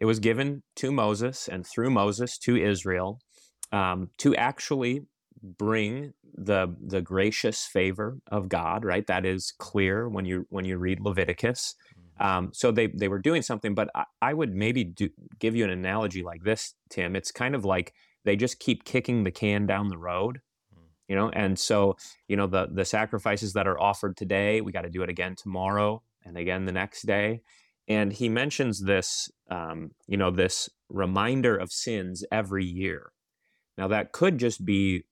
it 0.00 0.04
was 0.04 0.18
given 0.18 0.62
to 0.76 0.92
Moses 0.92 1.48
and 1.48 1.66
through 1.66 1.90
Moses 1.90 2.38
to 2.38 2.56
Israel 2.56 3.20
um, 3.72 4.10
to 4.18 4.34
actually 4.36 5.02
bring 5.42 6.14
the 6.36 6.74
the 6.80 7.00
gracious 7.00 7.64
favor 7.64 8.18
of 8.30 8.48
God. 8.48 8.84
Right, 8.84 9.06
that 9.06 9.24
is 9.24 9.52
clear 9.58 10.08
when 10.08 10.24
you 10.24 10.46
when 10.50 10.64
you 10.64 10.78
read 10.78 11.00
Leviticus. 11.00 11.74
Um, 12.20 12.50
so 12.52 12.70
they 12.70 12.86
they 12.88 13.08
were 13.08 13.18
doing 13.18 13.42
something, 13.42 13.74
but 13.74 13.88
I, 13.94 14.04
I 14.22 14.34
would 14.34 14.54
maybe 14.54 14.84
do, 14.84 15.08
give 15.38 15.56
you 15.56 15.64
an 15.64 15.70
analogy 15.70 16.22
like 16.22 16.44
this, 16.44 16.74
Tim. 16.90 17.16
It's 17.16 17.32
kind 17.32 17.54
of 17.54 17.64
like 17.64 17.92
they 18.24 18.36
just 18.36 18.60
keep 18.60 18.84
kicking 18.84 19.24
the 19.24 19.30
can 19.30 19.66
down 19.66 19.88
the 19.88 19.98
road 19.98 20.40
you 21.08 21.14
know 21.14 21.28
and 21.28 21.58
so 21.58 21.94
you 22.28 22.34
know 22.34 22.46
the 22.46 22.66
the 22.72 22.84
sacrifices 22.86 23.52
that 23.52 23.68
are 23.68 23.78
offered 23.78 24.16
today 24.16 24.62
we 24.62 24.72
got 24.72 24.84
to 24.84 24.88
do 24.88 25.02
it 25.02 25.10
again 25.10 25.34
tomorrow 25.36 26.02
and 26.24 26.36
again 26.36 26.64
the 26.64 26.72
next 26.72 27.06
day. 27.06 27.42
And 27.86 28.12
he 28.12 28.28
mentions 28.28 28.82
this, 28.82 29.30
um, 29.50 29.90
you 30.06 30.16
know, 30.16 30.30
this 30.30 30.70
reminder 30.88 31.56
of 31.56 31.72
sins 31.72 32.24
every 32.32 32.64
year. 32.64 33.12
Now 33.76 33.88
that 33.88 34.12
could 34.12 34.38
just 34.38 34.64
be 34.64 35.04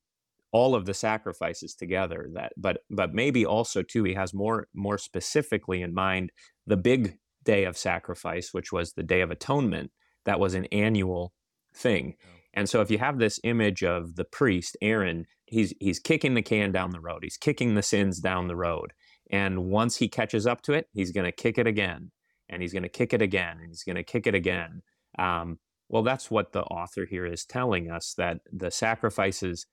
all 0.52 0.74
of 0.74 0.85
the 0.85 0.94
sacrifices 0.94 1.74
together 1.74 2.28
that 2.35 2.52
but 2.56 2.82
but 2.90 3.14
maybe 3.14 3.44
also 3.44 3.82
too 3.82 4.04
he 4.04 4.14
has 4.14 4.35
more 4.35 4.68
more 4.74 4.98
specifically 4.98 5.80
in 5.80 5.94
mind 5.94 6.30
the 6.66 6.76
big 6.76 7.16
day 7.42 7.64
of 7.64 7.76
sacrifice 7.76 8.52
which 8.52 8.70
was 8.70 8.92
the 8.92 9.02
day 9.02 9.22
of 9.22 9.30
atonement. 9.30 9.90
That 10.24 10.38
was 10.38 10.54
an 10.54 10.66
annual 10.66 11.32
thing. 11.74 12.14
And 12.54 12.68
so 12.68 12.82
if 12.82 12.90
you 12.90 12.98
have 12.98 13.18
this 13.18 13.40
image 13.44 13.82
of 13.82 14.14
the 14.16 14.24
priest 14.24 14.76
Aaron 14.82 15.26
he's 15.46 15.74
he's 15.80 15.98
kicking 15.98 16.35
the 16.35 16.42
can 16.42 16.70
down 16.70 16.90
the 16.90 17.00
road. 17.00 17.20
He's 17.22 17.38
kicking 17.38 17.74
the 17.74 17.82
sins 17.82 18.20
down 18.20 18.46
the 18.46 18.56
road. 18.56 18.92
And 19.30 19.64
once 19.64 19.96
he 19.96 20.08
catches 20.08 20.46
up 20.46 20.61
to 20.62 20.74
it 20.74 20.87
he's 20.92 21.12
going 21.12 21.24
to 21.24 21.32
kick 21.32 21.58
it 21.58 21.66
again 21.66 22.12
and 22.52 22.62
he's 22.62 22.72
going 22.72 22.82
to 22.84 22.88
kick 22.88 23.12
it 23.12 23.22
again 23.22 23.58
and 23.58 23.68
he's 23.68 23.84
going 23.84 23.96
to 23.96 24.04
kick 24.04 24.26
it 24.26 24.34
again 24.34 24.82
um, 25.18 25.58
well 25.88 26.02
that's 26.02 26.30
what 26.30 26.52
the 26.52 26.62
author 26.62 27.04
here 27.04 27.26
is 27.26 27.44
telling 27.44 27.90
us 27.90 28.14
that 28.16 28.38
the 28.52 28.70
sacrifices 28.70 29.66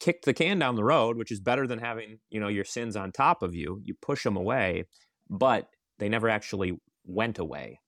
kicked 0.00 0.24
the 0.24 0.34
can 0.34 0.58
down 0.58 0.76
the 0.76 0.84
road, 0.84 1.16
which 1.16 1.32
is 1.32 1.40
better 1.40 1.66
than 1.66 1.78
having, 1.78 2.18
you 2.30 2.40
know, 2.40 2.48
your 2.48 2.64
sins 2.64 2.96
on 2.96 3.12
top 3.12 3.42
of 3.42 3.54
you. 3.54 3.80
You 3.84 3.94
push 4.00 4.24
them 4.24 4.36
away, 4.36 4.84
but 5.28 5.68
they 5.98 6.08
never 6.08 6.28
actually 6.28 6.78
went 7.04 7.38
away. 7.38 7.80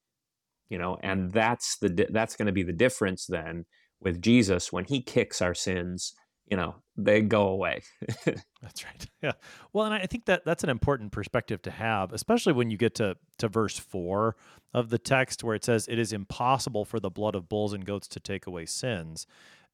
You 0.68 0.78
know, 0.78 0.98
and 1.02 1.32
that's 1.32 1.78
the 1.78 2.08
that's 2.10 2.36
going 2.36 2.46
to 2.46 2.52
be 2.52 2.62
the 2.62 2.74
difference 2.74 3.26
then 3.26 3.64
with 4.00 4.20
Jesus 4.20 4.70
when 4.70 4.84
he 4.84 5.00
kicks 5.00 5.40
our 5.40 5.54
sins, 5.54 6.12
you 6.50 6.56
know, 6.56 6.74
they 6.96 7.20
go 7.20 7.48
away. 7.48 7.82
that's 8.24 8.84
right. 8.84 9.06
Yeah. 9.20 9.32
Well, 9.72 9.84
and 9.84 9.94
I 9.94 10.06
think 10.06 10.26
that 10.26 10.44
that's 10.44 10.62
an 10.62 10.70
important 10.70 11.11
perspective 11.11 11.61
to 11.62 11.72
have, 11.72 12.12
especially 12.12 12.52
when 12.52 12.70
you 12.70 12.76
get 12.76 12.94
to 12.96 13.16
to 13.38 13.48
verse 13.48 13.76
4 13.76 14.37
of 14.72 14.90
the 14.90 14.98
text 14.98 15.42
where 15.42 15.56
it 15.56 15.64
says 15.64 15.88
it 15.88 15.98
is 15.98 16.12
impossible 16.12 16.84
for 16.84 17.00
the 17.00 17.11
blood 17.11 17.34
of 17.34 17.48
bulls 17.48 17.72
and 17.72 17.84
goats 17.84 18.06
to 18.08 18.20
take 18.20 18.46
away 18.46 18.64
sins. 18.64 19.26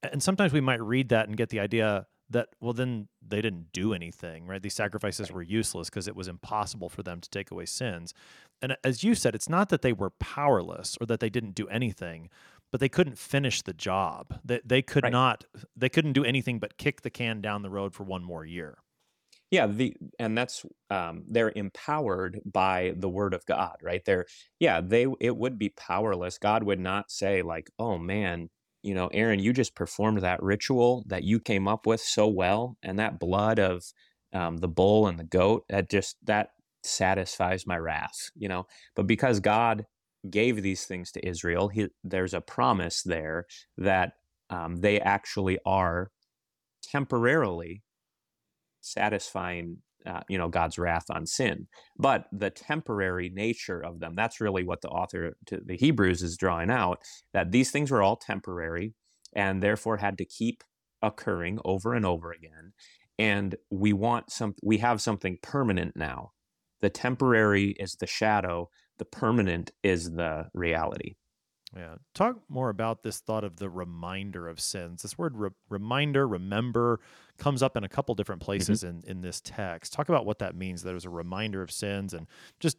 And 0.03 0.23
sometimes 0.23 0.55
we 0.55 0.63
might 0.63 0.81
read 0.81 1.11
that 1.11 1.29
and 1.29 1.37
get 1.37 1.51
the 1.51 1.61
idea 1.61 2.07
that 2.31 2.49
well 2.61 2.73
then 2.73 3.09
they 3.27 3.43
didn't 3.43 3.73
do 3.73 3.93
anything 3.93 4.47
right 4.47 4.63
these 4.63 4.75
sacrifices 4.75 5.31
were 5.31 5.43
useless 5.43 5.91
because 5.91 6.09
it 6.09 6.17
was 6.17 6.27
impossible 6.29 6.89
for 6.89 7.03
them 7.03 7.21
to 7.21 7.29
take 7.29 7.51
away 7.51 7.67
sins 7.67 8.15
and 8.63 8.77
as 8.83 9.05
you 9.05 9.15
said 9.15 9.35
it's 9.35 9.49
not 9.49 9.69
that 9.69 9.83
they 9.83 9.93
were 9.93 10.11
powerless 10.11 10.97
or 11.01 11.07
that 11.07 11.21
they 11.21 11.29
didn't 11.29 11.55
do 11.55 11.69
anything 11.69 12.31
but 12.75 12.81
they 12.81 12.89
couldn't 12.89 13.17
finish 13.17 13.63
the 13.63 13.73
job 13.73 14.37
they, 14.45 14.61
they 14.65 14.83
could 14.83 15.05
right. 15.05 15.13
not 15.13 15.45
they 15.77 15.89
couldn't 15.89 16.13
do 16.13 16.25
anything 16.25 16.59
but 16.59 16.77
kick 16.77 17.03
the 17.03 17.11
can 17.11 17.41
down 17.41 17.63
the 17.63 17.71
road 17.71 17.95
for 17.95 18.03
one 18.03 18.25
more 18.25 18.45
year 18.45 18.79
yeah 19.53 19.65
the 19.69 19.95
and 20.19 20.37
that's 20.37 20.67
um, 20.91 21.23
they're 21.31 21.53
empowered 21.55 22.41
by 22.45 22.93
the 22.97 23.09
word 23.09 23.33
of 23.33 23.47
god 23.47 23.77
right 23.81 24.05
they're 24.05 24.27
yeah 24.59 24.81
they 24.81 25.07
it 25.21 25.37
would 25.37 25.57
be 25.57 25.69
powerless 25.69 26.37
god 26.37 26.65
would 26.65 26.81
not 26.81 27.13
say 27.13 27.43
like 27.43 27.71
oh 27.79 27.97
man 27.97 28.51
you 28.83 28.93
know, 28.93 29.09
Aaron, 29.15 29.41
you 29.41 29.55
just 29.55 29.75
performed 29.75 30.21
that 30.21 30.43
ritual 30.43 31.05
that 31.07 31.25
you 31.25 31.41
came 31.41 31.67
up 31.67 31.87
with 31.87 32.03
so 32.03 32.29
well, 32.29 32.77
and 32.83 32.99
that 32.99 33.19
blood 33.19 33.59
of 33.59 33.83
um, 34.35 34.59
the 34.59 34.69
bull 34.69 35.07
and 35.07 35.19
the 35.19 35.25
goat 35.25 35.65
that 35.71 35.89
just 35.89 36.17
that 36.25 36.51
satisfies 36.83 37.67
my 37.67 37.79
wrath, 37.79 38.31
you 38.37 38.47
know. 38.47 38.67
But 38.95 39.07
because 39.07 39.41
God 39.41 39.87
gave 40.31 40.63
these 40.63 40.85
things 40.85 41.13
to 41.13 41.27
Israel, 41.27 41.69
he, 41.69 41.89
there's 42.03 42.35
a 42.35 42.41
promise 42.41 43.03
there 43.03 43.47
that 43.77 44.15
um, 44.51 44.77
they 44.77 45.01
actually 45.01 45.59
are 45.65 46.11
temporarily 46.83 47.83
satisfying 48.81 49.79
uh, 50.07 50.21
you 50.29 50.37
know 50.37 50.49
God's 50.49 50.79
wrath 50.79 51.07
on 51.11 51.27
sin. 51.27 51.67
But 51.99 52.27
the 52.31 52.51
temporary 52.51 53.31
nature 53.31 53.81
of 53.81 54.01
them, 54.01 54.15
that's 54.15 54.41
really 54.41 54.63
what 54.63 54.83
the 54.83 54.89
author 54.89 55.37
to 55.47 55.61
the 55.65 55.77
Hebrews 55.77 56.23
is 56.23 56.37
drawing 56.37 56.71
out 56.71 57.01
that 57.33 57.53
these 57.53 57.71
things 57.71 57.91
were 57.91 58.03
all 58.03 58.17
temporary 58.17 58.95
and 59.35 59.63
therefore 59.63 59.97
had 59.99 60.19
to 60.19 60.25
keep 60.25 60.63
occurring 61.03 61.59
over 61.65 61.95
and 61.95 62.05
over 62.07 62.33
again. 62.33 62.73
And 63.19 63.57
we 63.71 63.93
want 63.93 64.31
some 64.31 64.55
we 64.63 64.79
have 64.79 65.01
something 65.01 65.39
permanent 65.43 65.97
now. 65.97 66.33
The 66.81 66.91
temporary 66.91 67.71
is 67.81 67.95
the 67.95 68.07
shadow, 68.07 68.69
the 68.99 69.05
permanent 69.05 69.73
is 69.83 70.11
the 70.11 70.49
reality. 70.55 71.15
Yeah. 71.77 71.97
Talk 72.15 72.37
more 72.49 72.69
about 72.69 73.03
this 73.03 73.19
thought 73.19 73.43
of 73.43 73.57
the 73.57 73.69
reminder 73.69 74.49
of 74.49 74.61
sins. 74.61 75.03
This 75.03 75.19
word 75.19 75.37
re- 75.37 75.51
reminder, 75.69 76.27
remember, 76.29 77.01
comes 77.37 77.63
up 77.63 77.77
in 77.77 77.83
a 77.83 77.89
couple 77.89 78.15
different 78.15 78.41
mm-hmm. 78.41 78.47
places 78.47 78.85
mm-hmm. 78.85 79.01
in, 79.01 79.17
in 79.17 79.21
this 79.23 79.41
text. 79.41 79.93
Talk 79.93 80.09
about 80.09 80.25
what 80.25 80.39
that 80.39 80.55
means. 80.55 80.83
There's 80.83 81.05
a 81.05 81.11
reminder 81.11 81.63
of 81.63 81.73
sins 81.73 82.15
and 82.15 82.29
just 82.61 82.77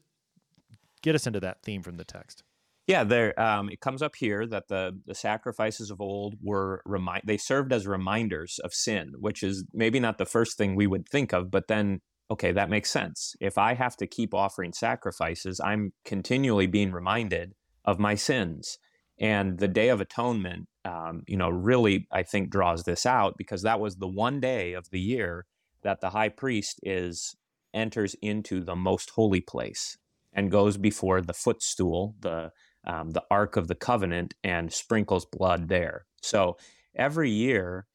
get 1.02 1.16
us 1.16 1.28
into 1.28 1.42
that 1.42 1.62
theme 1.62 1.84
from 1.84 1.98
the 1.98 2.06
text. 2.06 2.44
Yeah, 2.88 3.04
there. 3.04 3.40
Um, 3.40 3.70
it 3.70 3.82
comes 3.82 4.04
up 4.04 4.16
here 4.16 4.46
that 4.46 4.68
the 4.68 5.00
the 5.08 5.16
sacrifices 5.16 5.90
of 5.90 6.00
old 6.00 6.36
were 6.42 6.84
remind. 6.86 7.24
They 7.26 7.38
served 7.38 7.74
as 7.74 7.88
reminders 7.88 8.60
of 8.64 8.76
sin, 8.76 9.14
which 9.20 9.42
is 9.42 9.66
maybe 9.74 10.00
not 10.00 10.20
the 10.20 10.26
first 10.26 10.56
thing 10.56 10.76
we 10.76 10.86
would 10.86 11.10
think 11.10 11.34
of, 11.34 11.50
but 11.50 11.68
then 11.68 12.02
okay, 12.32 12.52
that 12.52 12.70
makes 12.70 12.90
sense. 12.90 13.36
If 13.40 13.58
I 13.58 13.74
have 13.74 13.96
to 13.98 14.08
keep 14.08 14.34
offering 14.34 14.74
sacrifices, 14.74 15.60
I'm 15.60 15.94
continually 16.04 16.68
being 16.68 16.92
reminded 16.92 17.54
of 17.84 18.00
my 18.00 18.16
sins. 18.16 18.78
And 19.20 19.60
the 19.60 19.68
Day 19.68 19.90
of 19.90 20.02
Atonement, 20.02 20.68
um, 20.84 21.24
you 21.28 21.38
know, 21.38 21.50
really, 21.50 22.08
I 22.12 22.24
think, 22.24 22.50
draws 22.50 22.84
this 22.84 23.06
out 23.06 23.36
because 23.38 23.62
that 23.62 23.80
was 23.80 23.96
the 23.96 24.08
one 24.08 24.40
day 24.40 24.74
of 24.74 24.90
the 24.90 25.00
year 25.00 25.46
that 25.84 26.02
the 26.02 26.10
high 26.10 26.30
priest 26.30 26.80
is 26.84 27.36
enters 27.74 28.16
into 28.22 28.62
the 28.62 28.76
most 28.76 29.12
holy 29.12 29.42
place 29.42 29.98
and 30.34 30.52
goes 30.52 30.78
before 30.78 31.22
the 31.22 31.34
footstool, 31.34 32.16
the 32.20 32.52
um, 32.88 33.12
the 33.12 33.24
Ark 33.32 33.56
of 33.56 33.68
the 33.68 33.76
Covenant, 33.76 34.36
and 34.44 34.72
sprinkles 34.72 35.26
blood 35.26 35.70
there. 35.70 36.06
So 36.22 36.58
every 36.96 37.32
year, 37.32 37.88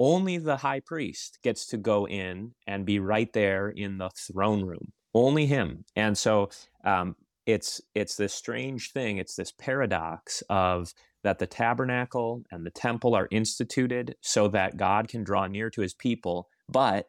only 0.00 0.38
the 0.38 0.56
high 0.56 0.80
priest 0.80 1.38
gets 1.44 1.66
to 1.66 1.76
go 1.76 2.08
in 2.08 2.52
and 2.66 2.86
be 2.86 2.98
right 2.98 3.32
there 3.32 3.68
in 3.68 3.98
the 3.98 4.10
throne 4.10 4.64
room. 4.64 4.92
Only 5.14 5.46
him. 5.46 5.84
And 5.94 6.16
so 6.16 6.50
um, 6.84 7.14
it's 7.46 7.80
it's 7.94 8.16
this 8.16 8.34
strange 8.34 8.92
thing 8.92 9.16
it's 9.18 9.34
this 9.34 9.52
paradox 9.52 10.42
of 10.48 10.92
that 11.22 11.38
the 11.38 11.46
tabernacle 11.46 12.42
and 12.50 12.64
the 12.64 12.70
temple 12.70 13.14
are 13.14 13.28
instituted 13.30 14.14
so 14.20 14.48
that 14.48 14.76
God 14.76 15.08
can 15.08 15.24
draw 15.24 15.46
near 15.46 15.70
to 15.70 15.80
his 15.80 15.94
people 15.94 16.48
but 16.68 17.06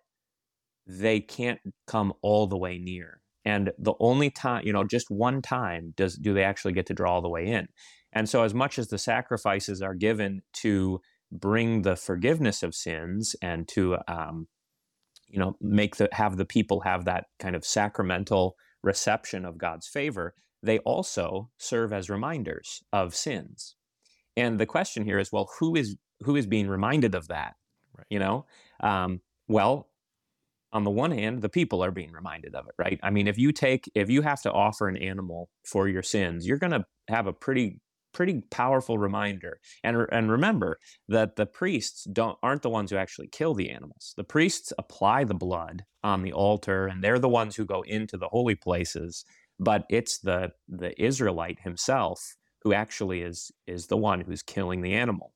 they 0.88 1.20
can't 1.20 1.60
come 1.86 2.14
all 2.22 2.48
the 2.48 2.58
way 2.58 2.78
near 2.78 3.22
and 3.46 3.72
the 3.78 3.94
only 4.00 4.30
time 4.30 4.66
you 4.66 4.74
know 4.74 4.84
just 4.84 5.10
one 5.10 5.42
time 5.42 5.94
does 5.96 6.16
do 6.16 6.34
they 6.34 6.44
actually 6.44 6.74
get 6.74 6.86
to 6.86 6.94
draw 6.94 7.16
all 7.16 7.22
the 7.22 7.30
way 7.30 7.46
in 7.48 7.68
and 8.14 8.28
so 8.28 8.44
as 8.44 8.54
much 8.54 8.80
as 8.80 8.88
the 8.88 8.98
sacrifices 8.98 9.82
are 9.82 9.96
given 9.96 10.42
to 10.54 11.02
bring 11.32 11.84
the 11.84 11.96
forgiveness 11.96 12.64
of 12.64 12.76
sins 12.76 13.36
and 13.42 13.68
to 13.70 13.98
um, 14.08 14.48
you 15.28 15.40
know 15.40 15.56
make 15.62 15.96
the 15.96 16.10
have 16.12 16.38
the 16.38 16.46
people 16.46 16.82
have 16.82 17.06
that 17.06 17.26
kind 17.40 17.56
of 17.56 17.66
sacramental 17.66 18.56
reception 18.84 19.46
of 19.46 19.58
God's 19.58 19.88
favor, 19.88 20.34
they 20.64 20.80
also 20.80 21.50
serve 21.58 21.94
as 21.94 22.10
reminders 22.10 22.84
of 22.92 23.16
sins. 23.16 23.76
And 24.38 24.60
the 24.60 24.66
question 24.66 25.04
here 25.04 25.20
is, 25.20 25.32
well, 25.32 25.50
who 25.60 25.76
is 25.76 25.96
who 26.22 26.36
is 26.36 26.46
being 26.46 26.68
reminded 26.68 27.16
of 27.16 27.28
that? 27.30 27.56
Right. 27.98 28.08
You 28.10 28.20
know, 28.20 28.46
um, 28.82 29.22
well, 29.48 29.88
on 30.74 30.84
the 30.84 30.92
one 30.92 31.12
hand, 31.12 31.42
the 31.42 31.50
people 31.50 31.84
are 31.84 31.92
being 31.92 32.12
reminded 32.12 32.56
of 32.56 32.66
it, 32.68 32.74
right? 32.78 33.00
I 33.04 33.10
mean, 33.10 33.28
if 33.28 33.38
you 33.38 33.52
take 33.52 33.90
if 33.96 34.10
you 34.10 34.22
have 34.22 34.42
to 34.44 34.52
offer 34.52 34.88
an 34.88 34.98
animal 34.98 35.50
for 35.66 35.88
your 35.88 36.04
sins, 36.04 36.48
you're 36.48 36.58
going 36.58 36.72
to 36.72 36.86
have 37.10 37.28
a 37.28 37.34
pretty 37.34 37.80
pretty 38.14 38.42
powerful 38.52 38.98
reminder. 38.98 39.60
And 39.84 40.08
and 40.12 40.32
remember 40.32 40.80
that 41.08 41.36
the 41.36 41.46
priests 41.46 42.06
don't 42.06 42.38
aren't 42.44 42.62
the 42.62 42.70
ones 42.70 42.92
who 42.92 42.98
actually 42.98 43.28
kill 43.28 43.54
the 43.54 43.70
animals. 43.70 44.14
The 44.18 44.24
priests 44.24 44.74
apply 44.78 45.24
the 45.26 45.34
blood 45.36 45.84
on 46.04 46.24
the 46.24 46.34
altar 46.34 46.88
and 46.88 47.04
they're 47.04 47.20
the 47.20 47.30
ones 47.30 47.56
who 47.56 47.66
go 47.66 47.82
into 47.84 48.18
the 48.18 48.30
holy 48.30 48.56
places, 48.56 49.26
but 49.60 49.86
it's 49.90 50.20
the 50.20 50.52
the 50.68 51.00
Israelite 51.02 51.60
himself 51.62 52.36
who 52.64 52.74
actually 52.74 53.22
is 53.22 53.52
is 53.68 53.88
the 53.88 53.98
one 53.98 54.22
who's 54.22 54.44
killing 54.44 54.82
the 54.82 54.94
animal. 54.94 55.34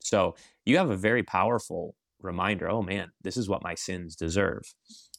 So, 0.00 0.36
you 0.64 0.76
have 0.78 0.90
a 0.90 0.96
very 0.96 1.22
powerful 1.22 1.96
reminder, 2.20 2.68
oh 2.70 2.82
man, 2.82 3.12
this 3.22 3.36
is 3.36 3.48
what 3.48 3.62
my 3.62 3.74
sins 3.74 4.16
deserve. 4.16 4.62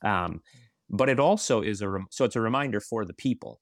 Um, 0.03 0.41
but 0.89 1.09
it 1.09 1.19
also 1.19 1.61
is 1.61 1.81
a 1.81 1.89
rem- 1.89 2.07
so 2.11 2.25
it's 2.25 2.35
a 2.35 2.41
reminder 2.41 2.79
for 2.79 3.05
the 3.05 3.13
people, 3.13 3.61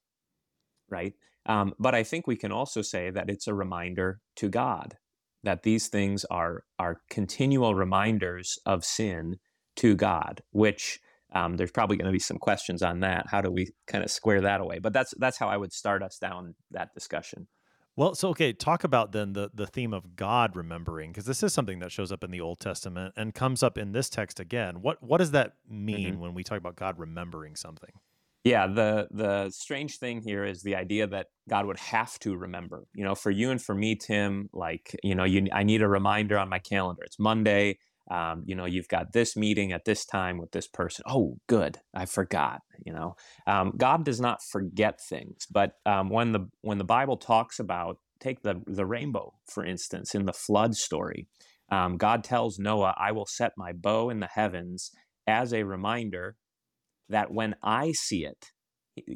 right? 0.90 1.14
Um, 1.48 1.74
but 1.78 1.94
I 1.94 2.02
think 2.02 2.26
we 2.26 2.36
can 2.36 2.52
also 2.52 2.82
say 2.82 3.10
that 3.10 3.30
it's 3.30 3.46
a 3.46 3.54
reminder 3.54 4.20
to 4.36 4.48
God 4.48 4.96
that 5.44 5.62
these 5.62 5.88
things 5.88 6.24
are 6.26 6.64
are 6.78 7.00
continual 7.10 7.74
reminders 7.74 8.58
of 8.66 8.84
sin 8.84 9.36
to 9.76 9.96
God, 9.96 10.42
which 10.52 11.00
um, 11.34 11.56
there's 11.56 11.70
probably 11.70 11.96
going 11.96 12.06
to 12.06 12.12
be 12.12 12.18
some 12.18 12.38
questions 12.38 12.82
on 12.82 13.00
that. 13.00 13.26
How 13.28 13.40
do 13.40 13.50
we 13.50 13.68
kind 13.86 14.04
of 14.04 14.10
square 14.10 14.40
that 14.42 14.60
away? 14.60 14.78
But 14.78 14.92
that's 14.92 15.14
that's 15.18 15.38
how 15.38 15.48
I 15.48 15.56
would 15.56 15.72
start 15.72 16.02
us 16.02 16.18
down 16.18 16.54
that 16.70 16.92
discussion. 16.94 17.48
Well, 17.96 18.14
so 18.14 18.28
okay, 18.28 18.52
talk 18.52 18.84
about 18.84 19.12
then 19.12 19.32
the 19.32 19.50
the 19.52 19.66
theme 19.66 19.92
of 19.92 20.16
God 20.16 20.54
remembering 20.54 21.10
because 21.10 21.24
this 21.24 21.42
is 21.42 21.52
something 21.52 21.78
that 21.80 21.92
shows 21.92 22.12
up 22.12 22.22
in 22.22 22.30
the 22.30 22.40
Old 22.40 22.60
Testament 22.60 23.14
and 23.16 23.34
comes 23.34 23.62
up 23.62 23.76
in 23.76 23.92
this 23.92 24.08
text 24.08 24.38
again. 24.38 24.82
What 24.82 25.02
what 25.02 25.18
does 25.18 25.32
that 25.32 25.54
mean 25.68 26.12
mm-hmm. 26.12 26.20
when 26.20 26.34
we 26.34 26.44
talk 26.44 26.58
about 26.58 26.76
God 26.76 26.98
remembering 26.98 27.56
something? 27.56 27.90
Yeah, 28.44 28.66
the 28.66 29.08
the 29.10 29.50
strange 29.50 29.98
thing 29.98 30.22
here 30.22 30.44
is 30.44 30.62
the 30.62 30.76
idea 30.76 31.06
that 31.08 31.26
God 31.48 31.66
would 31.66 31.78
have 31.78 32.18
to 32.20 32.36
remember. 32.36 32.84
You 32.94 33.04
know, 33.04 33.14
for 33.14 33.30
you 33.30 33.50
and 33.50 33.60
for 33.60 33.74
me, 33.74 33.96
Tim, 33.96 34.48
like 34.52 34.96
you 35.02 35.14
know, 35.14 35.24
you 35.24 35.48
I 35.52 35.64
need 35.64 35.82
a 35.82 35.88
reminder 35.88 36.38
on 36.38 36.48
my 36.48 36.58
calendar. 36.58 37.02
It's 37.04 37.18
Monday. 37.18 37.78
Um, 38.10 38.44
you 38.46 38.54
know, 38.54 38.64
you've 38.64 38.88
got 38.88 39.12
this 39.12 39.36
meeting 39.36 39.72
at 39.72 39.84
this 39.84 40.06
time 40.06 40.38
with 40.38 40.52
this 40.52 40.66
person. 40.66 41.04
Oh, 41.06 41.36
good, 41.46 41.78
I 41.94 42.06
forgot. 42.06 42.62
You 42.86 42.94
know, 42.94 43.16
um, 43.46 43.74
God 43.76 44.04
does 44.04 44.20
not 44.20 44.42
forget 44.42 44.98
things, 45.10 45.46
but 45.50 45.72
um, 45.84 46.08
when 46.08 46.32
the 46.32 46.48
when 46.62 46.78
the 46.78 46.84
Bible 46.84 47.16
talks 47.18 47.58
about 47.58 47.98
take 48.20 48.42
the 48.42 48.62
the 48.66 48.86
rainbow 48.86 49.34
for 49.46 49.64
instance 49.64 50.14
in 50.14 50.24
the 50.24 50.32
flood 50.32 50.74
story, 50.74 51.26
um, 51.70 51.96
God 51.98 52.24
tells 52.24 52.58
Noah, 52.58 52.94
"I 52.96 53.12
will 53.12 53.26
set 53.26 53.52
my 53.58 53.72
bow 53.72 54.08
in 54.10 54.20
the 54.20 54.28
heavens 54.32 54.90
as 55.26 55.52
a 55.52 55.64
reminder 55.64 56.36
that 57.08 57.32
when 57.32 57.54
I 57.62 57.92
see 57.92 58.24
it, 58.24 58.52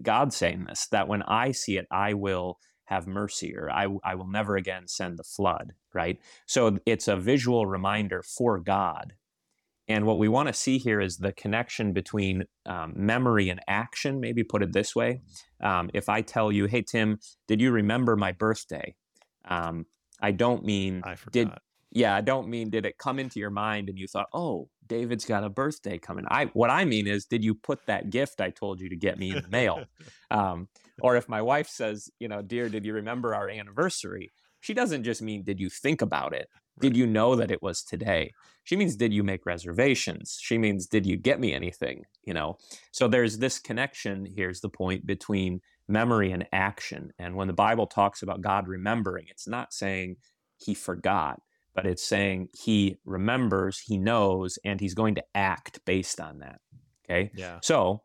God 0.03 0.33
saying 0.33 0.67
this, 0.69 0.87
that 0.93 1.09
when 1.09 1.23
I 1.23 1.53
see 1.53 1.77
it, 1.77 1.87
I 1.91 2.15
will 2.15 2.59
have 2.85 3.07
mercy 3.07 3.55
or 3.57 3.71
I, 3.71 3.89
I 4.05 4.15
will 4.15 4.29
never 4.29 4.57
again 4.57 4.87
send 4.87 5.19
the 5.19 5.25
flood, 5.25 5.73
right? 5.95 6.19
So 6.47 6.79
it's 6.87 7.09
a 7.09 7.17
visual 7.17 7.67
reminder 7.67 8.23
for 8.23 8.59
God. 8.59 9.15
And 9.89 10.07
what 10.07 10.19
we 10.19 10.29
want 10.29 10.49
to 10.49 10.53
see 10.53 10.79
here 10.79 11.01
is 11.01 11.19
the 11.19 11.33
connection 11.33 11.93
between 11.93 12.45
um, 12.67 12.93
memory 12.97 13.49
and 13.49 13.61
action, 13.67 14.21
maybe 14.21 14.45
put 14.45 14.63
it 14.63 14.73
this 14.73 14.95
way. 14.95 15.21
Um, 15.63 15.91
if 15.93 16.09
I 16.09 16.23
tell 16.23 16.53
you, 16.53 16.67
hey, 16.67 16.83
Tim, 16.83 17.19
did 17.49 17.61
you 17.61 17.73
remember 17.73 18.17
my 18.17 18.33
birthday? 18.33 18.95
Um, 19.45 19.87
I 20.21 20.31
don't 20.31 20.65
mean, 20.65 21.03
I 21.05 21.17
forgot. 21.17 21.33
did, 21.33 21.51
yeah, 21.95 22.17
I 22.17 22.23
don't 22.23 22.49
mean 22.49 22.71
did 22.71 22.87
it 22.87 22.97
come 22.97 23.19
into 23.19 23.39
your 23.39 23.51
mind 23.51 23.89
and 23.89 23.99
you 23.99 24.07
thought, 24.07 24.29
"Oh, 24.33 24.69
David's 24.87 25.27
got 25.27 25.45
a 25.45 25.51
birthday 25.51 25.99
coming." 25.99 26.25
I 26.29 26.47
what 26.47 26.71
I 26.71 26.85
mean 26.85 27.07
is, 27.07 27.27
did 27.27 27.45
you 27.45 27.55
put 27.55 27.87
that 27.87 28.11
gift 28.11 28.41
I 28.41 28.51
told 28.51 28.81
you 28.81 28.89
to 28.89 28.97
get 28.97 29.19
me 29.19 29.31
in 29.31 29.43
the 29.43 29.49
mail? 29.49 29.85
um, 30.31 30.69
or 31.03 31.17
if 31.17 31.29
my 31.29 31.43
wife 31.43 31.69
says, 31.69 32.11
you 32.19 32.29
know, 32.29 32.41
"Dear, 32.41 32.69
did 32.69 32.87
you 32.87 32.95
remember 32.95 33.35
our 33.35 33.49
anniversary?" 33.49 34.31
She 34.61 34.75
doesn't 34.75 35.05
just 35.05 35.21
mean, 35.21 35.45
"Did 35.45 35.61
you 35.61 35.69
think 35.69 36.01
about 36.01 36.35
it?" 36.35 36.49
Did 36.81 36.97
you 36.97 37.07
know 37.07 37.37
that 37.37 37.51
it 37.51 37.63
was 37.63 37.83
today? 37.83 38.33
She 38.65 38.77
means, 38.77 38.97
did 38.97 39.13
you 39.13 39.23
make 39.23 39.45
reservations? 39.45 40.39
She 40.41 40.57
means, 40.57 40.87
did 40.87 41.05
you 41.05 41.17
get 41.17 41.39
me 41.39 41.53
anything? 41.53 42.05
You 42.25 42.33
know, 42.33 42.57
so 42.93 43.09
there's 43.09 43.39
this 43.39 43.59
connection. 43.59 44.27
Here's 44.35 44.61
the 44.61 44.71
point 44.71 45.07
between 45.07 45.61
memory 45.87 46.33
and 46.33 46.47
action. 46.51 47.13
And 47.19 47.37
when 47.37 47.47
the 47.47 47.53
Bible 47.53 47.87
talks 47.87 48.23
about 48.23 48.41
God 48.41 48.69
remembering, 48.69 49.27
it's 49.29 49.47
not 49.47 49.75
saying 49.75 50.17
he 50.57 50.73
forgot 50.75 51.41
but 51.75 51.87
it's 51.87 52.07
saying 52.07 52.49
he 52.53 52.97
remembers, 53.05 53.81
he 53.87 53.99
knows, 53.99 54.59
and 54.65 54.81
he's 54.81 54.95
going 54.95 55.15
to 55.15 55.25
act 55.35 55.81
based 55.85 56.21
on 56.21 56.41
that. 56.41 56.61
Okay. 57.05 57.31
Yeah. 57.35 57.59
So 57.63 58.03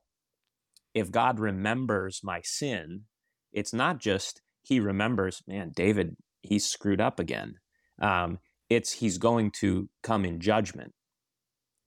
if 0.94 1.12
God 1.12 1.40
remembers 1.40 2.22
my 2.24 2.42
sin, 2.44 3.04
it's 3.52 3.74
not 3.74 4.00
just 4.00 4.42
he 4.64 4.80
remembers, 4.80 5.42
man, 5.48 5.72
David, 5.76 6.16
he's 6.42 6.66
screwed 6.66 7.02
up 7.02 7.20
again. 7.20 7.56
Um, 8.02 8.40
it's 8.70 8.94
he's 8.94 9.18
going 9.18 9.52
to 9.60 9.90
come 10.04 10.26
in 10.26 10.40
judgment, 10.40 10.94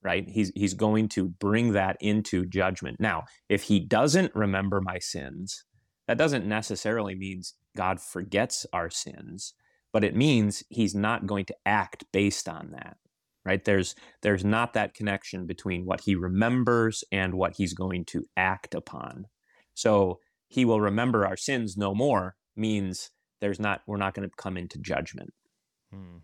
right? 0.03 0.27
He's 0.29 0.51
he's 0.55 0.75
going 0.75 1.09
to 1.11 1.29
bring 1.29 1.73
that 1.73 1.97
into 2.01 2.47
judgment. 2.47 2.99
Now, 3.01 3.25
if 3.49 3.65
he 3.65 3.81
doesn't 3.81 4.35
remember 4.35 4.81
my 4.81 4.99
sins, 4.99 5.65
that 6.09 6.19
doesn't 6.19 6.47
necessarily 6.47 7.15
means 7.15 7.55
God 7.77 8.01
forgets 8.01 8.67
our 8.73 8.91
sins 8.91 9.55
but 9.93 10.05
it 10.05 10.15
means 10.15 10.63
he's 10.69 10.95
not 10.95 11.27
going 11.27 11.47
to 11.47 11.57
act 11.67 12.05
based 12.13 12.49
on 12.49 12.71
that 12.73 12.97
right? 13.45 13.65
There's 13.65 13.95
there's 14.23 14.45
not 14.45 14.75
that 14.75 14.95
connection 14.95 15.47
between 15.47 15.85
what 15.85 16.03
he 16.03 16.15
remembers 16.15 17.05
and 17.11 17.35
what 17.35 17.55
he's 17.57 17.75
going 17.75 18.05
to 18.07 18.27
act 18.37 18.75
upon. 18.75 19.27
So 19.75 20.21
he 20.49 20.65
will 20.65 20.81
remember 20.81 21.27
our 21.27 21.37
sins 21.37 21.77
no 21.77 21.95
more 21.95 22.37
means 22.57 23.11
there's 23.41 23.61
not 23.61 23.81
we're 23.87 23.97
not 23.97 24.15
going 24.15 24.29
to 24.29 24.35
come 24.37 24.57
into 24.57 24.79
judgment 24.79 25.31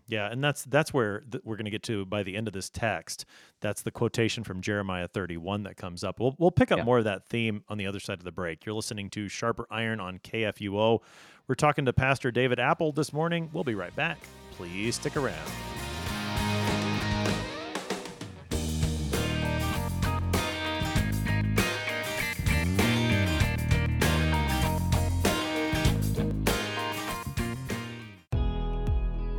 Yeah, 0.07 0.31
and 0.31 0.43
that's 0.43 0.63
that's 0.65 0.93
where 0.93 1.21
th- 1.31 1.43
we're 1.43 1.57
going 1.57 1.65
to 1.65 1.71
get 1.71 1.83
to 1.83 2.05
by 2.05 2.23
the 2.23 2.35
end 2.35 2.47
of 2.47 2.53
this 2.53 2.69
text. 2.69 3.25
That's 3.61 3.81
the 3.81 3.91
quotation 3.91 4.43
from 4.43 4.61
Jeremiah 4.61 5.07
31 5.07 5.63
that 5.63 5.75
comes 5.77 6.03
up. 6.03 6.19
We'll 6.19 6.35
we'll 6.39 6.51
pick 6.51 6.71
up 6.71 6.77
Yeah. 6.79 6.83
more 6.85 6.97
of 6.99 7.03
that 7.03 7.25
theme 7.27 7.63
on 7.67 7.77
the 7.77 7.85
other 7.87 7.99
side 7.99 8.17
of 8.19 8.23
the 8.23 8.31
break. 8.31 8.65
You're 8.65 8.75
listening 8.75 9.09
to 9.11 9.27
Sharper 9.27 9.67
Iron 9.69 9.99
on 9.99 10.19
KFUO. 10.19 10.99
We're 11.47 11.55
talking 11.55 11.85
to 11.85 11.93
Pastor 11.93 12.31
David 12.31 12.59
Appold 12.59 12.95
this 12.95 13.11
morning. 13.11 13.49
We'll 13.53 13.63
be 13.65 13.75
right 13.75 13.95
back. 13.95 14.17
Please 14.51 14.95
stick 14.95 15.15
around. 15.17 15.51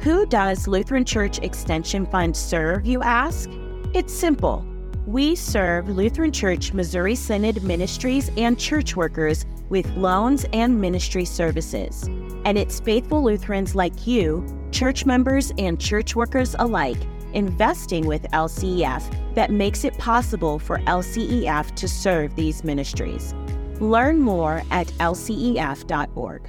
Who 0.08 0.24
does 0.24 0.66
Lutheran 0.66 1.04
Church 1.04 1.38
Extension 1.40 2.06
Fund 2.06 2.34
serve, 2.34 2.86
you 2.86 3.02
ask? 3.02 3.50
It's 3.92 4.10
simple. 4.10 4.64
We 5.04 5.34
serve 5.34 5.90
Lutheran 5.90 6.32
Church 6.32 6.72
Missouri 6.72 7.14
Synod 7.14 7.62
ministries 7.62 8.30
and 8.38 8.58
church 8.58 8.96
workers 8.96 9.44
with 9.68 9.86
loans 9.96 10.46
and 10.54 10.80
ministry 10.80 11.26
services. 11.26 12.04
And 12.46 12.56
it's 12.56 12.80
faithful 12.80 13.22
Lutherans 13.22 13.74
like 13.74 14.06
you, 14.06 14.46
church 14.72 15.04
members 15.04 15.52
and 15.58 15.78
church 15.78 16.16
workers 16.16 16.56
alike, 16.58 17.06
investing 17.34 18.06
with 18.06 18.22
LCEF 18.32 19.34
that 19.34 19.50
makes 19.50 19.84
it 19.84 19.98
possible 19.98 20.58
for 20.58 20.78
LCEF 20.86 21.74
to 21.74 21.86
serve 21.86 22.34
these 22.34 22.64
ministries. 22.64 23.34
Learn 23.78 24.20
more 24.20 24.62
at 24.70 24.86
lcef.org. 24.86 26.48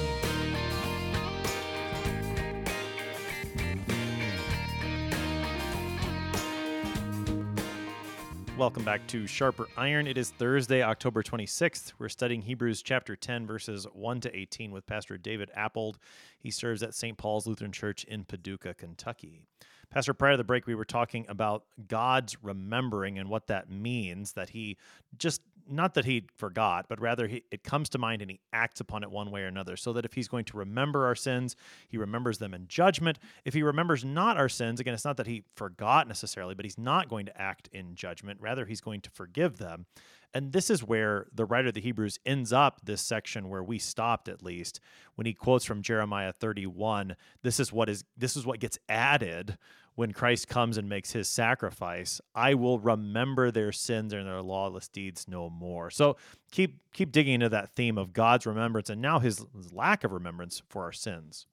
Welcome 8.61 8.83
back 8.83 9.07
to 9.07 9.25
Sharper 9.25 9.67
Iron. 9.75 10.05
It 10.05 10.19
is 10.19 10.29
Thursday, 10.29 10.83
October 10.83 11.23
26th. 11.23 11.93
We're 11.97 12.09
studying 12.09 12.43
Hebrews 12.43 12.83
chapter 12.83 13.15
10, 13.15 13.47
verses 13.47 13.87
1 13.91 14.21
to 14.21 14.37
18 14.37 14.71
with 14.71 14.85
Pastor 14.85 15.17
David 15.17 15.49
Appold. 15.57 15.97
He 16.37 16.51
serves 16.51 16.83
at 16.83 16.93
St. 16.93 17.17
Paul's 17.17 17.47
Lutheran 17.47 17.71
Church 17.71 18.03
in 18.03 18.23
Paducah, 18.23 18.75
Kentucky. 18.75 19.47
Pastor, 19.89 20.13
prior 20.13 20.33
to 20.33 20.37
the 20.37 20.43
break, 20.43 20.67
we 20.67 20.75
were 20.75 20.85
talking 20.85 21.25
about 21.27 21.63
God's 21.87 22.37
remembering 22.43 23.17
and 23.17 23.29
what 23.29 23.47
that 23.47 23.71
means 23.71 24.33
that 24.33 24.51
he 24.51 24.77
just, 25.17 25.41
not 25.71 25.93
that 25.95 26.05
he 26.05 26.25
forgot, 26.37 26.85
but 26.89 26.99
rather 26.99 27.27
he, 27.27 27.43
it 27.51 27.63
comes 27.63 27.89
to 27.89 27.97
mind 27.97 28.21
and 28.21 28.31
he 28.31 28.39
acts 28.53 28.79
upon 28.79 29.03
it 29.03 29.11
one 29.11 29.31
way 29.31 29.41
or 29.41 29.47
another. 29.47 29.75
So 29.75 29.93
that 29.93 30.05
if 30.05 30.13
he's 30.13 30.27
going 30.27 30.45
to 30.45 30.57
remember 30.57 31.05
our 31.05 31.15
sins, 31.15 31.55
he 31.89 31.97
remembers 31.97 32.37
them 32.37 32.53
in 32.53 32.67
judgment. 32.67 33.19
If 33.45 33.53
he 33.53 33.63
remembers 33.63 34.03
not 34.05 34.37
our 34.37 34.49
sins, 34.49 34.79
again, 34.79 34.93
it's 34.93 35.05
not 35.05 35.17
that 35.17 35.27
he 35.27 35.43
forgot 35.55 36.07
necessarily, 36.07 36.55
but 36.55 36.65
he's 36.65 36.77
not 36.77 37.09
going 37.09 37.25
to 37.25 37.41
act 37.41 37.69
in 37.71 37.95
judgment. 37.95 38.39
Rather, 38.41 38.65
he's 38.65 38.81
going 38.81 39.01
to 39.01 39.09
forgive 39.11 39.57
them. 39.57 39.85
And 40.33 40.53
this 40.53 40.69
is 40.69 40.83
where 40.83 41.27
the 41.33 41.45
writer 41.45 41.69
of 41.69 41.73
the 41.73 41.81
Hebrews 41.81 42.19
ends 42.25 42.53
up 42.53 42.79
this 42.83 43.01
section 43.01 43.49
where 43.49 43.63
we 43.63 43.79
stopped 43.79 44.29
at 44.29 44.41
least 44.41 44.79
when 45.15 45.25
he 45.25 45.33
quotes 45.33 45.65
from 45.65 45.81
Jeremiah 45.81 46.31
31. 46.31 47.15
This 47.43 47.59
is 47.59 47.73
what 47.73 47.89
is 47.89 48.05
this 48.17 48.37
is 48.37 48.45
what 48.45 48.59
gets 48.59 48.79
added 48.87 49.57
when 49.95 50.13
Christ 50.13 50.47
comes 50.47 50.77
and 50.77 50.87
makes 50.87 51.11
his 51.11 51.27
sacrifice. 51.27 52.21
I 52.33 52.53
will 52.53 52.79
remember 52.79 53.51
their 53.51 53.71
sins 53.71 54.13
and 54.13 54.25
their 54.25 54.41
lawless 54.41 54.87
deeds 54.87 55.27
no 55.27 55.49
more. 55.49 55.89
So 55.89 56.17
keep 56.51 56.79
keep 56.93 57.11
digging 57.11 57.35
into 57.35 57.49
that 57.49 57.73
theme 57.75 57.97
of 57.97 58.13
God's 58.13 58.45
remembrance 58.45 58.89
and 58.89 59.01
now 59.01 59.19
his, 59.19 59.45
lack 59.71 60.03
of 60.03 60.11
remembrance 60.11 60.61
for 60.69 60.83
our 60.83 60.91
sins. 60.91 61.45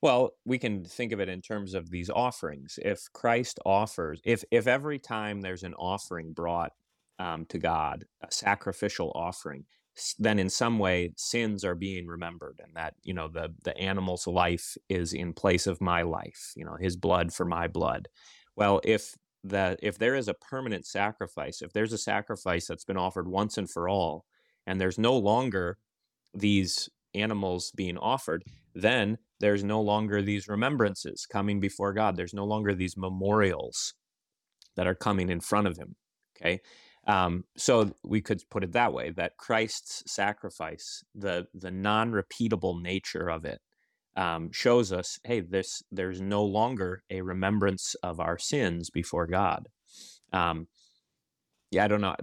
Well, 0.00 0.30
we 0.44 0.58
can 0.58 0.84
think 0.84 1.12
of 1.12 1.20
it 1.20 1.28
in 1.28 1.42
terms 1.42 1.74
of 1.74 1.90
these 1.90 2.08
offerings. 2.08 2.78
If 2.82 3.12
Christ 3.12 3.58
offers, 3.66 4.20
if 4.24 4.44
if 4.50 4.66
every 4.66 4.98
time 4.98 5.40
there's 5.40 5.64
an 5.64 5.74
offering 5.74 6.32
brought 6.32 6.72
um, 7.18 7.46
to 7.46 7.58
God, 7.58 8.04
a 8.22 8.30
sacrificial 8.30 9.12
offering, 9.14 9.64
then 10.18 10.38
in 10.38 10.50
some 10.50 10.78
way 10.78 11.12
sins 11.16 11.64
are 11.64 11.74
being 11.74 12.06
remembered, 12.06 12.60
and 12.62 12.74
that 12.74 12.94
you 13.02 13.14
know 13.14 13.28
the 13.28 13.54
the 13.64 13.76
animal's 13.76 14.26
life 14.26 14.76
is 14.88 15.12
in 15.12 15.32
place 15.32 15.66
of 15.66 15.80
my 15.80 16.02
life. 16.02 16.52
You 16.56 16.64
know, 16.64 16.76
his 16.80 16.96
blood 16.96 17.32
for 17.32 17.44
my 17.44 17.68
blood. 17.68 18.08
Well, 18.56 18.80
if 18.84 19.14
the 19.44 19.76
if 19.82 19.98
there 19.98 20.14
is 20.14 20.28
a 20.28 20.34
permanent 20.34 20.86
sacrifice, 20.86 21.62
if 21.62 21.72
there's 21.72 21.92
a 21.92 21.98
sacrifice 21.98 22.66
that's 22.66 22.84
been 22.84 22.96
offered 22.96 23.28
once 23.28 23.58
and 23.58 23.70
for 23.70 23.88
all, 23.88 24.24
and 24.66 24.80
there's 24.80 24.98
no 24.98 25.16
longer 25.16 25.78
these 26.34 26.88
animals 27.14 27.72
being 27.74 27.98
offered, 27.98 28.44
then 28.74 29.18
there's 29.40 29.64
no 29.64 29.80
longer 29.80 30.22
these 30.22 30.48
remembrances 30.48 31.26
coming 31.26 31.60
before 31.60 31.92
God. 31.92 32.16
There's 32.16 32.34
no 32.34 32.44
longer 32.44 32.74
these 32.74 32.96
memorials 32.96 33.94
that 34.76 34.86
are 34.86 34.94
coming 34.94 35.30
in 35.30 35.40
front 35.40 35.66
of 35.66 35.76
him. 35.76 35.96
Okay. 36.36 36.60
Um, 37.08 37.44
so 37.56 37.90
we 38.04 38.20
could 38.20 38.42
put 38.50 38.62
it 38.62 38.72
that 38.72 38.92
way 38.92 39.10
that 39.12 39.38
Christ's 39.38 40.02
sacrifice, 40.12 41.02
the 41.14 41.46
the 41.54 41.70
non-repeatable 41.70 42.82
nature 42.82 43.28
of 43.28 43.46
it, 43.46 43.60
um, 44.14 44.52
shows 44.52 44.92
us, 44.92 45.18
hey, 45.24 45.40
this 45.40 45.82
there's 45.90 46.20
no 46.20 46.44
longer 46.44 47.02
a 47.10 47.22
remembrance 47.22 47.96
of 48.02 48.20
our 48.20 48.38
sins 48.38 48.90
before 48.90 49.26
God. 49.26 49.68
Um, 50.34 50.68
yeah, 51.70 51.84
I 51.84 51.88
don't 51.88 52.02
know. 52.02 52.14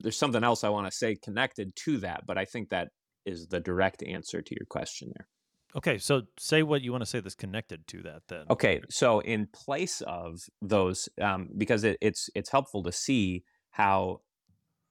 There's 0.00 0.18
something 0.18 0.44
else 0.44 0.64
I 0.64 0.68
want 0.68 0.86
to 0.86 0.96
say 0.96 1.16
connected 1.16 1.74
to 1.76 1.98
that, 1.98 2.26
but 2.26 2.36
I 2.36 2.44
think 2.44 2.68
that 2.68 2.88
is 3.24 3.46
the 3.46 3.60
direct 3.60 4.02
answer 4.02 4.42
to 4.42 4.54
your 4.54 4.66
question 4.68 5.12
there. 5.16 5.28
Okay, 5.76 5.98
so 5.98 6.22
say 6.38 6.62
what 6.62 6.82
you 6.82 6.90
want 6.90 7.02
to 7.02 7.06
say 7.06 7.20
that's 7.20 7.34
connected 7.34 7.86
to 7.86 8.02
that 8.02 8.22
then. 8.28 8.44
Okay, 8.50 8.80
so 8.90 9.20
in 9.20 9.46
place 9.52 10.02
of 10.02 10.40
those, 10.60 11.08
um, 11.20 11.48
because 11.56 11.84
it, 11.84 11.96
it's 12.00 12.28
it's 12.34 12.50
helpful 12.50 12.82
to 12.82 12.92
see 12.92 13.44
how 13.70 14.20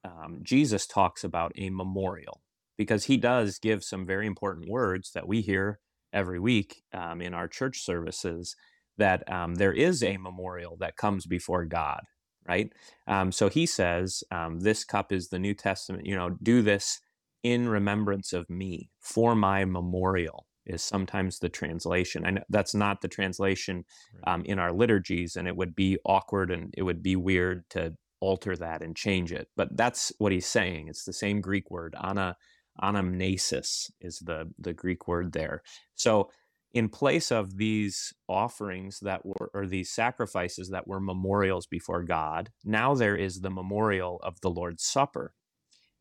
um, 0.03 0.39
Jesus 0.43 0.87
talks 0.87 1.23
about 1.23 1.51
a 1.57 1.69
memorial, 1.69 2.41
because 2.77 3.05
he 3.05 3.17
does 3.17 3.59
give 3.59 3.83
some 3.83 4.05
very 4.05 4.27
important 4.27 4.69
words 4.69 5.11
that 5.13 5.27
we 5.27 5.41
hear 5.41 5.79
every 6.13 6.39
week 6.39 6.83
um, 6.93 7.21
in 7.21 7.33
our 7.33 7.47
church 7.47 7.83
services. 7.83 8.55
That 8.97 9.29
um, 9.31 9.55
there 9.55 9.71
is 9.73 10.03
a 10.03 10.17
memorial 10.17 10.75
that 10.81 10.97
comes 10.97 11.25
before 11.25 11.63
God, 11.63 12.01
right? 12.45 12.71
Um, 13.07 13.31
so 13.31 13.47
he 13.49 13.65
says, 13.65 14.23
um, 14.31 14.59
"This 14.59 14.83
cup 14.83 15.11
is 15.13 15.29
the 15.29 15.39
New 15.39 15.53
Testament. 15.53 16.05
You 16.05 16.15
know, 16.15 16.31
do 16.43 16.61
this 16.61 16.99
in 17.41 17.69
remembrance 17.69 18.33
of 18.33 18.49
me 18.49 18.89
for 18.99 19.35
my 19.35 19.65
memorial." 19.65 20.45
is 20.65 20.83
sometimes 20.83 21.39
the 21.39 21.49
translation. 21.49 22.25
I 22.25 22.31
know 22.31 22.43
that's 22.49 22.75
not 22.75 23.01
the 23.01 23.07
translation 23.07 23.85
um, 24.27 24.43
in 24.45 24.59
our 24.59 24.71
liturgies, 24.71 25.35
and 25.35 25.47
it 25.47 25.55
would 25.55 25.75
be 25.75 25.97
awkward 26.05 26.51
and 26.51 26.73
it 26.77 26.83
would 26.83 27.01
be 27.01 27.15
weird 27.15 27.63
to 27.71 27.95
alter 28.21 28.55
that 28.55 28.81
and 28.81 28.95
change 28.95 29.31
it. 29.31 29.47
But 29.55 29.75
that's 29.75 30.11
what 30.17 30.31
he's 30.31 30.47
saying. 30.47 30.87
It's 30.87 31.05
the 31.05 31.13
same 31.13 31.41
Greek 31.41 31.71
word. 31.71 31.95
Ana, 31.99 32.35
anamnesis 32.81 33.91
is 34.01 34.19
the 34.19 34.51
the 34.57 34.73
Greek 34.73 35.07
word 35.07 35.33
there. 35.33 35.61
So 35.95 36.29
in 36.71 36.87
place 36.87 37.31
of 37.31 37.57
these 37.57 38.13
offerings 38.27 38.99
that 39.01 39.25
were 39.25 39.49
or 39.53 39.65
these 39.65 39.91
sacrifices 39.91 40.69
that 40.69 40.87
were 40.87 40.99
memorials 40.99 41.65
before 41.65 42.03
God, 42.03 42.49
now 42.63 42.93
there 42.93 43.15
is 43.15 43.41
the 43.41 43.49
memorial 43.49 44.19
of 44.23 44.39
the 44.41 44.49
Lord's 44.49 44.83
Supper. 44.83 45.33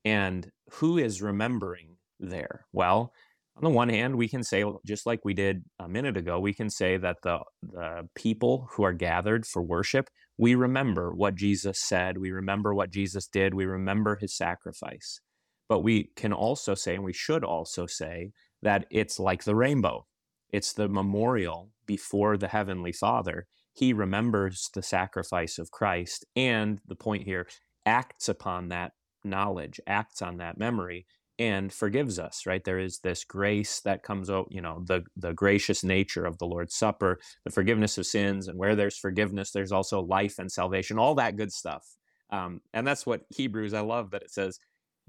And 0.05 0.51
who 0.73 0.99
is 0.99 1.23
remembering 1.23 1.97
there? 2.21 2.67
Well, 2.73 3.13
on 3.57 3.65
the 3.65 3.71
one 3.71 3.89
hand, 3.89 4.17
we 4.17 4.29
can 4.29 4.45
say, 4.45 4.65
just 4.87 5.05
like 5.05 5.25
we 5.25 5.35
did 5.35 5.65
a 5.81 5.89
minute 5.89 6.17
ago, 6.17 6.39
we 6.39 6.55
can 6.55 6.71
say 6.71 6.97
that 6.97 7.17
the, 7.23 7.41
the 7.63 8.09
people 8.15 8.69
who 8.73 8.85
are 8.85 8.93
gathered 8.93 9.47
for 9.47 9.63
worship, 9.63 10.09
we 10.39 10.55
remember 10.55 11.13
what 11.13 11.35
Jesus 11.35 11.81
said, 11.81 12.17
we 12.19 12.31
remember 12.31 12.73
what 12.73 12.91
Jesus 12.91 13.27
did, 13.27 13.55
we 13.55 13.67
remember 13.67 14.17
his 14.17 14.37
sacrifice. 14.37 15.21
But 15.69 15.81
we 15.81 16.13
can 16.17 16.33
also 16.33 16.75
say, 16.75 16.95
and 16.95 17.05
we 17.05 17.13
should 17.13 17.45
also 17.45 17.87
say, 17.87 18.31
that 18.63 18.87
it's 18.91 19.19
like 19.19 19.45
the 19.45 19.57
rainbow. 19.57 20.07
It's 20.51 20.73
the 20.73 20.89
memorial 20.89 21.71
before 21.87 22.37
the 22.37 22.49
Heavenly 22.49 22.93
Father. 22.93 23.47
He 23.75 23.93
remembers 23.93 24.71
the 24.73 24.83
sacrifice 24.83 25.59
of 25.59 25.71
Christ, 25.71 26.25
and 26.35 26.81
the 26.87 26.97
point 26.97 27.25
here, 27.25 27.47
acts 27.85 28.29
upon 28.29 28.69
that 28.69 28.93
knowledge, 29.25 29.81
acts 29.87 30.23
on 30.23 30.39
that 30.39 30.59
memory, 30.59 31.07
and 31.39 31.73
forgives 31.73 32.19
us 32.19 32.47
right? 32.47 32.65
There 32.65 32.79
is 32.79 32.99
this 32.99 33.25
grace 33.25 33.81
that 33.81 34.03
comes 34.03 34.31
out 34.31 34.49
you 34.51 34.61
know 34.61 34.83
the 34.87 35.05
the 35.17 35.33
gracious 35.33 35.85
nature 35.85 36.25
of 36.25 36.39
the 36.39 36.47
lord's 36.47 36.75
supper 36.75 37.19
the 37.45 37.51
forgiveness 37.51 37.99
of 37.99 38.07
sins 38.07 38.49
and 38.49 38.59
where 38.59 38.77
there's 38.77 38.99
forgiveness 38.99 39.51
there's 39.51 39.73
also 39.73 40.01
life 40.01 40.39
and 40.39 40.51
salvation 40.51 40.99
all 40.99 41.15
that 41.17 41.37
good 41.37 41.53
stuff. 41.53 41.85
Um, 42.31 42.61
and 42.75 42.87
that's 42.87 43.07
what 43.07 43.23
hebrews 43.31 43.75
i 43.75 43.81
love 43.81 44.11
that 44.11 44.23
it 44.23 44.31
says 44.31 44.59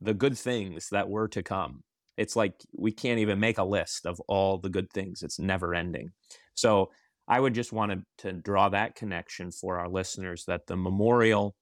the 0.01 0.13
good 0.13 0.37
things 0.37 0.87
that 0.91 1.09
were 1.09 1.27
to 1.29 1.43
come. 1.43 1.83
It's 2.17 2.35
like 2.35 2.53
we 2.77 2.91
can't 2.91 3.19
even 3.19 3.39
make 3.39 3.57
a 3.57 3.63
list 3.63 4.05
of 4.05 4.19
all 4.27 4.57
the 4.57 4.69
good 4.69 4.89
things. 4.91 5.23
It's 5.23 5.39
never 5.39 5.73
ending. 5.73 6.11
So 6.53 6.91
i 7.29 7.39
would 7.39 7.53
just 7.53 7.71
want 7.71 7.91
to, 7.91 8.01
to 8.17 8.33
draw 8.33 8.67
that 8.69 8.95
connection 8.95 9.51
for 9.51 9.77
our 9.79 9.87
listeners 9.87 10.43
that 10.45 10.67
the 10.67 10.75
memorial 10.75 11.55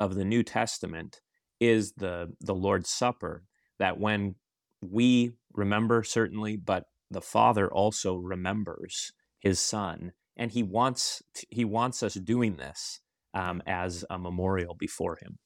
of 0.00 0.14
the 0.14 0.24
new 0.24 0.42
testament 0.42 1.20
is 1.60 1.92
the 1.92 2.32
the 2.40 2.54
lord's 2.54 2.90
supper 2.90 3.44
that 3.78 3.98
when 3.98 4.36
we 4.82 5.32
remember, 5.52 6.02
certainly, 6.02 6.56
but 6.56 6.84
the 7.10 7.20
Father 7.20 7.70
also 7.70 8.16
remembers 8.16 9.12
his 9.38 9.60
Son, 9.60 10.12
and 10.36 10.50
he 10.50 10.62
wants 10.62 11.22
he 11.50 11.64
wants 11.64 12.02
us 12.02 12.14
doing 12.14 12.56
this 12.56 13.00
um, 13.34 13.62
as 13.66 14.04
a 14.10 14.18
memorial 14.18 14.74
before 14.74 15.16
him. 15.16 15.38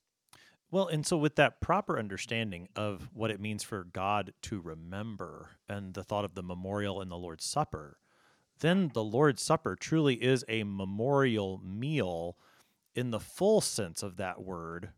Well, 0.70 0.86
and 0.86 1.04
so 1.04 1.16
with 1.16 1.34
that 1.36 1.60
proper 1.60 1.98
understanding 1.98 2.68
of 2.76 3.10
what 3.12 3.32
it 3.32 3.40
means 3.40 3.64
for 3.64 3.84
God 3.84 4.32
to 4.42 4.60
remember 4.60 5.50
and 5.68 5.94
the 5.94 6.04
thought 6.04 6.24
of 6.24 6.34
the 6.34 6.44
memorial 6.44 7.00
in 7.00 7.08
the 7.08 7.18
Lord's 7.18 7.44
Supper, 7.44 7.98
then 8.60 8.90
the 8.94 9.02
Lord's 9.02 9.42
Supper 9.42 9.74
truly 9.74 10.14
is 10.14 10.44
a 10.48 10.62
memorial 10.62 11.60
meal 11.64 12.36
in 12.94 13.10
the 13.10 13.20
full 13.20 13.60
sense 13.60 14.02
of 14.02 14.16
that 14.18 14.42
word, 14.42 14.90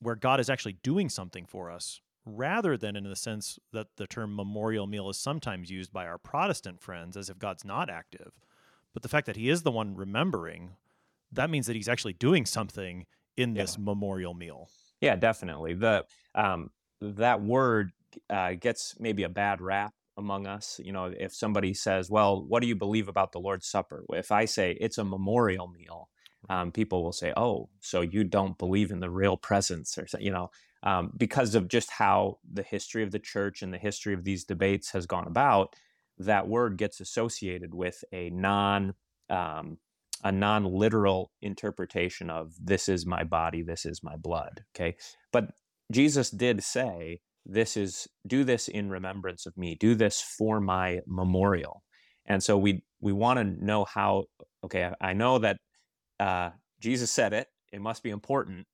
where 0.00 0.16
God 0.16 0.40
is 0.40 0.50
actually 0.50 0.76
doing 0.82 1.08
something 1.08 1.46
for 1.46 1.70
us 1.70 2.00
rather 2.26 2.76
than 2.76 2.96
in 2.96 3.04
the 3.04 3.16
sense 3.16 3.58
that 3.72 3.88
the 3.96 4.06
term 4.06 4.34
memorial 4.34 4.86
meal 4.86 5.10
is 5.10 5.18
sometimes 5.18 5.70
used 5.70 5.92
by 5.92 6.06
our 6.06 6.18
Protestant 6.18 6.80
friends 6.80 7.16
as 7.16 7.28
if 7.28 7.38
God's 7.38 7.64
not 7.64 7.90
active. 7.90 8.32
But 8.92 9.02
the 9.02 9.08
fact 9.08 9.26
that 9.26 9.36
he 9.36 9.48
is 9.50 9.62
the 9.62 9.70
one 9.70 9.94
remembering, 9.94 10.76
that 11.32 11.50
means 11.50 11.66
that 11.66 11.76
he's 11.76 11.88
actually 11.88 12.14
doing 12.14 12.46
something 12.46 13.06
in 13.36 13.54
this 13.54 13.76
yeah. 13.76 13.84
memorial 13.84 14.34
meal. 14.34 14.68
Yeah, 15.00 15.16
definitely. 15.16 15.74
The 15.74 16.04
um, 16.34 16.70
that 17.00 17.42
word 17.42 17.92
uh, 18.30 18.52
gets 18.54 18.94
maybe 18.98 19.24
a 19.24 19.28
bad 19.28 19.60
rap 19.60 19.92
among 20.16 20.46
us. 20.46 20.80
You 20.82 20.92
know, 20.92 21.06
if 21.06 21.34
somebody 21.34 21.74
says, 21.74 22.08
"Well, 22.08 22.42
what 22.42 22.62
do 22.62 22.68
you 22.68 22.76
believe 22.76 23.08
about 23.08 23.32
the 23.32 23.40
Lord's 23.40 23.66
Supper?" 23.66 24.04
If 24.10 24.32
I 24.32 24.44
say 24.44 24.76
it's 24.80 24.98
a 24.98 25.04
memorial 25.04 25.68
meal, 25.68 26.08
um, 26.48 26.72
people 26.72 27.02
will 27.02 27.12
say, 27.12 27.32
"Oh, 27.36 27.68
so 27.80 28.00
you 28.00 28.24
don't 28.24 28.56
believe 28.56 28.90
in 28.90 29.00
the 29.00 29.10
real 29.10 29.36
presence?" 29.36 29.98
Or 29.98 30.06
something, 30.06 30.24
you 30.24 30.32
know, 30.32 30.50
um, 30.84 31.10
because 31.16 31.54
of 31.54 31.68
just 31.68 31.90
how 31.90 32.38
the 32.52 32.62
history 32.62 33.02
of 33.02 33.10
the 33.10 33.18
church 33.18 33.62
and 33.62 33.72
the 33.72 33.78
history 33.78 34.14
of 34.14 34.22
these 34.22 34.44
debates 34.44 34.92
has 34.92 35.06
gone 35.06 35.26
about, 35.26 35.74
that 36.18 36.46
word 36.46 36.76
gets 36.76 37.00
associated 37.00 37.74
with 37.74 38.04
a 38.12 38.30
non 38.30 38.94
um, 39.30 39.78
a 40.22 40.30
non 40.30 40.64
literal 40.64 41.32
interpretation 41.42 42.30
of 42.30 42.52
this 42.62 42.88
is 42.88 43.06
my 43.06 43.24
body, 43.24 43.62
this 43.62 43.84
is 43.86 44.02
my 44.02 44.16
blood. 44.16 44.64
Okay, 44.76 44.96
but 45.32 45.50
Jesus 45.90 46.30
did 46.30 46.62
say, 46.62 47.20
"This 47.46 47.76
is 47.76 48.06
do 48.26 48.44
this 48.44 48.68
in 48.68 48.90
remembrance 48.90 49.46
of 49.46 49.56
me. 49.56 49.74
Do 49.74 49.94
this 49.94 50.20
for 50.20 50.60
my 50.60 51.00
memorial." 51.06 51.82
And 52.26 52.42
so 52.42 52.58
we 52.58 52.84
we 53.00 53.12
want 53.12 53.38
to 53.38 53.44
know 53.44 53.84
how. 53.86 54.26
Okay, 54.62 54.90
I 55.00 55.14
know 55.14 55.38
that 55.38 55.58
uh, 56.20 56.50
Jesus 56.80 57.10
said 57.10 57.32
it. 57.32 57.48
It 57.72 57.80
must 57.80 58.02
be 58.02 58.10
important. 58.10 58.66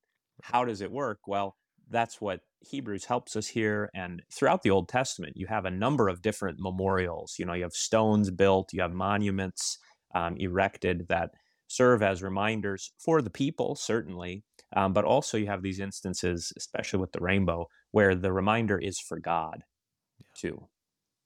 How 0.42 0.64
does 0.64 0.80
it 0.80 0.90
work? 0.90 1.20
Well, 1.26 1.56
that's 1.90 2.20
what 2.20 2.40
Hebrews 2.60 3.04
helps 3.04 3.36
us 3.36 3.48
here. 3.48 3.90
And 3.94 4.22
throughout 4.32 4.62
the 4.62 4.70
Old 4.70 4.88
Testament, 4.88 5.36
you 5.36 5.46
have 5.46 5.64
a 5.64 5.70
number 5.70 6.08
of 6.08 6.22
different 6.22 6.58
memorials. 6.60 7.36
You 7.38 7.46
know, 7.46 7.52
you 7.52 7.62
have 7.62 7.72
stones 7.72 8.30
built, 8.30 8.72
you 8.72 8.80
have 8.82 8.92
monuments 8.92 9.78
um, 10.14 10.36
erected 10.38 11.06
that 11.08 11.30
serve 11.66 12.02
as 12.02 12.22
reminders 12.22 12.92
for 12.98 13.22
the 13.22 13.30
people, 13.30 13.74
certainly. 13.74 14.44
Um, 14.76 14.92
but 14.92 15.04
also, 15.04 15.36
you 15.36 15.46
have 15.46 15.62
these 15.62 15.80
instances, 15.80 16.52
especially 16.56 17.00
with 17.00 17.12
the 17.12 17.20
rainbow, 17.20 17.66
where 17.90 18.14
the 18.14 18.32
reminder 18.32 18.78
is 18.78 19.00
for 19.00 19.18
God, 19.18 19.64
yeah. 20.18 20.26
too. 20.36 20.68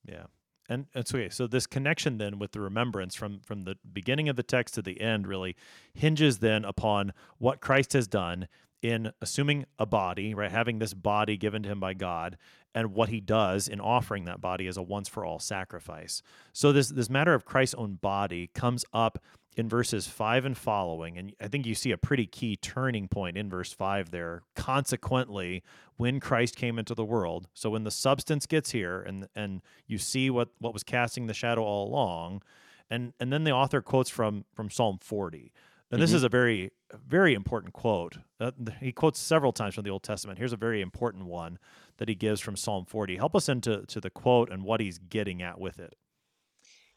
Yeah. 0.05 0.25
And 0.69 0.87
okay. 0.97 1.29
So 1.29 1.47
this 1.47 1.67
connection 1.67 2.17
then 2.19 2.39
with 2.39 2.53
the 2.53 2.61
remembrance 2.61 3.15
from 3.15 3.41
from 3.41 3.65
the 3.65 3.77
beginning 3.93 4.29
of 4.31 4.37
the 4.37 4.43
text 4.43 4.75
to 4.75 4.83
the 4.83 4.99
end 5.01 5.27
really 5.27 5.57
hinges 5.93 6.39
then 6.39 6.65
upon 6.65 7.13
what 7.39 7.61
Christ 7.61 7.93
has 7.93 8.09
done 8.09 8.49
in 8.85 9.11
assuming 9.23 9.65
a 9.79 9.87
body, 9.87 10.35
right, 10.35 10.51
having 10.51 10.79
this 10.79 10.93
body 10.93 11.39
given 11.39 11.63
to 11.63 11.71
him 11.71 11.81
by 11.81 11.95
God, 11.95 12.37
and 12.75 12.93
what 12.93 13.09
he 13.09 13.19
does 13.19 13.67
in 13.67 13.81
offering 13.81 14.27
that 14.27 14.43
body 14.43 14.67
as 14.67 14.77
a 14.77 14.83
once 14.83 15.09
for 15.09 15.25
all 15.25 15.39
sacrifice. 15.39 16.23
So 16.53 16.71
this 16.71 16.91
this 16.91 17.09
matter 17.09 17.33
of 17.33 17.47
Christ's 17.47 17.77
own 17.77 17.95
body 17.95 18.51
comes 18.55 18.85
up 18.93 19.25
in 19.57 19.71
verses 19.71 20.07
5 20.07 20.45
and 20.45 20.59
following 20.59 21.17
and 21.17 21.33
I 21.41 21.49
think 21.49 21.65
you 21.65 21.75
see 21.75 21.93
a 21.93 21.97
pretty 21.97 22.27
key 22.27 22.57
turning 22.57 23.09
point 23.09 23.39
in 23.39 23.49
verse 23.49 23.73
5 23.73 24.11
there. 24.11 24.43
Consequently, 24.55 25.63
when 25.97 26.21
Christ 26.21 26.57
came 26.57 26.79
into 26.79 26.95
the 26.95 27.05
world, 27.05 27.49
so 27.55 27.71
when 27.71 27.85
the 27.85 27.91
substance 27.91 28.45
gets 28.45 28.73
here 28.73 29.01
and 29.01 29.29
and 29.35 29.63
you 29.87 29.97
see 29.97 30.29
what 30.29 30.51
what 30.59 30.75
was 30.75 30.83
casting 30.83 31.27
the 31.27 31.33
shadow 31.33 31.63
all 31.63 31.89
along, 31.89 32.43
and 32.91 33.15
and 33.19 33.33
then 33.33 33.45
the 33.45 33.53
author 33.53 33.81
quotes 33.81 34.11
from 34.11 34.45
from 34.53 34.69
Psalm 34.69 34.99
40. 35.01 35.53
And 35.95 36.03
this 36.03 36.11
mm-hmm. 36.11 36.17
is 36.17 36.23
a 36.25 36.29
very, 36.29 36.73
very 37.07 37.35
important 37.35 37.73
quote. 37.73 38.19
Uh, 38.41 38.51
he 38.81 38.91
quotes 38.91 39.21
several 39.21 39.53
times 39.53 39.77
from 39.77 39.85
the 39.85 39.91
Old 39.91 40.03
Testament. 40.03 40.39
Here's 40.39 40.53
a 40.53 40.57
very 40.57 40.81
important 40.81 41.27
one 41.27 41.59
that 41.99 42.09
he 42.09 42.17
gives 42.17 42.41
from 42.41 42.57
Psalm 42.57 42.85
40. 42.85 43.17
Help 43.17 43.37
us 43.37 43.49
into 43.49 43.85
to 43.87 44.01
the 44.01 44.11
quote 44.11 44.51
and 44.51 44.65
what 44.65 44.81
he's 44.81 44.99
getting 44.99 45.41
at 45.41 45.61
with 45.61 45.79
it. 45.79 45.95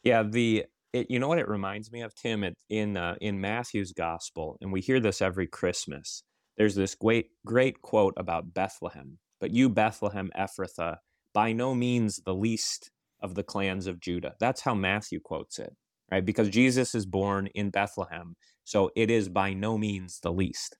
Yeah, 0.04 0.24
the 0.24 0.66
it, 0.94 1.12
you 1.12 1.20
know 1.20 1.28
what 1.28 1.38
it 1.38 1.48
reminds 1.48 1.92
me 1.92 2.02
of, 2.02 2.16
Tim, 2.16 2.44
it, 2.44 2.56
in 2.70 2.98
uh, 2.98 3.16
in 3.22 3.40
Matthew's 3.40 3.92
gospel, 3.92 4.58
and 4.62 4.72
we 4.72 4.82
hear 4.82 5.00
this 5.00 5.22
every 5.22 5.46
Christmas. 5.46 6.24
There's 6.58 6.74
this 6.74 6.96
great 6.96 7.28
great 7.46 7.82
quote 7.84 8.16
about 8.18 8.54
Bethlehem. 8.54 9.20
But 9.40 9.52
you, 9.52 9.70
Bethlehem 9.70 10.32
Ephrathah, 10.36 10.98
by 11.34 11.52
no 11.52 11.76
means 11.76 12.20
the 12.26 12.34
least 12.34 12.90
of 13.22 13.36
the 13.36 13.44
clans 13.44 13.86
of 13.86 14.00
Judah. 14.00 14.34
That's 14.40 14.62
how 14.62 14.74
Matthew 14.74 15.20
quotes 15.20 15.60
it, 15.60 15.76
right? 16.12 16.26
Because 16.26 16.50
Jesus 16.50 16.96
is 16.96 17.06
born 17.06 17.48
in 17.56 17.70
Bethlehem, 17.70 18.36
so 18.64 18.92
it 18.96 19.10
is 19.10 19.30
by 19.30 19.54
no 19.54 19.78
means 19.78 20.20
the 20.20 20.32
least. 20.32 20.78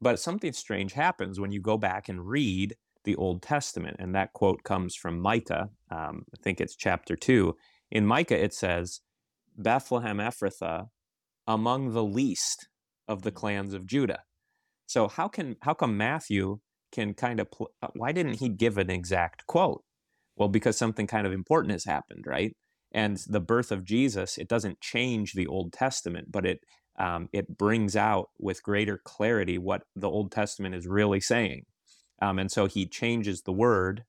But 0.00 0.20
something 0.20 0.52
strange 0.52 0.92
happens 0.92 1.40
when 1.40 1.52
you 1.52 1.60
go 1.60 1.78
back 1.78 2.08
and 2.08 2.26
read 2.26 2.74
the 3.04 3.16
Old 3.16 3.42
Testament, 3.42 3.96
and 3.98 4.14
that 4.14 4.32
quote 4.32 4.62
comes 4.64 4.94
from 4.94 5.20
Micah. 5.20 5.68
Um, 5.90 6.24
I 6.32 6.42
think 6.42 6.60
it's 6.60 6.76
chapter 6.76 7.16
two. 7.16 7.56
In 7.90 8.06
Micah, 8.06 8.42
it 8.42 8.54
says, 8.54 9.00
Bethlehem 9.56 10.18
Ephrathah, 10.18 10.86
among 11.46 11.92
the 11.92 12.04
least 12.04 12.68
of 13.06 13.22
the 13.22 13.30
clans 13.30 13.74
of 13.74 13.86
Judah. 13.86 14.20
So 14.86 15.08
how 15.08 15.28
can 15.28 15.56
how 15.62 15.74
come 15.74 15.96
Matthew 15.96 16.58
can 16.92 17.14
kind 17.14 17.40
of 17.40 17.50
pl- 17.50 17.70
uh, 17.82 17.88
why 17.94 18.12
didn't 18.12 18.40
he 18.40 18.48
give 18.48 18.78
an 18.78 18.90
exact 18.90 19.46
quote? 19.46 19.82
Well, 20.36 20.48
because 20.48 20.76
something 20.76 21.06
kind 21.06 21.26
of 21.26 21.32
important 21.32 21.72
has 21.72 21.84
happened, 21.84 22.24
right? 22.26 22.52
And 22.94 23.18
the 23.28 23.40
birth 23.40 23.72
of 23.72 23.84
Jesus, 23.84 24.38
it 24.38 24.48
doesn't 24.48 24.80
change 24.80 25.32
the 25.32 25.48
Old 25.48 25.72
Testament, 25.72 26.30
but 26.30 26.46
it 26.46 26.60
um, 26.96 27.28
it 27.32 27.58
brings 27.58 27.96
out 27.96 28.30
with 28.38 28.62
greater 28.62 29.00
clarity 29.04 29.58
what 29.58 29.82
the 29.96 30.08
Old 30.08 30.30
Testament 30.30 30.76
is 30.76 30.86
really 30.86 31.20
saying. 31.20 31.66
Um, 32.22 32.38
and 32.38 32.52
so 32.52 32.66
he 32.66 32.86
changes 32.86 33.42
the 33.42 33.52
word 33.52 34.04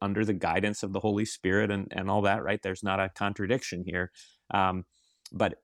under 0.00 0.24
the 0.24 0.32
guidance 0.32 0.84
of 0.84 0.92
the 0.92 1.00
Holy 1.00 1.24
Spirit 1.24 1.72
and, 1.72 1.88
and 1.90 2.08
all 2.08 2.22
that, 2.22 2.44
right? 2.44 2.60
There's 2.62 2.84
not 2.84 3.00
a 3.00 3.10
contradiction 3.10 3.82
here. 3.84 4.12
Um, 4.54 4.84
but 5.32 5.56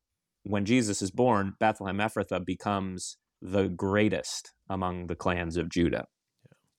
when 0.42 0.64
Jesus 0.64 1.02
is 1.02 1.12
born, 1.12 1.54
Bethlehem 1.60 1.98
Ephrathah 1.98 2.44
becomes 2.44 3.16
the 3.40 3.68
greatest 3.68 4.52
among 4.68 5.06
the 5.06 5.16
clans 5.16 5.56
of 5.56 5.70
Judah. 5.70 6.06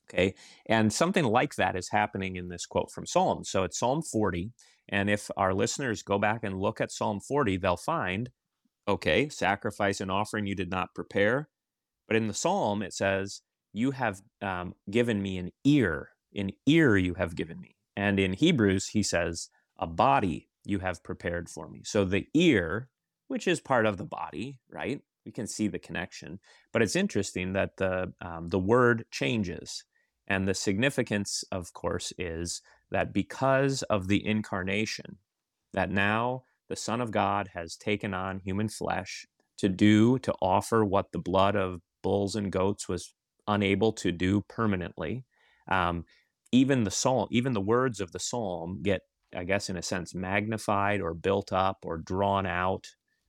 Okay. 0.09 0.35
And 0.67 0.91
something 0.91 1.25
like 1.25 1.55
that 1.55 1.75
is 1.75 1.89
happening 1.89 2.35
in 2.35 2.47
this 2.49 2.65
quote 2.65 2.91
from 2.91 3.05
Psalm. 3.05 3.43
So 3.43 3.63
it's 3.63 3.79
Psalm 3.79 4.01
40. 4.01 4.51
And 4.89 5.09
if 5.09 5.29
our 5.35 5.53
listeners 5.53 6.01
go 6.01 6.17
back 6.17 6.43
and 6.43 6.59
look 6.59 6.79
at 6.79 6.91
Psalm 6.91 7.19
40, 7.19 7.57
they'll 7.57 7.77
find, 7.77 8.29
okay, 8.87 9.29
sacrifice 9.29 9.99
and 9.99 10.09
offering 10.09 10.45
you 10.45 10.55
did 10.55 10.69
not 10.69 10.95
prepare. 10.95 11.49
But 12.07 12.17
in 12.17 12.27
the 12.27 12.33
Psalm, 12.33 12.81
it 12.81 12.93
says, 12.93 13.41
You 13.73 13.91
have 13.91 14.21
um, 14.41 14.75
given 14.89 15.21
me 15.21 15.37
an 15.37 15.51
ear. 15.63 16.09
An 16.35 16.51
ear 16.65 16.97
you 16.97 17.15
have 17.15 17.35
given 17.35 17.59
me. 17.59 17.75
And 17.95 18.19
in 18.19 18.33
Hebrews, 18.33 18.89
he 18.89 19.03
says, 19.03 19.49
A 19.77 19.87
body 19.87 20.49
you 20.63 20.79
have 20.79 21.03
prepared 21.03 21.49
for 21.49 21.69
me. 21.69 21.81
So 21.83 22.05
the 22.05 22.27
ear, 22.33 22.89
which 23.27 23.47
is 23.47 23.59
part 23.59 23.85
of 23.85 23.97
the 23.97 24.05
body, 24.05 24.59
right? 24.69 25.01
We 25.25 25.31
can 25.31 25.47
see 25.47 25.67
the 25.67 25.79
connection. 25.79 26.39
But 26.71 26.81
it's 26.81 26.95
interesting 26.95 27.53
that 27.53 27.77
the, 27.77 28.13
um, 28.21 28.49
the 28.49 28.59
word 28.59 29.05
changes. 29.11 29.83
And 30.27 30.47
the 30.47 30.53
significance, 30.53 31.43
of 31.51 31.73
course, 31.73 32.11
is 32.17 32.61
that 32.91 33.13
because 33.13 33.83
of 33.83 34.07
the 34.07 34.25
incarnation, 34.25 35.17
that 35.73 35.91
now 35.91 36.43
the 36.69 36.75
Son 36.75 37.01
of 37.01 37.11
God 37.11 37.49
has 37.53 37.75
taken 37.75 38.13
on 38.13 38.39
human 38.39 38.69
flesh 38.69 39.25
to 39.57 39.69
do, 39.69 40.19
to 40.19 40.33
offer 40.41 40.85
what 40.85 41.11
the 41.11 41.19
blood 41.19 41.55
of 41.55 41.81
bulls 42.03 42.35
and 42.35 42.51
goats 42.51 42.87
was 42.87 43.13
unable 43.47 43.91
to 43.93 44.11
do 44.11 44.41
permanently. 44.47 45.25
Um, 45.67 46.05
even 46.51 46.83
the 46.83 46.91
psalm, 46.91 47.27
even 47.31 47.53
the 47.53 47.61
words 47.61 47.99
of 47.99 48.11
the 48.11 48.19
psalm 48.19 48.79
get 48.81 49.01
I 49.35 49.43
guess, 49.43 49.69
in 49.69 49.77
a 49.77 49.81
sense, 49.81 50.15
magnified 50.15 51.01
or 51.01 51.13
built 51.13 51.51
up 51.51 51.79
or 51.83 51.97
drawn 51.97 52.45
out. 52.45 52.87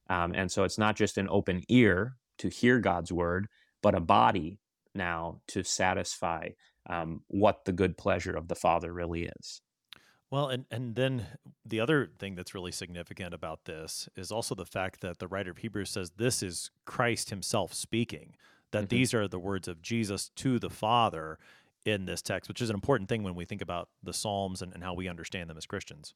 Um, 0.08 0.32
and 0.34 0.50
so 0.50 0.64
it's 0.64 0.78
not 0.78 0.96
just 0.96 1.18
an 1.18 1.28
open 1.30 1.62
ear 1.68 2.16
to 2.38 2.48
hear 2.48 2.78
God's 2.78 3.12
word, 3.12 3.48
but 3.82 3.94
a 3.94 4.00
body 4.00 4.58
now 4.94 5.40
to 5.48 5.62
satisfy 5.64 6.50
um, 6.88 7.22
what 7.28 7.64
the 7.64 7.72
good 7.72 7.96
pleasure 7.96 8.36
of 8.36 8.48
the 8.48 8.54
Father 8.54 8.92
really 8.92 9.30
is. 9.40 9.60
Well, 10.30 10.48
and, 10.48 10.66
and 10.70 10.94
then 10.94 11.26
the 11.64 11.80
other 11.80 12.10
thing 12.18 12.34
that's 12.34 12.54
really 12.54 12.72
significant 12.72 13.32
about 13.32 13.64
this 13.64 14.08
is 14.14 14.30
also 14.30 14.54
the 14.54 14.66
fact 14.66 15.00
that 15.00 15.18
the 15.18 15.26
writer 15.26 15.50
of 15.50 15.58
Hebrews 15.58 15.90
says 15.90 16.12
this 16.16 16.42
is 16.42 16.70
Christ 16.84 17.30
himself 17.30 17.72
speaking, 17.72 18.34
that 18.72 18.84
mm-hmm. 18.84 18.96
these 18.96 19.14
are 19.14 19.26
the 19.26 19.38
words 19.38 19.68
of 19.68 19.80
Jesus 19.80 20.30
to 20.36 20.58
the 20.58 20.70
Father 20.70 21.38
in 21.86 22.04
this 22.04 22.20
text, 22.20 22.48
which 22.48 22.60
is 22.60 22.68
an 22.68 22.74
important 22.74 23.08
thing 23.08 23.22
when 23.22 23.34
we 23.34 23.46
think 23.46 23.62
about 23.62 23.88
the 24.02 24.12
Psalms 24.12 24.60
and, 24.60 24.74
and 24.74 24.84
how 24.84 24.92
we 24.92 25.08
understand 25.08 25.48
them 25.48 25.56
as 25.56 25.64
Christians. 25.64 26.12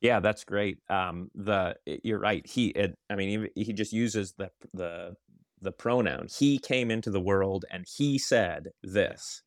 Yeah, 0.00 0.20
that's 0.20 0.44
great. 0.44 0.78
Um, 0.88 1.30
the 1.34 1.76
you're 1.84 2.18
right. 2.18 2.46
He, 2.46 2.68
it, 2.68 2.96
I 3.10 3.16
mean, 3.16 3.50
he, 3.54 3.64
he 3.64 3.72
just 3.74 3.92
uses 3.92 4.32
the 4.32 4.50
the 4.72 5.16
the 5.60 5.72
pronoun. 5.72 6.28
He 6.30 6.58
came 6.58 6.90
into 6.90 7.10
the 7.10 7.20
world 7.20 7.66
and 7.70 7.84
he 7.86 8.16
said 8.16 8.68
this, 8.82 9.42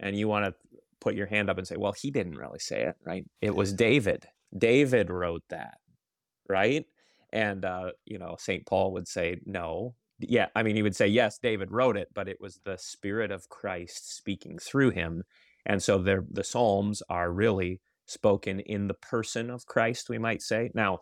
and 0.00 0.16
you 0.16 0.28
want 0.28 0.44
to 0.44 0.54
put 1.00 1.14
your 1.14 1.26
hand 1.26 1.48
up 1.48 1.58
and 1.58 1.66
say, 1.66 1.76
well, 1.76 1.92
he 1.92 2.10
didn't 2.10 2.36
really 2.36 2.58
say 2.58 2.82
it, 2.82 2.96
right? 3.04 3.24
It 3.40 3.54
was 3.54 3.72
David. 3.72 4.26
David 4.56 5.10
wrote 5.10 5.44
that, 5.50 5.78
right? 6.48 6.84
And 7.32 7.64
uh, 7.64 7.90
you 8.04 8.18
know, 8.18 8.36
Saint 8.38 8.66
Paul 8.66 8.92
would 8.92 9.08
say, 9.08 9.40
no, 9.44 9.94
yeah, 10.18 10.46
I 10.54 10.62
mean, 10.62 10.74
he 10.74 10.82
would 10.82 10.96
say, 10.96 11.06
yes, 11.06 11.38
David 11.38 11.70
wrote 11.70 11.96
it, 11.96 12.08
but 12.14 12.28
it 12.28 12.40
was 12.40 12.60
the 12.64 12.76
Spirit 12.78 13.30
of 13.30 13.48
Christ 13.48 14.16
speaking 14.16 14.58
through 14.58 14.90
him. 14.90 15.22
And 15.66 15.82
so 15.82 15.98
the 15.98 16.44
Psalms 16.44 17.02
are 17.08 17.30
really 17.30 17.80
spoken 18.06 18.60
in 18.60 18.88
the 18.88 18.94
person 18.94 19.50
of 19.50 19.66
Christ, 19.66 20.08
we 20.08 20.18
might 20.18 20.42
say. 20.42 20.70
Now, 20.74 20.98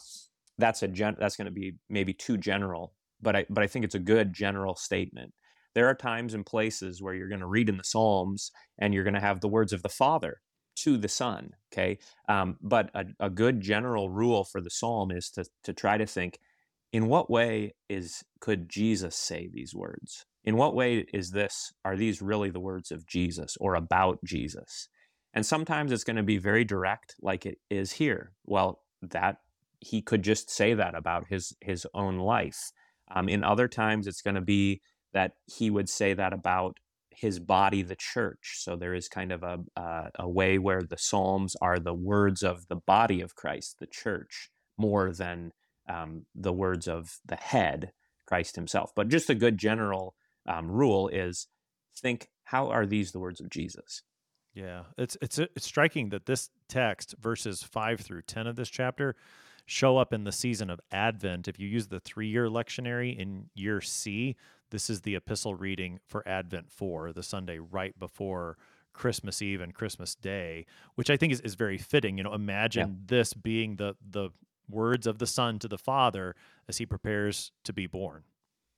that's 0.58 0.82
a 0.82 0.88
gen- 0.88 1.16
that's 1.18 1.36
going 1.36 1.46
to 1.46 1.52
be 1.52 1.74
maybe 1.88 2.12
too 2.12 2.36
general, 2.36 2.92
but 3.22 3.36
I 3.36 3.46
but 3.48 3.62
I 3.62 3.66
think 3.68 3.84
it's 3.84 3.94
a 3.94 4.00
good 4.00 4.32
general 4.32 4.74
statement. 4.74 5.32
There 5.76 5.88
are 5.88 5.94
times 5.94 6.32
and 6.32 6.46
places 6.46 7.02
where 7.02 7.12
you're 7.12 7.28
going 7.28 7.42
to 7.42 7.46
read 7.46 7.68
in 7.68 7.76
the 7.76 7.84
Psalms 7.84 8.50
and 8.78 8.94
you're 8.94 9.04
going 9.04 9.12
to 9.12 9.20
have 9.20 9.42
the 9.42 9.48
words 9.48 9.74
of 9.74 9.82
the 9.82 9.90
Father 9.90 10.40
to 10.76 10.96
the 10.96 11.06
Son. 11.06 11.50
Okay, 11.70 11.98
um, 12.30 12.56
but 12.62 12.88
a, 12.94 13.04
a 13.20 13.28
good 13.28 13.60
general 13.60 14.08
rule 14.08 14.42
for 14.42 14.62
the 14.62 14.70
Psalm 14.70 15.10
is 15.10 15.28
to 15.32 15.44
to 15.64 15.74
try 15.74 15.98
to 15.98 16.06
think 16.06 16.38
in 16.94 17.08
what 17.08 17.30
way 17.30 17.74
is 17.90 18.24
could 18.40 18.70
Jesus 18.70 19.16
say 19.16 19.50
these 19.52 19.74
words? 19.74 20.24
In 20.44 20.56
what 20.56 20.74
way 20.74 21.04
is 21.12 21.32
this 21.32 21.74
are 21.84 21.94
these 21.94 22.22
really 22.22 22.48
the 22.48 22.58
words 22.58 22.90
of 22.90 23.06
Jesus 23.06 23.54
or 23.60 23.74
about 23.74 24.18
Jesus? 24.24 24.88
And 25.34 25.44
sometimes 25.44 25.92
it's 25.92 26.04
going 26.04 26.16
to 26.16 26.22
be 26.22 26.38
very 26.38 26.64
direct 26.64 27.16
like 27.20 27.44
it 27.44 27.58
is 27.68 27.92
here. 27.92 28.32
Well, 28.46 28.80
that 29.02 29.40
he 29.80 30.00
could 30.00 30.22
just 30.22 30.48
say 30.48 30.72
that 30.72 30.94
about 30.94 31.26
his 31.28 31.54
his 31.60 31.86
own 31.92 32.16
life. 32.16 32.72
Um, 33.14 33.28
in 33.28 33.44
other 33.44 33.68
times 33.68 34.06
it's 34.06 34.22
going 34.22 34.36
to 34.36 34.40
be 34.40 34.80
that 35.12 35.32
he 35.46 35.70
would 35.70 35.88
say 35.88 36.14
that 36.14 36.32
about 36.32 36.78
his 37.10 37.38
body, 37.38 37.82
the 37.82 37.96
church. 37.96 38.56
So 38.58 38.76
there 38.76 38.94
is 38.94 39.08
kind 39.08 39.32
of 39.32 39.42
a, 39.42 39.58
uh, 39.74 40.10
a 40.18 40.28
way 40.28 40.58
where 40.58 40.82
the 40.82 40.98
Psalms 40.98 41.56
are 41.62 41.78
the 41.78 41.94
words 41.94 42.42
of 42.42 42.68
the 42.68 42.76
body 42.76 43.22
of 43.22 43.34
Christ, 43.34 43.76
the 43.80 43.86
church, 43.86 44.50
more 44.76 45.12
than 45.12 45.52
um, 45.88 46.26
the 46.34 46.52
words 46.52 46.86
of 46.86 47.18
the 47.24 47.36
head, 47.36 47.92
Christ 48.26 48.56
himself. 48.56 48.90
But 48.94 49.08
just 49.08 49.30
a 49.30 49.34
good 49.34 49.56
general 49.56 50.14
um, 50.46 50.70
rule 50.70 51.08
is 51.08 51.48
think, 51.98 52.28
how 52.44 52.68
are 52.68 52.84
these 52.84 53.12
the 53.12 53.20
words 53.20 53.40
of 53.40 53.48
Jesus? 53.48 54.02
Yeah, 54.54 54.84
it's 54.96 55.16
it's 55.20 55.38
it's 55.38 55.66
striking 55.66 56.08
that 56.10 56.26
this 56.26 56.48
text, 56.68 57.14
verses 57.20 57.62
five 57.62 58.00
through 58.00 58.22
ten 58.22 58.46
of 58.46 58.56
this 58.56 58.70
chapter, 58.70 59.14
show 59.66 59.98
up 59.98 60.12
in 60.12 60.24
the 60.24 60.32
season 60.32 60.70
of 60.70 60.80
Advent. 60.90 61.48
If 61.48 61.58
you 61.58 61.68
use 61.68 61.88
the 61.88 62.00
three-year 62.00 62.48
lectionary 62.48 63.16
in 63.16 63.50
year 63.54 63.80
C, 63.80 64.36
this 64.70 64.88
is 64.88 65.02
the 65.02 65.14
epistle 65.14 65.54
reading 65.54 66.00
for 66.06 66.26
Advent 66.26 66.70
four, 66.70 67.12
the 67.12 67.22
Sunday 67.22 67.58
right 67.58 67.96
before 67.98 68.56
Christmas 68.92 69.42
Eve 69.42 69.60
and 69.60 69.74
Christmas 69.74 70.14
Day, 70.14 70.66
which 70.94 71.10
I 71.10 71.16
think 71.16 71.32
is, 71.32 71.40
is 71.42 71.54
very 71.54 71.78
fitting. 71.78 72.16
You 72.16 72.24
know, 72.24 72.34
imagine 72.34 72.88
yeah. 72.88 72.96
this 73.06 73.34
being 73.34 73.76
the 73.76 73.94
the 74.10 74.30
words 74.68 75.06
of 75.06 75.18
the 75.18 75.26
Son 75.26 75.58
to 75.60 75.68
the 75.68 75.78
Father 75.78 76.34
as 76.68 76.78
he 76.78 76.86
prepares 76.86 77.52
to 77.64 77.72
be 77.72 77.86
born. 77.86 78.24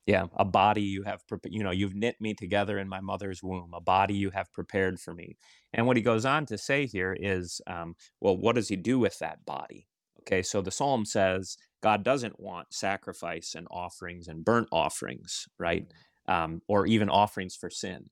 Yeah, 0.06 0.26
a 0.36 0.44
body 0.44 0.82
you 0.82 1.02
have, 1.02 1.22
you 1.44 1.62
know, 1.62 1.70
you've 1.70 1.94
knit 1.94 2.18
me 2.18 2.32
together 2.32 2.78
in 2.78 2.88
my 2.88 3.00
mother's 3.00 3.42
womb, 3.42 3.72
a 3.74 3.80
body 3.80 4.14
you 4.14 4.30
have 4.30 4.50
prepared 4.52 4.98
for 4.98 5.12
me. 5.12 5.36
And 5.74 5.86
what 5.86 5.96
he 5.96 6.02
goes 6.02 6.24
on 6.24 6.46
to 6.46 6.56
say 6.56 6.86
here 6.86 7.14
is, 7.18 7.60
um, 7.66 7.94
well, 8.20 8.36
what 8.36 8.54
does 8.54 8.68
he 8.68 8.76
do 8.76 8.98
with 8.98 9.18
that 9.18 9.44
body? 9.44 9.86
Okay, 10.28 10.42
so 10.42 10.60
the 10.60 10.70
psalm 10.70 11.04
says 11.04 11.56
God 11.82 12.04
doesn't 12.04 12.38
want 12.38 12.72
sacrifice 12.72 13.54
and 13.56 13.66
offerings 13.70 14.28
and 14.28 14.44
burnt 14.44 14.68
offerings, 14.70 15.46
right? 15.58 15.86
Um, 16.28 16.60
or 16.68 16.86
even 16.86 17.08
offerings 17.08 17.56
for 17.56 17.70
sin. 17.70 18.10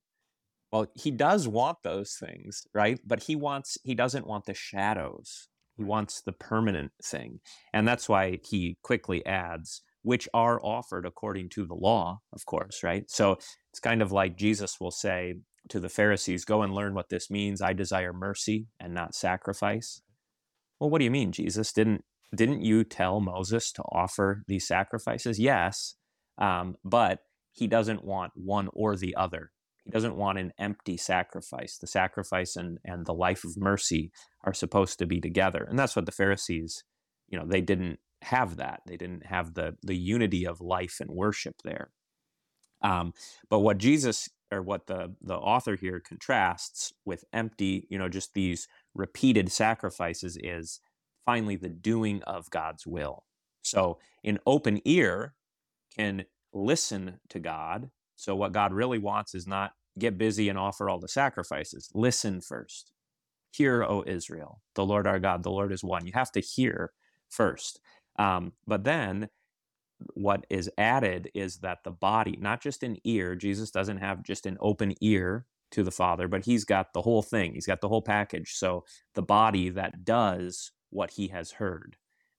Well, 0.73 0.87
he 0.95 1.11
does 1.11 1.47
want 1.47 1.79
those 1.85 2.17
things, 2.19 2.67
right? 2.75 2.99
But 3.07 3.25
he 3.25 3.37
wants, 3.37 3.79
he 3.85 3.95
doesn't 3.95 4.27
want 4.27 4.47
the 4.47 4.55
shadows 4.55 5.49
he 5.77 5.85
wants 5.85 6.23
the 6.23 6.33
permanent 6.33 6.93
thing. 7.03 7.41
And 7.73 7.87
that's 7.87 8.09
why 8.09 8.39
he 8.43 8.79
quickly 8.83 9.25
adds, 9.27 9.83
which 10.03 10.29
are 10.33 10.61
offered 10.63 11.05
according 11.05 11.51
to 11.51 11.67
the 11.67 11.75
law, 11.75 12.21
of 12.33 12.47
course, 12.47 12.83
right? 12.83 13.05
So 13.11 13.33
it's 13.71 13.81
kind 13.81 14.01
of 14.01 14.13
like 14.13 14.37
Jesus 14.37 14.81
will 14.81 14.91
say, 14.91 15.35
to 15.69 15.81
the 15.81 15.89
Pharisees, 15.89 16.45
Go 16.45 16.63
and 16.63 16.73
learn 16.73 16.95
what 16.95 17.09
this 17.09 17.29
means. 17.29 17.61
I 17.61 17.73
desire 17.73 18.13
mercy 18.13 18.69
and 18.79 18.95
not 18.95 19.17
sacrifice. 19.17 20.01
Well, 20.81 20.91
what 20.91 20.99
do 20.99 21.05
you 21.05 21.11
mean, 21.11 21.33
Jesus? 21.33 21.73
Didn't, 21.73 22.05
didn't 22.35 22.63
you 22.63 22.85
tell 22.85 23.21
Moses 23.21 23.73
to 23.73 23.83
offer 23.83 24.43
these 24.47 24.67
sacrifices? 24.67 25.39
Yes, 25.39 25.95
um, 26.39 26.77
but 26.85 27.21
he 27.53 27.67
doesn't 27.67 28.05
want 28.05 28.33
one 28.35 28.69
or 28.73 28.97
the 28.97 29.15
other. 29.17 29.53
He 29.85 29.91
doesn't 29.91 30.17
want 30.17 30.39
an 30.39 30.53
empty 30.59 30.97
sacrifice. 30.97 31.79
The 31.79 31.87
sacrifice 31.87 32.57
and, 32.57 32.79
and 32.85 33.07
the 33.07 33.15
life 33.15 33.45
of 33.45 33.57
mercy 33.57 34.11
are 34.45 34.53
supposed 34.53 34.99
to 34.99 35.07
be 35.07 35.21
together. 35.21 35.65
And 35.69 35.79
that's 35.79 35.95
what 35.95 36.07
the 36.07 36.13
Pharisees, 36.13 36.83
you 37.29 37.39
know, 37.39 37.47
they 37.47 37.61
didn't 37.61 38.01
have 38.23 38.57
that. 38.57 38.81
They 38.87 38.97
didn't 38.97 39.27
have 39.27 39.55
the 39.55 39.77
the 39.83 39.97
unity 39.97 40.47
of 40.47 40.61
life 40.61 40.97
and 41.01 41.11
worship 41.11 41.55
there. 41.65 41.91
Um, 42.83 43.13
but 43.49 43.61
what 43.61 43.79
Jesus 43.79 44.29
or 44.51 44.63
what 44.63 44.87
the 44.87 45.15
the 45.23 45.37
author 45.37 45.77
here 45.77 46.01
contrasts 46.01 46.93
with 47.05 47.25
empty, 47.33 47.87
you 47.91 47.99
know, 47.99 48.09
just 48.09 48.35
these 48.35 48.67
repeated 48.97 49.53
sacrifices 49.53 50.39
is 50.43 50.81
finally 51.27 51.57
the 51.57 51.69
doing 51.69 52.23
of 52.25 52.51
God's 52.51 52.87
will. 52.87 53.25
So 53.63 53.99
an 54.25 54.39
open 54.47 54.81
ear 54.85 55.35
can 55.97 56.25
listen 56.53 57.21
to 57.31 57.39
God 57.41 57.91
so, 58.17 58.35
what 58.35 58.53
God 58.53 58.73
really 58.73 58.99
wants 58.99 59.35
is 59.35 59.47
not 59.47 59.73
get 59.99 60.19
busy 60.19 60.49
and 60.49 60.59
offer 60.59 60.89
all 60.89 60.99
the 60.99 61.09
sacrifices. 61.09 61.91
Listen 61.95 62.41
first. 62.41 62.93
Hear, 63.53 63.85
O 63.85 64.03
Israel, 64.07 64.61
the 64.75 64.85
Lord 64.85 65.07
our 65.07 65.19
God, 65.19 65.43
the 65.43 65.51
Lord 65.51 65.73
is 65.73 65.85
one. 65.85 66.07
You 66.07 66.13
have 66.15 66.33
to 66.33 66.41
hear 66.41 66.93
first. 67.31 67.81
Um, 68.19 68.53
but 68.67 68.85
then 68.85 69.29
what 70.15 70.47
is 70.51 70.71
added 70.79 71.31
is 71.35 71.59
that 71.59 71.85
the 71.85 71.91
body, 71.91 72.37
not 72.41 72.61
just 72.61 72.83
an 72.83 72.99
ear, 73.05 73.35
Jesus 73.35 73.71
doesn't 73.71 73.99
have 73.99 74.23
just 74.23 74.47
an 74.47 74.59
open 74.61 74.95
ear 75.01 75.47
to 75.77 75.85
the 75.85 75.91
Father, 75.91 76.27
but 76.27 76.47
he's 76.47 76.65
got 76.65 76.95
the 76.95 77.03
whole 77.03 77.23
thing. 77.23 77.53
He's 77.53 77.67
got 77.67 77.83
the 77.83 77.89
whole 77.89 78.01
package. 78.01 78.55
So 78.55 78.85
the 79.15 79.23
body 79.23 79.69
that 79.69 80.05
does 80.05 80.73
what 80.89 81.11
he 81.13 81.29
has 81.29 81.53
heard. 81.53 81.97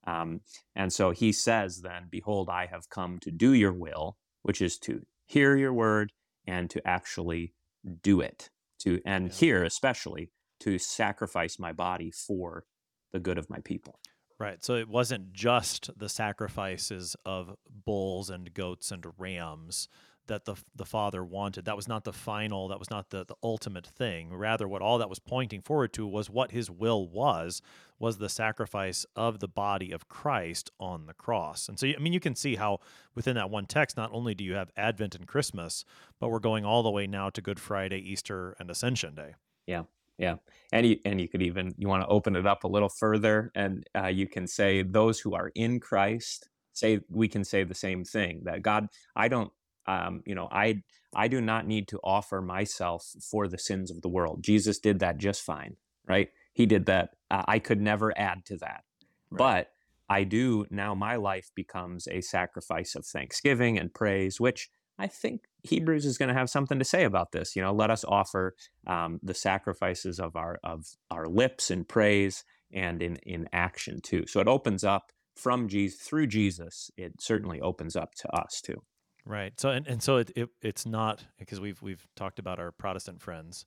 Um, 0.08 0.42
and 0.76 0.92
so 0.92 1.12
he 1.12 1.32
says, 1.32 1.82
then, 1.82 2.08
Behold, 2.10 2.50
I 2.50 2.66
have 2.66 2.90
come 2.90 3.20
to 3.20 3.30
do 3.30 3.54
your 3.54 3.74
will, 3.74 4.18
which 4.42 4.60
is 4.60 4.80
to 4.80 5.06
hear 5.28 5.56
your 5.56 5.72
word 5.72 6.14
and 6.48 6.68
to 6.72 6.88
actually 6.88 7.54
do 8.02 8.22
it 8.22 8.50
to 8.80 9.00
and 9.06 9.28
yeah. 9.28 9.34
here 9.34 9.64
especially 9.64 10.32
to 10.60 10.80
sacrifice 10.80 11.60
my 11.60 11.72
body 11.72 12.12
for 12.12 12.66
the 13.12 13.20
good 13.20 13.38
of 13.38 13.50
my 13.50 13.60
people 13.60 14.00
right 14.40 14.64
so 14.64 14.76
it 14.76 14.90
wasn't 14.90 15.32
just 15.32 15.90
the 15.98 16.10
sacrifices 16.10 17.16
of 17.26 17.56
bulls 17.86 18.30
and 18.30 18.54
goats 18.54 18.92
and 18.92 19.06
rams 19.18 19.88
that 20.28 20.46
the 20.46 20.56
the 20.76 20.86
father 20.86 21.24
wanted. 21.24 21.66
That 21.66 21.76
was 21.76 21.88
not 21.88 22.04
the 22.04 22.14
final, 22.14 22.68
that 22.68 22.80
was 22.80 22.90
not 22.90 23.10
the, 23.10 23.26
the 23.26 23.36
ultimate 23.44 23.88
thing. 23.88 24.34
Rather, 24.34 24.68
what 24.68 24.82
all 24.82 24.98
that 24.98 25.10
was 25.10 25.20
pointing 25.20 25.62
forward 25.62 25.94
to 25.94 26.08
was 26.08 26.30
what 26.30 26.52
his 26.52 26.70
will 26.70 27.08
was, 27.08 27.62
was 28.00 28.18
the 28.18 28.30
sacrifice 28.30 29.06
of 29.16 29.40
the 29.40 29.48
body 29.48 29.92
of 29.92 30.08
Christ 30.08 30.72
on 30.80 31.06
the 31.06 31.14
cross. 31.14 31.68
And 31.68 31.80
so, 31.80 31.88
I 31.88 31.98
mean, 32.00 32.14
you 32.14 32.20
can 32.20 32.36
see 32.36 32.56
how 32.56 32.80
within 33.16 33.36
that 33.36 33.50
one 33.50 33.66
text, 33.66 33.98
not 33.98 34.12
only 34.14 34.36
do 34.36 34.44
you 34.44 34.54
have 34.54 34.72
Advent 34.78 35.16
and 35.16 35.28
Christmas, 35.28 35.86
but 36.20 36.30
we're 36.30 36.40
going 36.40 36.66
all 36.66 36.84
the 36.84 36.92
way 36.92 37.08
now 37.08 37.30
to 37.30 37.42
Good 37.42 37.60
Friday, 37.60 38.00
Easter, 38.00 38.56
and 38.60 38.70
Ascension 38.70 39.16
Day. 39.16 39.36
Yeah. 39.66 39.84
Yeah, 40.20 40.38
and 40.72 40.84
you, 40.84 40.98
and 41.06 41.22
you 41.22 41.28
could 41.28 41.44
even 41.44 41.76
you 41.78 41.88
want 41.88 42.02
to 42.02 42.08
open 42.08 42.36
it 42.36 42.48
up 42.48 42.64
a 42.64 42.68
little 42.68 42.90
further, 42.90 43.52
and 43.54 43.88
uh, 43.96 44.08
you 44.08 44.28
can 44.28 44.48
say 44.48 44.82
those 44.82 45.20
who 45.20 45.36
are 45.36 45.52
in 45.54 45.80
Christ 45.80 46.50
say 46.78 47.00
we 47.10 47.28
can 47.28 47.44
say 47.44 47.64
the 47.64 47.76
same 47.76 48.04
thing 48.04 48.42
that 48.44 48.62
God 48.62 48.88
I 49.16 49.28
don't 49.28 49.52
um, 49.88 50.22
you 50.26 50.36
know, 50.36 50.48
I 50.52 50.84
I 51.16 51.28
do 51.28 51.42
not 51.42 51.66
need 51.68 51.88
to 51.90 52.00
offer 52.04 52.42
myself 52.42 53.06
for 53.22 53.48
the 53.48 53.58
sins 53.58 53.90
of 53.92 54.02
the 54.02 54.10
world. 54.10 54.44
Jesus 54.44 54.80
did 54.80 55.00
that 55.00 55.18
just 55.18 55.42
fine, 55.42 55.76
right? 56.08 56.30
He 56.54 56.66
did 56.66 56.86
that. 56.88 57.12
Uh, 57.32 57.44
I 57.48 57.60
could 57.60 57.82
never 57.82 58.18
add 58.18 58.46
to 58.46 58.58
that, 58.58 58.84
right. 59.30 59.38
but 59.38 59.72
I 60.10 60.24
do 60.24 60.66
now. 60.70 60.96
My 60.96 61.16
life 61.16 61.50
becomes 61.56 62.08
a 62.08 62.22
sacrifice 62.22 62.96
of 62.96 63.06
thanksgiving 63.06 63.78
and 63.78 63.94
praise, 63.94 64.40
which 64.40 64.70
I 65.00 65.08
think 65.08 65.46
Hebrews 65.64 66.06
is 66.06 66.18
going 66.18 66.30
to 66.30 66.36
have 66.36 66.50
something 66.50 66.80
to 66.80 66.86
say 66.86 67.04
about 67.04 67.32
this. 67.32 67.56
You 67.56 67.62
know, 67.62 67.74
let 67.74 67.92
us 67.92 68.04
offer 68.08 68.56
um, 68.86 69.20
the 69.22 69.34
sacrifices 69.34 70.20
of 70.20 70.36
our 70.36 70.60
of 70.64 70.86
our 71.12 71.28
lips 71.28 71.72
in 71.72 71.86
praise 71.86 72.44
and 72.72 73.02
in 73.02 73.18
in 73.18 73.48
action 73.54 74.02
too. 74.02 74.26
So 74.28 74.40
it 74.40 74.48
opens 74.48 74.84
up 74.84 75.12
from 75.36 75.68
Jesus 75.68 76.02
through 76.02 76.28
Jesus. 76.28 76.90
It 76.98 77.22
certainly 77.22 77.62
opens 77.62 77.96
up 77.96 78.16
to 78.16 78.36
us 78.36 78.62
too. 78.62 78.82
Right. 79.28 79.60
So 79.60 79.70
and, 79.70 79.86
and 79.88 80.02
so 80.02 80.18
it, 80.18 80.32
it 80.36 80.50
it's 80.62 80.86
not 80.86 81.26
because 81.38 81.60
we've 81.60 81.82
we've 81.82 82.08
talked 82.16 82.40
about 82.40 82.60
our 82.60 82.72
Protestant 82.72 83.22
friends 83.22 83.66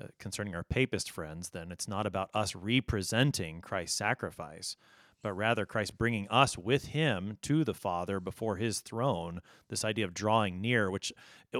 uh, 0.00 0.08
concerning 0.18 0.54
our 0.54 0.64
papist 0.64 1.10
friends. 1.10 1.48
Then 1.50 1.72
it's 1.72 1.88
not 1.88 2.06
about 2.06 2.28
us 2.34 2.54
representing 2.54 3.62
Christ's 3.62 3.96
sacrifice, 3.96 4.76
but 5.22 5.32
rather 5.32 5.66
Christ 5.66 5.98
bringing 5.98 6.28
us 6.28 6.56
with 6.56 6.86
him 6.86 7.38
to 7.42 7.64
the 7.64 7.74
Father 7.74 8.20
before 8.20 8.56
his 8.56 8.80
throne. 8.80 9.40
This 9.68 9.84
idea 9.84 10.04
of 10.04 10.14
drawing 10.14 10.60
near, 10.60 10.90
which 10.90 11.12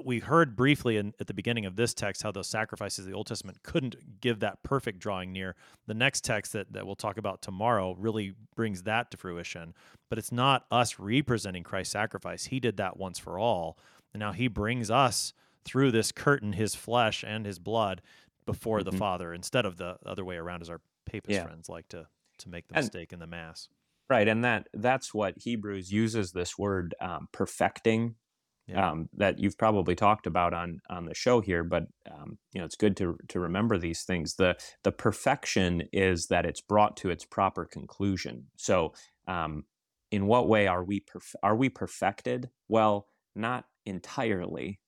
we 0.05 0.21
heard 0.21 0.55
briefly 0.55 0.97
in, 0.97 1.15
at 1.21 1.27
the 1.27 1.35
beginning 1.35 1.67
of 1.67 1.77
this 1.77 1.95
text, 1.95 2.23
how 2.23 2.31
those 2.31 2.47
sacrifices 2.47 3.01
of 3.01 3.11
the 3.11 3.17
Old 3.17 3.27
Testament 3.27 3.63
couldn't 3.63 4.21
give 4.21 4.41
that 4.41 4.63
perfect 4.63 5.01
drawing 5.01 5.33
near. 5.33 5.57
The 5.87 5.95
next 5.95 6.25
text 6.25 6.53
that, 6.53 6.73
that 6.73 6.87
we'll 6.87 6.97
talk 6.97 7.19
about 7.19 7.43
tomorrow 7.43 7.97
really 7.99 8.35
brings 8.55 8.85
that 8.85 9.11
to 9.11 9.17
fruition. 9.17 9.75
But 10.09 10.19
it's 10.19 10.33
not 10.33 10.67
us 10.71 10.99
representing 10.99 11.65
Christ's 11.65 11.93
sacrifice. 11.93 12.47
He 12.47 12.61
did 12.61 12.77
that 12.77 12.97
once 12.97 13.19
for 13.19 13.39
all. 13.39 13.79
And 14.13 14.21
now 14.21 14.33
he 14.33 14.49
brings 14.49 14.91
us 14.91 15.33
through 15.65 15.91
this 15.91 16.13
curtain, 16.13 16.53
his 16.53 16.75
flesh 16.75 17.25
and 17.27 17.45
his 17.45 17.59
blood, 17.59 18.03
before 18.47 18.81
mm-hmm. 18.81 18.91
the 18.91 18.97
Father, 18.97 19.35
instead 19.35 19.67
of 19.67 19.77
the 19.77 19.99
other 20.07 20.25
way 20.25 20.37
around, 20.37 20.63
as 20.63 20.71
our 20.71 20.81
papist 21.05 21.35
yeah. 21.35 21.45
friends 21.45 21.69
like 21.69 21.89
to 21.89 22.07
to 22.39 22.49
make 22.49 22.69
the 22.69 22.77
and, 22.77 22.85
mistake 22.85 23.13
in 23.13 23.19
the 23.19 23.27
mass. 23.27 23.69
Right, 24.11 24.29
and 24.29 24.45
that 24.45 24.69
that's 24.73 25.13
what 25.13 25.35
Hebrews 25.37 25.93
uses 25.93 26.33
this 26.33 26.59
word 26.59 26.95
um, 27.01 27.29
perfecting. 27.33 28.17
Yeah. 28.67 28.91
Um, 28.91 29.09
that 29.17 29.39
you've 29.39 29.57
probably 29.57 29.95
talked 29.95 30.27
about 30.27 30.53
on 30.53 30.81
on 30.91 31.07
the 31.07 31.15
show 31.15 31.41
here, 31.41 31.65
but 31.65 31.85
um, 32.11 32.37
you 32.53 32.61
know 32.61 32.67
it's 32.67 32.77
good 32.77 32.99
to 32.99 33.17
to 33.29 33.41
remember 33.41 33.79
these 33.79 34.03
things. 34.03 34.35
the 34.35 34.57
The 34.85 34.93
perfection 34.93 35.85
is 35.91 36.27
that 36.27 36.45
it's 36.45 36.61
brought 36.61 36.95
to 36.99 37.09
its 37.09 37.25
proper 37.25 37.65
conclusion. 37.65 38.49
So, 38.57 38.93
um, 39.27 39.65
in 40.11 40.27
what 40.27 40.49
way 40.49 40.67
are 40.67 40.85
we 40.85 41.01
perf- 41.01 41.35
are 41.43 41.57
we 41.57 41.71
perfected? 41.71 42.51
Well, 42.69 43.07
not 43.35 43.65
entirely. 43.87 44.81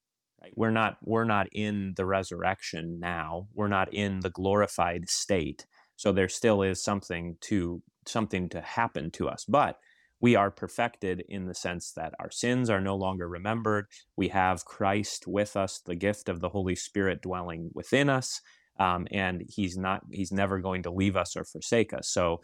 Right? 0.43 0.53
We're 0.57 0.71
not 0.71 0.99
we're 1.03 1.25
not 1.25 1.49
in 1.53 1.95
the 1.97 2.07
resurrection 2.07 2.99
now. 3.01 3.49
We're 3.55 3.69
not 3.69 3.93
in 3.93 4.21
the 4.21 4.31
glorified 4.31 5.09
state. 5.09 5.67
So 6.01 6.13
there 6.13 6.31
still 6.31 6.63
is 6.63 6.83
something 6.83 7.37
to 7.43 7.83
something 8.07 8.49
to 8.49 8.63
happen 8.63 9.11
to 9.11 9.29
us, 9.29 9.45
but 9.47 9.79
we 10.19 10.35
are 10.35 10.51
perfected 10.51 11.23
in 11.29 11.45
the 11.45 11.53
sense 11.53 11.93
that 11.93 12.15
our 12.19 12.31
sins 12.31 12.71
are 12.71 12.81
no 12.81 12.97
longer 12.97 13.29
remembered. 13.29 13.85
We 14.17 14.29
have 14.29 14.65
Christ 14.65 15.27
with 15.27 15.59
us, 15.59 15.83
the 15.85 15.95
gift 15.95 16.31
of 16.31 16.41
the 16.41 16.49
Holy 16.49 16.75
Spirit 16.75 17.21
dwelling 17.21 17.69
within 17.75 18.09
us, 18.09 18.41
um, 18.79 19.09
and 19.13 19.43
He's 19.47 19.77
not 19.77 20.01
He's 20.11 20.33
never 20.33 20.59
going 20.59 20.85
to 20.85 20.91
leave 20.91 21.17
us 21.17 21.37
or 21.37 21.45
forsake 21.45 21.93
us. 21.93 22.09
So 22.09 22.41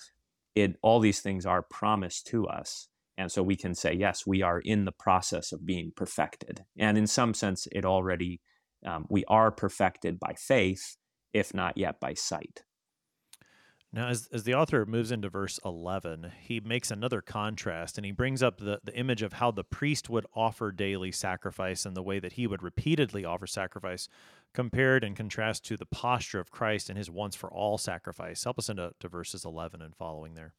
it 0.55 0.77
all 0.83 1.01
these 1.01 1.23
things 1.23 1.47
are 1.47 1.63
promised 1.63 2.27
to 2.27 2.47
us. 2.49 2.89
And 3.17 3.33
so 3.33 3.43
we 3.43 3.57
can 3.57 3.75
say, 3.75 3.95
yes, 3.95 4.27
we 4.27 4.43
are 4.43 4.61
in 4.61 4.85
the 4.85 4.93
process 4.93 5.51
of 5.51 5.65
being 5.65 5.93
perfected. 5.97 6.67
And 6.77 6.99
in 6.99 7.07
some 7.07 7.33
sense, 7.33 7.67
it 7.73 7.87
already, 7.87 8.43
um, 8.85 9.07
we 9.09 9.25
are 9.29 9.51
perfected 9.51 10.21
by 10.21 10.35
faith, 10.37 10.99
if 11.33 11.55
not 11.55 11.79
yet 11.79 12.01
by 12.01 12.13
sight. 12.13 12.66
Now, 13.97 14.09
as, 14.09 14.29
as 14.31 14.43
the 14.43 14.53
author 14.53 14.85
moves 14.85 15.11
into 15.11 15.31
verse 15.31 15.59
11, 15.65 16.31
he 16.43 16.61
makes 16.61 16.91
another 16.91 17.23
contrast 17.23 17.97
and 17.97 18.05
he 18.05 18.13
brings 18.13 18.43
up 18.43 18.59
the, 18.59 18.79
the 18.85 18.95
image 18.95 19.23
of 19.23 19.33
how 19.33 19.51
the 19.51 19.65
priest 19.65 20.11
would 20.11 20.27
offer 20.35 20.71
daily 20.71 21.11
sacrifice 21.11 21.87
and 21.87 21.97
the 21.97 22.03
way 22.03 22.19
that 22.19 22.35
he 22.35 22.47
would 22.47 22.63
repeatedly 22.63 23.25
offer 23.25 23.47
sacrifice, 23.47 24.07
compared 24.53 25.03
and 25.03 25.17
contrast 25.17 25.65
to 25.65 25.79
the 25.79 25.87
posture 25.87 26.39
of 26.39 26.51
Christ 26.51 26.91
and 26.91 26.99
his 26.99 27.11
once 27.11 27.35
for 27.35 27.51
all 27.51 27.79
sacrifice. 27.79 28.45
Help 28.45 28.59
us 28.59 28.69
into 28.69 28.93
to 29.01 29.09
verses 29.09 29.47
11 29.47 29.81
and 29.81 29.97
following 29.97 30.35
there. 30.35 30.53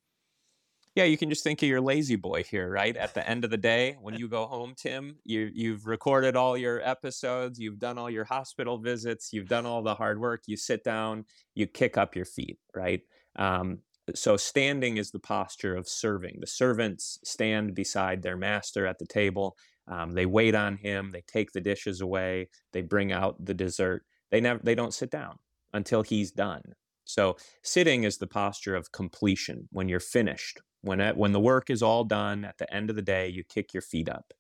Yeah, 0.96 1.04
you 1.04 1.16
can 1.16 1.30
just 1.30 1.44
think 1.44 1.62
of 1.62 1.70
your 1.70 1.80
lazy 1.80 2.16
boy 2.16 2.44
here, 2.44 2.72
right? 2.72 2.98
At 2.98 3.14
the 3.14 3.30
end 3.30 3.44
of 3.44 3.52
the 3.52 3.58
day, 3.58 3.98
when 4.02 4.16
you 4.16 4.28
go 4.28 4.48
home, 4.48 4.74
Tim, 4.76 5.18
you 5.24 5.52
you've 5.54 5.86
recorded 5.86 6.36
all 6.36 6.58
your 6.58 6.82
episodes, 6.82 7.60
you've 7.60 7.78
done 7.78 8.00
all 8.00 8.10
your 8.10 8.26
hospital 8.26 8.80
visits, 8.80 9.32
you've 9.32 9.48
done 9.48 9.68
all 9.68 9.84
the 9.84 9.94
hard 9.94 10.20
work. 10.20 10.46
You 10.48 10.58
sit 10.58 10.84
down, 10.84 11.26
you 11.54 11.68
kick 11.68 11.98
up 11.98 12.16
your 12.16 12.26
feet, 12.26 12.58
right? 12.74 13.04
Um, 13.38 13.80
so 14.16 14.38
standing 14.38 14.98
is 14.98 15.12
the 15.12 15.20
posture 15.20 15.76
of 15.76 15.88
serving. 15.88 16.38
The 16.40 16.48
servants 16.48 17.20
stand 17.24 17.76
beside 17.76 18.22
their 18.22 18.38
master 18.38 18.86
at 18.88 19.00
the 19.00 19.06
table. 19.06 19.58
Um, 19.88 20.12
they 20.12 20.26
wait 20.26 20.56
on 20.56 20.78
him. 20.78 21.12
They 21.12 21.24
take 21.28 21.52
the 21.52 21.62
dishes 21.62 22.02
away. 22.02 22.50
They 22.74 22.82
bring 22.82 23.12
out 23.12 23.44
the 23.44 23.54
dessert. 23.54 24.06
They 24.32 24.42
never. 24.42 24.60
They 24.64 24.76
don't 24.76 24.94
sit 24.94 25.12
down 25.12 25.40
until 25.74 26.04
he's 26.04 26.32
done. 26.32 26.62
So 27.06 27.38
sitting 27.64 28.04
is 28.04 28.18
the 28.18 28.28
posture 28.28 28.76
of 28.76 28.92
completion. 28.92 29.68
When 29.72 29.88
you're 29.88 30.00
finished, 30.00 30.62
when 30.82 31.00
it, 31.00 31.16
when 31.16 31.32
the 31.32 31.40
work 31.40 31.70
is 31.70 31.82
all 31.82 32.04
done 32.04 32.44
at 32.44 32.58
the 32.58 32.74
end 32.74 32.90
of 32.90 32.96
the 32.96 33.02
day, 33.02 33.28
you 33.28 33.44
kick 33.44 33.74
your 33.74 33.82
feet 33.82 34.10
up. 34.10 34.34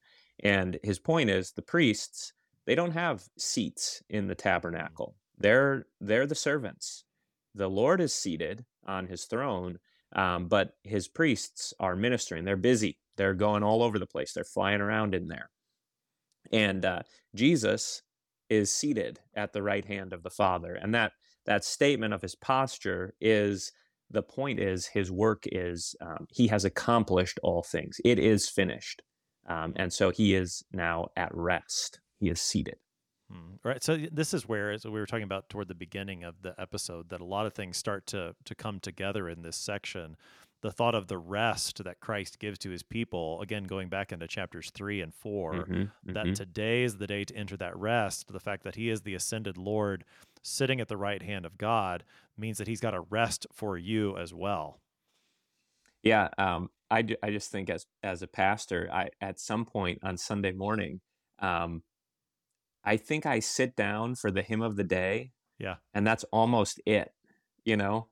And 0.44 0.78
his 0.84 1.00
point 1.00 1.30
is 1.30 1.52
the 1.52 1.62
priests 1.62 2.34
they 2.68 2.76
don't 2.76 2.92
have 2.92 3.24
seats 3.38 4.04
in 4.10 4.28
the 4.28 4.36
tabernacle. 4.36 5.16
They're 5.40 5.88
they're 6.02 6.28
the 6.28 6.36
servants. 6.36 7.06
The 7.56 7.70
Lord 7.70 8.02
is 8.02 8.14
seated 8.14 8.66
on 8.88 9.08
his 9.08 9.26
throne, 9.26 9.80
um, 10.16 10.48
but 10.48 10.72
his 10.84 11.08
priests 11.08 11.74
are 11.80 11.96
ministering. 11.96 12.46
They're 12.46 12.56
busy. 12.56 12.98
They're 13.18 13.34
going 13.34 13.64
all 13.64 13.84
over 13.84 14.00
the 14.00 14.06
place. 14.06 14.34
They're 14.34 14.44
flying 14.44 14.82
around 14.82 15.16
in 15.16 15.28
there. 15.28 15.50
And 16.52 16.86
uh, 16.86 17.02
Jesus 17.36 18.02
is 18.50 18.72
seated 18.72 19.20
at 19.36 19.54
the 19.54 19.64
right 19.64 19.86
hand 19.86 20.14
of 20.14 20.24
the 20.24 20.30
Father. 20.30 20.76
And 20.76 20.94
that 20.96 21.12
that 21.46 21.64
statement 21.64 22.14
of 22.14 22.22
his 22.22 22.36
posture 22.36 23.14
is 23.20 23.72
the 24.10 24.24
point 24.24 24.60
is 24.60 24.86
his 24.86 25.12
work 25.12 25.44
is 25.46 25.96
um, 26.02 26.28
he 26.30 26.48
has 26.48 26.66
accomplished 26.66 27.40
all 27.44 27.64
things. 27.64 28.00
It 28.06 28.20
is 28.20 28.50
finished. 28.50 29.02
Um, 29.48 29.74
and 29.76 29.92
so 29.92 30.12
he 30.12 30.36
is 30.36 30.64
now 30.72 31.08
at 31.16 31.34
rest. 31.34 32.00
He 32.20 32.30
is 32.30 32.42
seated. 32.42 32.76
Hmm. 33.32 33.56
Right. 33.64 33.84
So 33.84 33.98
this 34.12 34.34
is 34.34 34.48
where, 34.48 34.72
as 34.72 34.86
we 34.86 34.92
were 34.92 35.06
talking 35.06 35.24
about 35.24 35.50
toward 35.50 35.68
the 35.68 35.76
beginning 35.76 36.24
of 36.24 36.42
the 36.42 36.56
episode, 36.60 37.10
that 37.10 37.20
a 37.20 37.26
lot 37.26 37.46
of 37.46 37.54
things 37.54 37.78
start 37.78 38.06
to 38.08 38.36
to 38.46 38.56
come 38.56 38.80
together 38.80 39.28
in 39.28 39.42
this 39.42 39.58
section. 39.58 40.16
The 40.62 40.72
thought 40.72 40.96
of 40.96 41.08
the 41.08 41.20
rest 41.20 41.84
that 41.84 42.00
Christ 42.00 42.40
gives 42.40 42.58
to 42.60 42.72
his 42.72 42.82
people, 42.82 43.40
again, 43.42 43.66
going 43.66 43.90
back 43.90 44.12
into 44.12 44.28
chapters 44.28 44.72
three 44.72 45.02
and 45.02 45.14
4 45.14 45.54
Mm-hmm, 45.54 46.14
that 46.14 46.26
mhm. 46.26 46.36
today 46.36 46.84
is 46.84 46.98
the 46.98 47.06
day 47.06 47.24
to 47.26 47.36
enter 47.36 47.56
that 47.58 47.78
rest. 47.78 48.32
The 48.34 48.40
fact 48.40 48.64
that 48.64 48.76
he 48.76 48.90
is 48.90 49.02
the 49.02 49.14
ascended 49.14 49.58
Lord 49.58 50.04
sitting 50.44 50.82
at 50.82 50.88
the 50.88 50.98
right 50.98 51.22
hand 51.22 51.46
of 51.46 51.58
God 51.58 52.04
means 52.38 52.58
that 52.58 52.68
he's 52.68 52.80
got 52.82 52.96
a 52.96 53.02
rest 53.02 53.46
for 53.54 53.78
you 53.78 54.18
as 54.18 54.34
well. 54.34 54.80
Yeah, 56.04 56.30
um, 56.38 56.70
I, 56.90 57.06
I 57.22 57.32
just 57.32 57.52
think 57.52 57.70
as 57.70 57.86
as 58.04 58.22
a 58.22 58.28
pastor, 58.28 58.90
I 58.92 59.10
at 59.22 59.40
some 59.40 59.66
point 59.66 60.00
on 60.04 60.18
Sunday 60.18 60.54
morning, 60.54 61.02
um, 61.40 61.84
I 62.88 62.96
think 62.96 63.26
I 63.26 63.40
sit 63.40 63.76
down 63.76 64.16
for 64.16 64.32
the 64.32 64.42
hymn 64.42 64.62
of 64.62 64.78
the 64.78 64.84
day, 64.86 65.34
Yeah. 65.60 65.76
and 65.94 66.08
that's 66.08 66.24
almost 66.32 66.80
it, 66.86 67.14
you 67.66 67.76
know. 67.76 68.08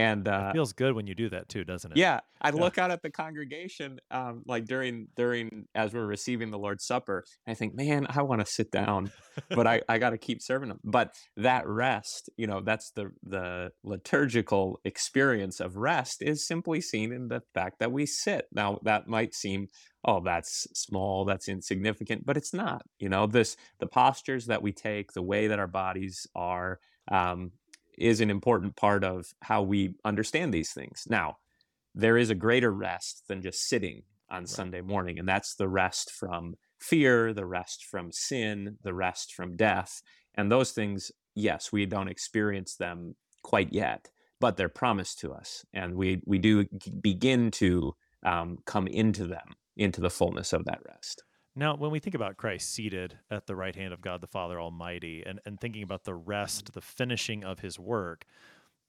And 0.00 0.26
uh, 0.28 0.48
It 0.50 0.52
feels 0.54 0.72
good 0.72 0.94
when 0.94 1.06
you 1.06 1.14
do 1.14 1.28
that 1.30 1.48
too, 1.48 1.64
doesn't 1.64 1.92
it? 1.92 1.98
Yeah, 1.98 2.20
I 2.40 2.48
Yeah. 2.48 2.54
look 2.64 2.78
out 2.78 2.90
at 2.90 3.02
the 3.02 3.10
congregation, 3.10 3.98
um, 4.10 4.42
like 4.46 4.64
during 4.64 5.08
during 5.14 5.66
as 5.74 5.92
we're 5.92 6.06
receiving 6.06 6.50
the 6.50 6.58
Lord's 6.58 6.86
Supper. 6.86 7.24
I 7.46 7.54
think, 7.54 7.74
man, 7.74 8.06
I 8.08 8.22
want 8.22 8.40
to 8.40 8.46
sit 8.46 8.70
down, 8.70 9.10
but 9.50 9.66
I, 9.66 9.82
I 9.88 9.98
got 9.98 10.10
to 10.10 10.18
keep 10.18 10.38
serving 10.40 10.68
them. 10.70 10.80
But 10.82 11.14
that 11.36 11.66
rest, 11.66 12.30
you 12.36 12.46
know, 12.46 12.60
that's 12.60 12.90
the 12.96 13.10
the 13.22 13.72
liturgical 13.84 14.80
experience 14.84 15.60
of 15.60 15.76
rest 15.76 16.16
is 16.22 16.46
simply 16.46 16.80
seen 16.80 17.12
in 17.12 17.28
the 17.28 17.42
fact 17.54 17.78
that 17.80 17.92
we 17.92 18.06
sit. 18.06 18.46
Now 18.52 18.78
that 18.84 19.06
might 19.06 19.34
seem, 19.34 19.66
oh, 20.04 20.20
that's 20.24 20.66
small, 20.74 21.24
that's 21.24 21.48
insignificant, 21.48 22.24
but 22.24 22.36
it's 22.36 22.54
not. 22.54 22.82
You 22.98 23.08
know, 23.10 23.26
this 23.26 23.56
the 23.80 23.86
postures 23.86 24.46
that 24.46 24.62
we 24.62 24.72
take, 24.72 25.12
the 25.12 25.22
way 25.32 25.46
that 25.48 25.58
our 25.58 25.68
bodies 25.84 26.26
are. 26.34 26.78
Um, 27.10 27.52
is 28.00 28.20
an 28.20 28.30
important 28.30 28.76
part 28.76 29.04
of 29.04 29.26
how 29.42 29.62
we 29.62 29.94
understand 30.04 30.52
these 30.52 30.72
things. 30.72 31.04
Now, 31.08 31.36
there 31.94 32.16
is 32.16 32.30
a 32.30 32.34
greater 32.34 32.72
rest 32.72 33.24
than 33.28 33.42
just 33.42 33.68
sitting 33.68 34.02
on 34.30 34.46
Sunday 34.46 34.80
morning, 34.80 35.18
and 35.18 35.28
that's 35.28 35.54
the 35.54 35.68
rest 35.68 36.10
from 36.12 36.54
fear, 36.80 37.34
the 37.34 37.46
rest 37.46 37.84
from 37.84 38.10
sin, 38.12 38.78
the 38.82 38.94
rest 38.94 39.34
from 39.34 39.56
death. 39.56 40.02
And 40.34 40.50
those 40.50 40.72
things, 40.72 41.10
yes, 41.34 41.72
we 41.72 41.86
don't 41.86 42.08
experience 42.08 42.76
them 42.76 43.16
quite 43.42 43.72
yet, 43.72 44.08
but 44.40 44.56
they're 44.56 44.68
promised 44.68 45.18
to 45.20 45.32
us, 45.32 45.64
and 45.74 45.94
we 45.94 46.22
we 46.24 46.38
do 46.38 46.64
begin 47.02 47.50
to 47.50 47.94
um, 48.24 48.58
come 48.64 48.86
into 48.86 49.26
them, 49.26 49.54
into 49.76 50.00
the 50.00 50.10
fullness 50.10 50.52
of 50.52 50.64
that 50.64 50.80
rest. 50.86 51.24
Now, 51.56 51.74
when 51.76 51.90
we 51.90 51.98
think 51.98 52.14
about 52.14 52.36
Christ 52.36 52.72
seated 52.72 53.18
at 53.30 53.46
the 53.46 53.56
right 53.56 53.74
hand 53.74 53.92
of 53.92 54.00
God 54.00 54.20
the 54.20 54.26
Father 54.28 54.60
Almighty 54.60 55.22
and, 55.26 55.40
and 55.44 55.60
thinking 55.60 55.82
about 55.82 56.04
the 56.04 56.14
rest, 56.14 56.72
the 56.72 56.80
finishing 56.80 57.42
of 57.44 57.60
his 57.60 57.78
work, 57.78 58.24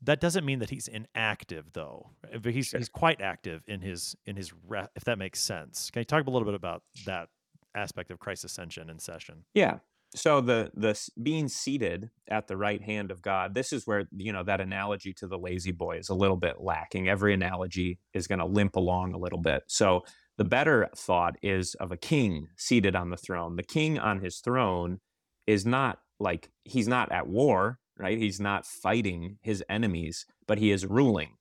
that 0.03 0.20
doesn't 0.20 0.45
mean 0.45 0.59
that 0.59 0.70
he's 0.70 0.88
inactive 0.88 1.74
though. 1.74 2.12
But 2.41 2.53
he's 2.53 2.68
Sure. 2.68 2.80
he's 2.80 2.89
quite 2.89 3.22
active 3.22 3.64
in 3.68 3.82
his 3.82 4.16
in 4.26 4.36
his 4.36 4.51
re- 4.68 4.88
if 4.95 5.03
that 5.05 5.18
makes 5.18 5.39
sense. 5.39 5.89
Can 5.91 6.01
you 6.01 6.05
talk 6.05 6.26
a 6.26 6.30
little 6.30 6.45
bit 6.45 6.55
about 6.55 6.84
that 7.05 7.30
aspect 7.76 8.12
of 8.12 8.20
Christ's 8.20 8.45
ascension 8.45 8.89
and 8.89 9.01
session? 9.01 9.43
Yeah. 9.53 9.80
So 10.14 10.41
the 10.41 10.72
the 10.76 10.99
being 11.22 11.47
seated 11.47 12.09
at 12.28 12.47
the 12.47 12.57
right 12.57 12.82
hand 12.82 13.12
of 13.12 13.22
God, 13.22 13.53
this 13.53 13.72
is 13.72 13.86
where 13.88 14.05
you 14.16 14.34
know 14.34 14.43
that 14.43 14.59
analogy 14.59 15.14
to 15.14 15.28
the 15.28 15.38
lazy 15.38 15.72
boy 15.72 15.97
is 15.97 16.09
a 16.09 16.16
little 16.16 16.36
bit 16.38 16.55
lacking. 16.59 17.07
Every 17.07 17.34
analogy 17.34 17.99
is 18.14 18.28
going 18.28 18.39
to 18.39 18.45
limp 18.45 18.76
along 18.76 19.14
a 19.14 19.18
little 19.18 19.39
bit. 19.39 19.64
So 19.68 20.01
the 20.38 20.46
better 20.46 20.90
thought 20.96 21.36
is 21.42 21.76
of 21.76 21.92
a 21.92 21.98
king 21.98 22.48
seated 22.58 22.96
on 22.96 23.10
the 23.10 23.18
throne. 23.18 23.56
The 23.56 23.64
king 23.64 24.00
on 24.00 24.22
his 24.22 24.40
throne 24.40 25.00
is 25.46 25.66
not 25.66 26.00
like 26.20 26.50
he's 26.64 26.88
not 26.88 27.12
at 27.12 27.28
war, 27.28 27.80
right? 27.98 28.18
He's 28.18 28.40
not 28.40 28.66
fighting 28.66 29.38
his 29.42 29.64
enemies, 29.70 30.26
but 30.48 30.58
he 30.58 30.72
is 30.72 30.86
ruling. 30.86 31.36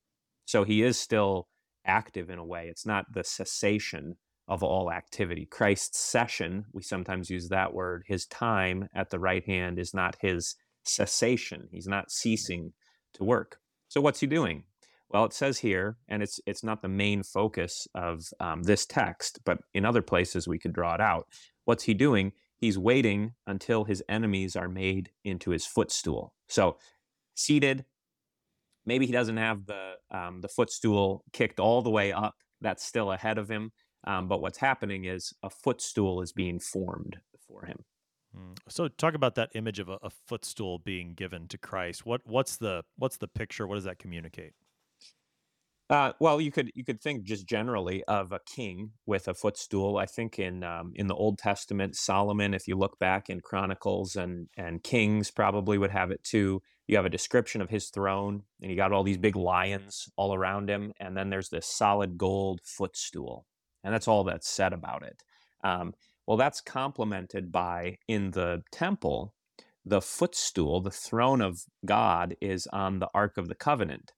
So 0.47 0.65
he 0.65 0.83
is 0.83 0.99
still 0.99 1.49
active 1.87 2.31
in 2.31 2.39
a 2.39 2.45
way. 2.45 2.67
It's 2.69 2.87
not 2.87 3.07
the 3.13 3.25
cessation 3.25 4.17
of 4.49 4.63
all 4.63 4.91
activity. 4.91 5.47
Christ's 5.47 6.01
session, 6.01 6.65
we 6.73 6.83
sometimes 6.83 7.31
use 7.31 7.49
that 7.49 7.73
word, 7.73 8.03
his 8.07 8.27
time 8.27 8.89
at 8.95 9.11
the 9.11 9.19
right 9.19 9.45
hand 9.47 9.79
is 9.79 9.95
not 9.95 10.17
his 10.21 10.57
cessation. 10.85 11.69
He's 11.71 11.87
not 11.87 12.11
ceasing 12.11 12.73
to 13.15 13.25
work. 13.25 13.59
So 13.89 14.01
what's 14.01 14.21
he 14.21 14.27
doing? 14.27 14.65
Well, 15.11 15.25
it 15.25 15.33
says 15.33 15.59
here, 15.59 15.97
and 16.09 16.23
it's 16.23 16.41
it's 16.47 16.63
not 16.63 16.83
the 16.83 16.89
main 16.89 17.23
focus 17.25 17.89
of 17.95 18.23
um, 18.39 18.63
this 18.63 18.87
text, 18.87 19.41
but 19.45 19.59
in 19.75 19.85
other 19.85 20.03
places 20.03 20.47
we 20.47 20.59
could 20.59 20.73
draw 20.73 20.95
it 20.95 21.01
out. 21.01 21.27
What's 21.65 21.85
he 21.85 21.95
doing? 21.95 22.33
He's 22.59 22.79
waiting 22.79 23.33
until 23.47 23.85
his 23.85 24.03
enemies 24.09 24.55
are 24.55 24.69
made 24.69 25.11
into 25.25 25.51
his 25.51 25.67
footstool. 25.67 26.35
So, 26.49 26.77
seated, 27.35 27.85
maybe 28.87 29.07
he 29.07 29.13
doesn't 29.13 29.37
have 29.37 29.67
the 29.67 29.95
um, 30.13 30.43
the 30.43 30.49
footstool 30.49 31.25
kicked 31.33 31.59
all 31.59 31.83
the 31.83 31.91
way 31.91 32.13
up. 32.13 32.35
That's 32.61 32.85
still 32.85 33.11
ahead 33.11 33.39
of 33.39 33.49
him. 33.49 33.73
Um, 34.07 34.29
but 34.29 34.41
what's 34.41 34.59
happening 34.59 35.07
is 35.07 35.33
a 35.43 35.51
footstool 35.51 36.23
is 36.23 36.33
being 36.33 36.61
formed 36.61 37.19
for 37.47 37.65
him. 37.67 37.85
Mm. 38.37 38.57
So 38.69 38.89
talk 38.89 39.15
about 39.15 39.35
that 39.35 39.51
image 39.55 39.81
of 39.81 39.89
a, 39.89 39.99
a 40.03 40.11
footstool 40.29 40.79
being 40.79 41.15
given 41.15 41.49
to 41.49 41.59
Christ. 41.59 42.07
What 42.07 42.21
what's 42.25 42.57
the 42.57 42.85
what's 42.97 43.17
the 43.17 43.29
picture? 43.29 43.67
What 43.67 43.75
does 43.75 43.85
that 43.85 43.99
communicate? 43.99 44.53
Uh, 45.91 46.13
well, 46.21 46.41
you 46.41 46.53
could 46.53 46.71
you 46.77 46.85
could 46.85 47.03
think 47.03 47.25
just 47.25 47.49
generally 47.49 48.05
of 48.05 48.31
a 48.33 48.39
king 48.47 48.93
with 49.07 49.27
a 49.27 49.35
footstool. 49.35 49.99
I 49.99 50.07
think 50.07 50.39
in 50.39 50.63
um, 50.63 50.93
in 50.95 51.09
the 51.09 51.17
Old 51.17 51.39
Testament, 51.39 51.97
Solomon, 51.97 52.55
if 52.55 52.69
you 52.69 52.77
look 52.77 52.99
back 53.01 53.29
in 53.29 53.41
Chronicles 53.41 54.15
and 54.15 54.49
and 54.57 54.85
Kings, 54.85 55.33
probably 55.33 55.79
would 55.79 55.91
have 55.91 56.13
it 56.13 56.23
too. 56.25 56.63
You 56.87 56.97
have 56.97 57.07
a 57.07 57.11
description 57.11 57.61
of 57.61 57.71
his 57.71 57.91
throne, 57.91 58.45
and 58.63 58.71
you 58.71 58.77
got 58.77 58.93
all 58.93 59.03
these 59.03 59.19
big 59.19 59.35
lions 59.37 60.09
all 60.17 60.33
around 60.33 60.71
him, 60.71 60.93
and 61.01 61.17
then 61.17 61.29
there's 61.31 61.51
this 61.51 61.67
solid 61.67 62.17
gold 62.19 62.61
footstool, 62.65 63.47
and 63.85 63.93
that's 63.93 64.09
all 64.09 64.25
that's 64.25 64.49
said 64.49 64.73
about 64.73 65.03
it. 65.03 65.23
Um, 65.65 65.95
well, 66.27 66.37
that's 66.37 66.61
complemented 66.61 67.51
by 67.51 67.99
in 68.07 68.31
the 68.31 68.63
temple, 68.73 69.35
the 69.85 70.01
footstool, 70.01 70.81
the 70.81 70.93
throne 70.93 71.41
of 71.41 71.65
God, 71.85 72.37
is 72.41 72.69
on 72.73 73.01
the 73.01 73.09
Ark 73.13 73.39
of 73.39 73.49
the 73.49 73.57
Covenant 73.57 74.13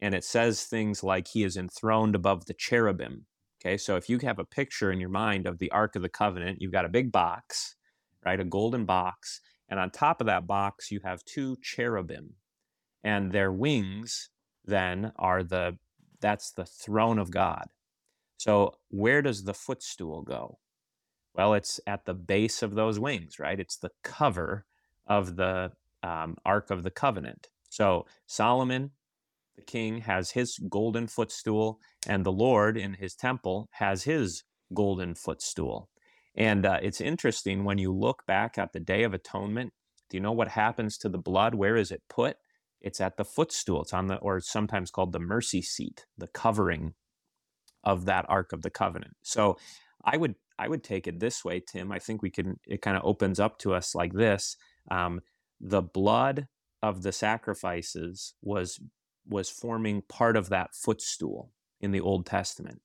and 0.00 0.14
it 0.14 0.24
says 0.24 0.64
things 0.64 1.02
like 1.02 1.28
he 1.28 1.42
is 1.42 1.56
enthroned 1.56 2.14
above 2.14 2.46
the 2.46 2.54
cherubim. 2.54 3.26
Okay, 3.60 3.76
so 3.76 3.96
if 3.96 4.08
you 4.08 4.18
have 4.18 4.38
a 4.38 4.44
picture 4.44 4.92
in 4.92 5.00
your 5.00 5.08
mind 5.08 5.46
of 5.46 5.58
the 5.58 5.70
Ark 5.72 5.96
of 5.96 6.02
the 6.02 6.08
Covenant, 6.08 6.58
you've 6.60 6.72
got 6.72 6.84
a 6.84 6.90
big 6.90 7.10
box, 7.10 7.74
right? 8.24 8.38
A 8.38 8.44
golden 8.44 8.84
box. 8.84 9.40
And 9.68 9.80
on 9.80 9.90
top 9.90 10.20
of 10.20 10.28
that 10.28 10.46
box, 10.46 10.90
you 10.92 11.00
have 11.04 11.24
two 11.24 11.56
cherubim. 11.60 12.34
And 13.02 13.32
their 13.32 13.52
wings 13.52 14.30
then 14.64 15.12
are 15.16 15.42
the, 15.42 15.76
that's 16.20 16.52
the 16.52 16.64
throne 16.64 17.18
of 17.18 17.30
God. 17.30 17.66
So 18.36 18.74
where 18.90 19.22
does 19.22 19.42
the 19.42 19.54
footstool 19.54 20.22
go? 20.22 20.58
Well, 21.34 21.54
it's 21.54 21.80
at 21.86 22.04
the 22.04 22.14
base 22.14 22.62
of 22.62 22.74
those 22.74 22.98
wings, 23.00 23.38
right? 23.38 23.58
It's 23.58 23.76
the 23.76 23.90
cover 24.04 24.64
of 25.06 25.36
the 25.36 25.72
um, 26.02 26.36
Ark 26.44 26.70
of 26.70 26.84
the 26.84 26.90
Covenant. 26.90 27.48
So 27.68 28.06
Solomon 28.26 28.92
the 29.58 29.64
king 29.64 29.98
has 29.98 30.30
his 30.30 30.58
golden 30.70 31.08
footstool, 31.08 31.80
and 32.06 32.24
the 32.24 32.32
Lord 32.32 32.76
in 32.76 32.94
his 32.94 33.14
temple 33.14 33.68
has 33.72 34.04
his 34.04 34.44
golden 34.72 35.14
footstool. 35.14 35.88
And 36.36 36.64
uh, 36.64 36.78
it's 36.80 37.00
interesting 37.00 37.64
when 37.64 37.78
you 37.78 37.92
look 37.92 38.24
back 38.26 38.56
at 38.56 38.72
the 38.72 38.80
Day 38.80 39.02
of 39.02 39.14
Atonement. 39.14 39.72
Do 40.08 40.16
you 40.16 40.20
know 40.20 40.32
what 40.32 40.48
happens 40.48 40.96
to 40.98 41.08
the 41.08 41.18
blood? 41.18 41.56
Where 41.56 41.76
is 41.76 41.90
it 41.90 42.02
put? 42.08 42.36
It's 42.80 43.00
at 43.00 43.16
the 43.16 43.24
footstool. 43.24 43.82
It's 43.82 43.92
on 43.92 44.06
the, 44.06 44.16
or 44.16 44.40
sometimes 44.40 44.92
called 44.92 45.12
the 45.12 45.18
mercy 45.18 45.60
seat, 45.60 46.06
the 46.16 46.28
covering 46.28 46.94
of 47.82 48.04
that 48.04 48.24
Ark 48.28 48.52
of 48.52 48.62
the 48.62 48.70
Covenant. 48.70 49.16
So 49.22 49.58
I 50.04 50.16
would 50.16 50.36
I 50.60 50.68
would 50.68 50.84
take 50.84 51.08
it 51.08 51.18
this 51.18 51.44
way, 51.44 51.60
Tim. 51.60 51.90
I 51.90 51.98
think 51.98 52.22
we 52.22 52.30
can. 52.30 52.60
It 52.66 52.82
kind 52.82 52.96
of 52.96 53.04
opens 53.04 53.40
up 53.40 53.58
to 53.58 53.74
us 53.74 53.94
like 53.94 54.12
this. 54.12 54.56
Um, 54.90 55.20
the 55.60 55.82
blood 55.82 56.46
of 56.80 57.02
the 57.02 57.12
sacrifices 57.12 58.34
was 58.40 58.78
was 59.28 59.50
forming 59.50 60.02
part 60.02 60.36
of 60.36 60.48
that 60.48 60.74
footstool 60.74 61.52
in 61.80 61.90
the 61.92 62.00
Old 62.00 62.26
Testament. 62.26 62.80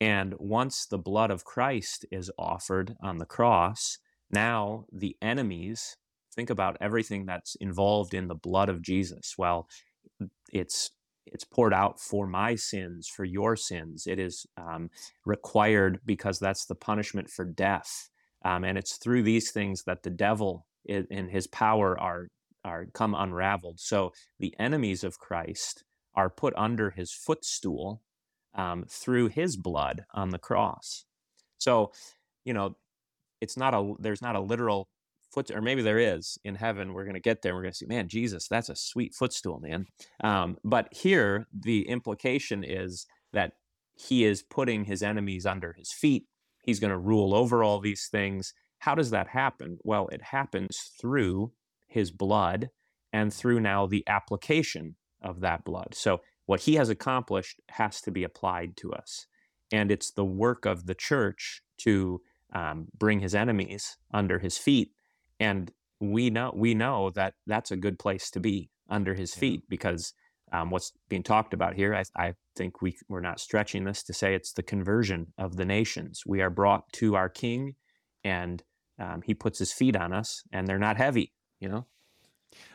And 0.00 0.34
once 0.38 0.86
the 0.86 0.98
blood 0.98 1.30
of 1.30 1.44
Christ 1.44 2.04
is 2.10 2.30
offered 2.38 2.96
on 3.02 3.18
the 3.18 3.26
cross, 3.26 3.98
now 4.30 4.86
the 4.92 5.16
enemies 5.22 5.96
think 6.34 6.50
about 6.50 6.76
everything 6.80 7.26
that's 7.26 7.54
involved 7.56 8.14
in 8.14 8.26
the 8.26 8.34
blood 8.34 8.68
of 8.68 8.82
Jesus. 8.82 9.34
Well, 9.38 9.68
it's 10.52 10.90
it's 11.26 11.44
poured 11.44 11.72
out 11.72 12.00
for 12.00 12.26
my 12.26 12.56
sins, 12.56 13.06
for 13.06 13.24
your 13.24 13.54
sins. 13.54 14.08
It 14.08 14.18
is 14.18 14.44
um, 14.56 14.90
required 15.24 16.00
because 16.04 16.40
that's 16.40 16.66
the 16.66 16.74
punishment 16.74 17.30
for 17.30 17.44
death, 17.44 18.10
um, 18.44 18.64
and 18.64 18.76
it's 18.76 18.96
through 18.96 19.22
these 19.22 19.52
things 19.52 19.84
that 19.84 20.02
the 20.02 20.10
devil 20.10 20.66
and 20.88 21.30
his 21.30 21.46
power 21.46 21.98
are 21.98 22.28
are 22.64 22.86
come 22.92 23.14
unraveled. 23.14 23.80
So 23.80 24.12
the 24.38 24.54
enemies 24.58 25.04
of 25.04 25.18
Christ 25.18 25.84
are 26.14 26.30
put 26.30 26.54
under 26.56 26.90
his 26.90 27.12
footstool 27.12 28.02
um, 28.54 28.84
through 28.88 29.28
his 29.28 29.56
blood 29.56 30.04
on 30.12 30.30
the 30.30 30.38
cross. 30.38 31.04
So, 31.58 31.92
you 32.44 32.52
know, 32.52 32.76
it's 33.40 33.56
not 33.56 33.74
a 33.74 33.94
there's 33.98 34.22
not 34.22 34.36
a 34.36 34.40
literal 34.40 34.88
foot, 35.32 35.50
or 35.50 35.62
maybe 35.62 35.82
there 35.82 35.98
is 35.98 36.38
in 36.44 36.56
heaven. 36.56 36.92
We're 36.92 37.04
going 37.04 37.14
to 37.14 37.20
get 37.20 37.42
there. 37.42 37.54
We're 37.54 37.62
going 37.62 37.72
to 37.72 37.76
see, 37.78 37.86
man, 37.86 38.08
Jesus, 38.08 38.46
that's 38.48 38.68
a 38.68 38.76
sweet 38.76 39.14
footstool, 39.14 39.60
man. 39.60 39.86
Um, 40.22 40.58
but 40.62 40.88
here, 40.92 41.46
the 41.52 41.88
implication 41.88 42.62
is 42.62 43.06
that 43.32 43.52
he 43.94 44.24
is 44.24 44.42
putting 44.42 44.84
his 44.84 45.02
enemies 45.02 45.46
under 45.46 45.72
his 45.72 45.92
feet. 45.92 46.26
He's 46.64 46.80
going 46.80 46.90
to 46.90 46.98
rule 46.98 47.34
over 47.34 47.64
all 47.64 47.80
these 47.80 48.08
things. 48.10 48.52
How 48.80 48.94
does 48.94 49.10
that 49.10 49.28
happen? 49.28 49.78
Well, 49.82 50.08
it 50.08 50.22
happens 50.22 50.90
through 51.00 51.52
his 51.92 52.10
blood 52.10 52.70
and 53.12 53.32
through 53.32 53.60
now 53.60 53.86
the 53.86 54.04
application 54.06 54.96
of 55.20 55.40
that 55.40 55.64
blood. 55.64 55.94
So, 55.94 56.20
what 56.46 56.62
he 56.62 56.74
has 56.74 56.88
accomplished 56.88 57.60
has 57.70 58.00
to 58.02 58.10
be 58.10 58.24
applied 58.24 58.76
to 58.78 58.92
us. 58.92 59.26
And 59.70 59.92
it's 59.92 60.10
the 60.10 60.24
work 60.24 60.66
of 60.66 60.86
the 60.86 60.94
church 60.94 61.62
to 61.78 62.20
um, 62.52 62.88
bring 62.98 63.20
his 63.20 63.34
enemies 63.34 63.96
under 64.12 64.40
his 64.40 64.58
feet 64.58 64.90
and 65.42 65.72
we 66.00 66.30
know 66.30 66.52
we 66.54 66.74
know 66.74 67.10
that 67.10 67.34
that's 67.46 67.70
a 67.70 67.76
good 67.76 67.98
place 67.98 68.30
to 68.30 68.40
be 68.40 68.70
under 68.88 69.14
his 69.14 69.34
feet 69.34 69.62
because 69.68 70.14
um, 70.52 70.70
what's 70.70 70.92
being 71.08 71.22
talked 71.22 71.54
about 71.54 71.74
here, 71.74 71.94
I, 71.94 72.04
I, 72.16 72.34
think 72.54 72.82
we 72.82 72.94
we're 73.08 73.20
not 73.20 73.40
stretching 73.40 73.84
this 73.84 74.02
to 74.02 74.12
say 74.12 74.34
it's 74.34 74.52
the 74.52 74.62
conversion 74.62 75.32
of 75.38 75.56
the 75.56 75.64
nations. 75.64 76.22
We 76.26 76.42
are 76.42 76.50
brought 76.50 76.92
to 76.94 77.16
our 77.16 77.30
King, 77.30 77.76
and 78.22 78.62
um, 78.98 79.22
He 79.24 79.32
puts 79.32 79.58
His 79.58 79.72
feet 79.72 79.96
on 79.96 80.12
us, 80.12 80.42
and 80.52 80.66
they're 80.66 80.78
not 80.78 80.98
heavy. 80.98 81.32
You 81.62 81.68
know. 81.68 81.86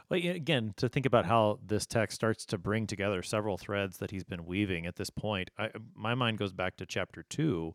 Well, 0.10 0.20
again, 0.20 0.74
to 0.78 0.88
think 0.88 1.06
about 1.06 1.26
how 1.26 1.60
this 1.62 1.86
text 1.86 2.16
starts 2.16 2.46
to 2.46 2.58
bring 2.58 2.88
together 2.88 3.22
several 3.22 3.58
threads 3.58 3.98
that 3.98 4.12
he's 4.12 4.24
been 4.24 4.46
weaving 4.46 4.86
at 4.86 4.96
this 4.96 5.10
point, 5.10 5.50
I, 5.60 5.72
my 5.94 6.16
mind 6.16 6.38
goes 6.38 6.54
back 6.54 6.78
to 6.78 6.86
chapter 6.86 7.24
two, 7.24 7.74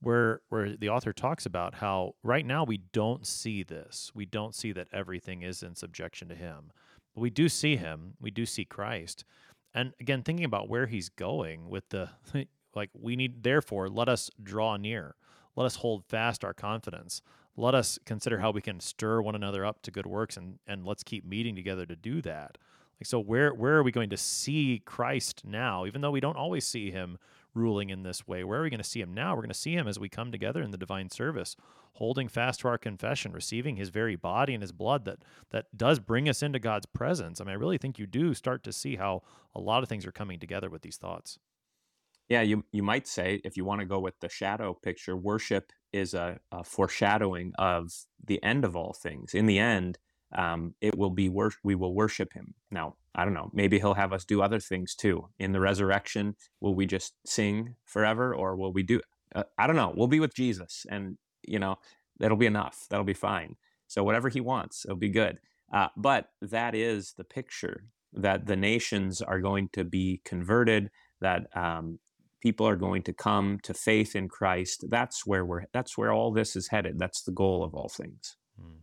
where 0.00 0.40
where 0.48 0.74
the 0.74 0.88
author 0.88 1.12
talks 1.12 1.44
about 1.44 1.74
how 1.74 2.14
right 2.22 2.46
now 2.46 2.64
we 2.64 2.78
don't 2.78 3.26
see 3.26 3.62
this. 3.62 4.10
We 4.14 4.24
don't 4.24 4.54
see 4.54 4.72
that 4.72 4.88
everything 4.94 5.42
is 5.42 5.62
in 5.62 5.74
subjection 5.74 6.28
to 6.28 6.34
him. 6.34 6.72
But 7.14 7.20
we 7.20 7.28
do 7.28 7.50
see 7.50 7.76
him. 7.76 8.14
We 8.18 8.30
do 8.30 8.46
see 8.46 8.64
Christ. 8.64 9.26
And 9.74 9.92
again, 10.00 10.22
thinking 10.22 10.46
about 10.46 10.70
where 10.70 10.86
he's 10.86 11.10
going 11.10 11.68
with 11.68 11.86
the 11.90 12.08
like 12.74 12.88
we 12.94 13.14
need 13.14 13.42
therefore 13.42 13.90
let 13.90 14.08
us 14.08 14.30
draw 14.42 14.78
near. 14.78 15.16
Let 15.54 15.66
us 15.66 15.76
hold 15.76 16.06
fast 16.06 16.46
our 16.46 16.54
confidence. 16.54 17.20
Let 17.56 17.74
us 17.74 17.98
consider 18.04 18.38
how 18.38 18.50
we 18.50 18.60
can 18.60 18.80
stir 18.80 19.22
one 19.22 19.34
another 19.34 19.64
up 19.64 19.82
to 19.82 19.90
good 19.90 20.06
works 20.06 20.36
and 20.36 20.58
and 20.66 20.84
let's 20.84 21.02
keep 21.02 21.24
meeting 21.24 21.56
together 21.56 21.86
to 21.86 21.96
do 21.96 22.20
that. 22.22 22.58
Like 23.00 23.06
so 23.06 23.18
where 23.18 23.52
where 23.54 23.76
are 23.76 23.82
we 23.82 23.92
going 23.92 24.10
to 24.10 24.16
see 24.16 24.82
Christ 24.84 25.42
now 25.44 25.86
even 25.86 26.00
though 26.00 26.10
we 26.10 26.20
don't 26.20 26.36
always 26.36 26.66
see 26.66 26.90
him 26.90 27.18
ruling 27.56 27.90
in 27.90 28.02
this 28.02 28.28
way. 28.28 28.44
Where 28.44 28.60
are 28.60 28.62
we 28.62 28.70
going 28.70 28.78
to 28.78 28.84
see 28.84 29.00
him 29.00 29.14
now? 29.14 29.34
We're 29.34 29.42
going 29.42 29.48
to 29.48 29.54
see 29.54 29.74
him 29.74 29.88
as 29.88 29.98
we 29.98 30.08
come 30.08 30.30
together 30.30 30.62
in 30.62 30.70
the 30.70 30.78
divine 30.78 31.08
service, 31.10 31.56
holding 31.94 32.28
fast 32.28 32.60
to 32.60 32.68
our 32.68 32.78
confession, 32.78 33.32
receiving 33.32 33.76
his 33.76 33.88
very 33.88 34.14
body 34.14 34.52
and 34.52 34.62
his 34.62 34.72
blood 34.72 35.06
that 35.06 35.24
that 35.50 35.76
does 35.76 35.98
bring 35.98 36.28
us 36.28 36.42
into 36.42 36.58
God's 36.58 36.86
presence. 36.86 37.40
I 37.40 37.44
mean, 37.44 37.52
I 37.52 37.58
really 37.58 37.78
think 37.78 37.98
you 37.98 38.06
do 38.06 38.34
start 38.34 38.62
to 38.64 38.72
see 38.72 38.96
how 38.96 39.22
a 39.54 39.60
lot 39.60 39.82
of 39.82 39.88
things 39.88 40.06
are 40.06 40.12
coming 40.12 40.38
together 40.38 40.68
with 40.68 40.82
these 40.82 40.98
thoughts. 40.98 41.38
Yeah, 42.28 42.42
you 42.42 42.64
you 42.72 42.82
might 42.82 43.06
say 43.06 43.40
if 43.44 43.56
you 43.56 43.64
want 43.64 43.80
to 43.80 43.86
go 43.86 44.00
with 44.00 44.18
the 44.20 44.28
shadow 44.28 44.74
picture, 44.74 45.16
worship 45.16 45.72
is 45.96 46.14
a, 46.14 46.38
a 46.52 46.62
foreshadowing 46.64 47.52
of 47.58 47.92
the 48.24 48.42
end 48.42 48.64
of 48.64 48.76
all 48.76 48.92
things. 48.92 49.34
In 49.34 49.46
the 49.46 49.58
end, 49.58 49.98
um, 50.34 50.74
it 50.80 50.96
will 50.96 51.10
be 51.10 51.28
wor- 51.28 51.52
we 51.62 51.74
will 51.74 51.94
worship 51.94 52.32
him. 52.32 52.54
Now, 52.70 52.96
I 53.14 53.24
don't 53.24 53.34
know. 53.34 53.50
Maybe 53.52 53.78
he'll 53.78 53.94
have 53.94 54.12
us 54.12 54.24
do 54.24 54.42
other 54.42 54.60
things 54.60 54.94
too. 54.94 55.28
In 55.38 55.52
the 55.52 55.60
resurrection, 55.60 56.36
will 56.60 56.74
we 56.74 56.86
just 56.86 57.14
sing 57.24 57.76
forever, 57.84 58.34
or 58.34 58.56
will 58.56 58.72
we 58.72 58.82
do? 58.82 59.00
Uh, 59.34 59.44
I 59.58 59.66
don't 59.66 59.76
know. 59.76 59.92
We'll 59.96 60.08
be 60.08 60.20
with 60.20 60.34
Jesus, 60.34 60.84
and 60.90 61.16
you 61.46 61.58
know 61.58 61.76
that'll 62.18 62.36
be 62.36 62.46
enough. 62.46 62.86
That'll 62.90 63.04
be 63.04 63.14
fine. 63.14 63.56
So 63.86 64.02
whatever 64.04 64.28
he 64.28 64.40
wants, 64.40 64.84
it'll 64.84 64.96
be 64.96 65.08
good. 65.08 65.38
Uh, 65.72 65.88
but 65.96 66.30
that 66.42 66.74
is 66.74 67.14
the 67.16 67.24
picture 67.24 67.84
that 68.12 68.46
the 68.46 68.56
nations 68.56 69.22
are 69.22 69.40
going 69.40 69.68
to 69.72 69.84
be 69.84 70.20
converted. 70.24 70.90
That 71.20 71.46
um, 71.56 71.98
people 72.46 72.68
are 72.68 72.76
going 72.76 73.02
to 73.02 73.12
come 73.12 73.58
to 73.64 73.74
faith 73.74 74.14
in 74.14 74.28
Christ. 74.28 74.84
That's 74.88 75.26
where 75.26 75.44
we're. 75.44 75.64
That's 75.72 75.98
where 75.98 76.12
all 76.12 76.30
this 76.32 76.54
is 76.54 76.68
headed. 76.68 76.96
That's 76.96 77.22
the 77.22 77.32
goal 77.32 77.64
of 77.64 77.74
all 77.74 77.88
things. 77.88 78.36
Hmm. 78.56 78.76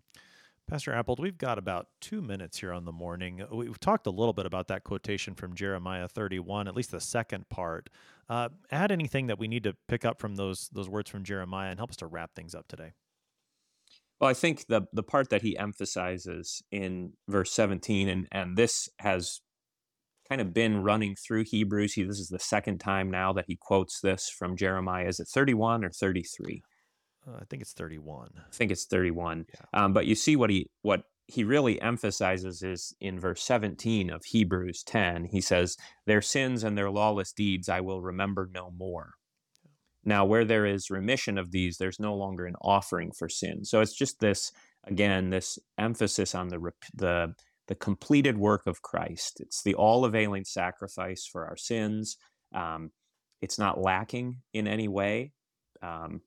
Pastor 0.70 0.91
Appold, 0.91 1.22
we've 1.22 1.38
got 1.38 1.57
about 1.57 1.88
two 2.01 2.22
minutes 2.22 2.59
here 2.59 2.74
on 2.74 2.84
the 2.84 2.91
morning. 2.91 3.41
Uh, 3.41 3.55
we've 3.55 3.80
talked 3.80 4.05
a 4.05 4.09
little 4.09 4.34
bit 4.34 4.45
about 4.45 4.68
that 4.68 4.84
quotation 4.84 5.34
from 5.34 5.55
Jeremiah 5.55 6.09
31, 6.09 6.68
at 6.68 6.76
least 6.76 6.91
the 6.91 6.99
second 6.99 7.47
part. 7.47 7.89
Uh, 8.28 8.49
add 8.70 8.91
anything 8.91 9.28
that 9.28 9.39
we 9.39 9.47
need 9.47 9.64
to 9.64 9.76
pick 9.88 10.03
up 10.03 10.20
from 10.20 10.36
those 10.36 10.70
those 10.74 10.89
words 10.89 11.09
from 11.09 11.24
Jeremiah 11.24 11.70
and 11.70 11.80
help 11.80 11.91
us 11.91 11.97
to 11.97 12.07
wrap 12.07 12.36
things 12.36 12.53
up 12.53 12.68
today. 12.68 12.91
Well, 14.20 14.30
I 14.30 14.34
think 14.34 14.68
the 14.68 14.82
the 14.91 15.03
part 15.03 15.30
that 15.30 15.41
he 15.41 15.57
emphasizes 15.57 16.61
in 16.70 17.14
verse 17.30 17.53
17, 17.53 18.09
and 18.09 18.28
and 18.30 18.57
this 18.57 18.89
has 18.99 19.39
kind 20.28 20.41
of 20.41 20.53
been 20.53 20.84
running 20.84 21.15
through 21.15 21.45
Hebrews. 21.45 21.93
He 21.93 22.03
this 22.03 22.19
is 22.19 22.30
the 22.30 22.39
second 22.39 22.80
time 22.80 23.11
now 23.11 23.34
that 23.34 23.45
he 23.47 23.57
quotes 23.59 23.99
this 24.01 24.30
from 24.30 24.55
Jeremiah. 24.55 25.07
Is 25.07 25.19
it 25.19 25.28
31 25.28 25.84
or 25.84 25.89
33? 25.89 26.63
Uh, 27.28 27.38
I 27.41 27.45
think 27.49 27.61
it's 27.61 27.74
31. 27.74 28.30
I 28.38 28.41
think 28.51 28.71
it's 28.71 28.86
31. 28.86 29.45
Yeah. 29.53 29.84
Um, 29.84 29.93
but 29.93 30.05
you 30.05 30.15
see 30.15 30.36
what 30.36 30.49
he 30.49 30.69
what 30.82 31.03
he 31.28 31.43
really 31.43 31.82
emphasizes 31.82 32.61
is 32.63 32.93
in 32.99 33.19
verse 33.19 33.41
17 33.43 34.09
of 34.09 34.26
Hebrews 34.26 34.84
10. 34.84 35.26
He 35.26 35.41
says, 35.41 35.78
"Their 36.05 36.21
sins 36.21 36.63
and 36.63 36.78
their 36.78 36.91
lawless 36.91 37.32
deeds 37.32 37.69
I 37.69 37.82
will 37.82 38.01
remember 38.01 38.49
no 38.51 38.71
more." 38.71 39.11
Now, 40.05 40.26
where 40.26 40.43
there 40.43 40.65
is 40.65 40.89
remission 40.89 41.38
of 41.38 41.51
these, 41.51 41.78
there's 41.78 41.99
no 41.99 42.13
longer 42.13 42.45
an 42.45 42.55
offering 42.61 43.11
for 43.17 43.30
sin. 43.30 43.63
So 43.63 43.80
it's 43.80 43.95
just 43.95 44.19
this 44.19 44.51
again, 44.86 45.30
this 45.30 45.57
emphasis 45.78 46.36
on 46.36 46.49
the 46.49 46.71
the 46.93 47.34
the 47.68 47.76
completed 47.76 48.38
work 48.38 48.68
of 48.68 48.82
Christ. 48.82 49.39
It's 49.39 49.64
the 49.64 49.76
all 49.76 50.05
availing 50.05 50.45
sacrifice 50.45 51.26
for 51.26 51.45
our 51.45 51.57
sins. 51.57 52.18
Um, 52.53 52.91
it's 53.41 53.59
not 53.59 53.82
lacking 53.82 54.38
in 54.53 54.68
any 54.68 54.88
way. 54.88 55.32
Um, 55.82 56.22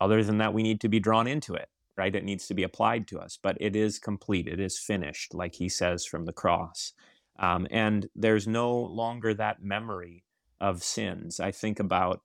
other 0.00 0.22
than 0.22 0.38
that, 0.38 0.54
we 0.54 0.62
need 0.62 0.80
to 0.80 0.88
be 0.88 1.00
drawn 1.00 1.26
into 1.26 1.54
it, 1.54 1.68
right? 1.96 2.14
It 2.14 2.24
needs 2.24 2.46
to 2.48 2.54
be 2.54 2.62
applied 2.62 3.06
to 3.08 3.20
us, 3.20 3.38
but 3.42 3.56
it 3.60 3.76
is 3.76 3.98
complete. 3.98 4.48
It 4.48 4.60
is 4.60 4.78
finished, 4.78 5.34
like 5.34 5.54
he 5.54 5.68
says 5.68 6.04
from 6.04 6.24
the 6.24 6.32
cross. 6.32 6.92
Um, 7.38 7.66
and 7.70 8.08
there's 8.14 8.46
no 8.46 8.72
longer 8.72 9.34
that 9.34 9.62
memory 9.62 10.24
of 10.60 10.82
sins. 10.82 11.40
I 11.40 11.50
think 11.50 11.80
about 11.80 12.20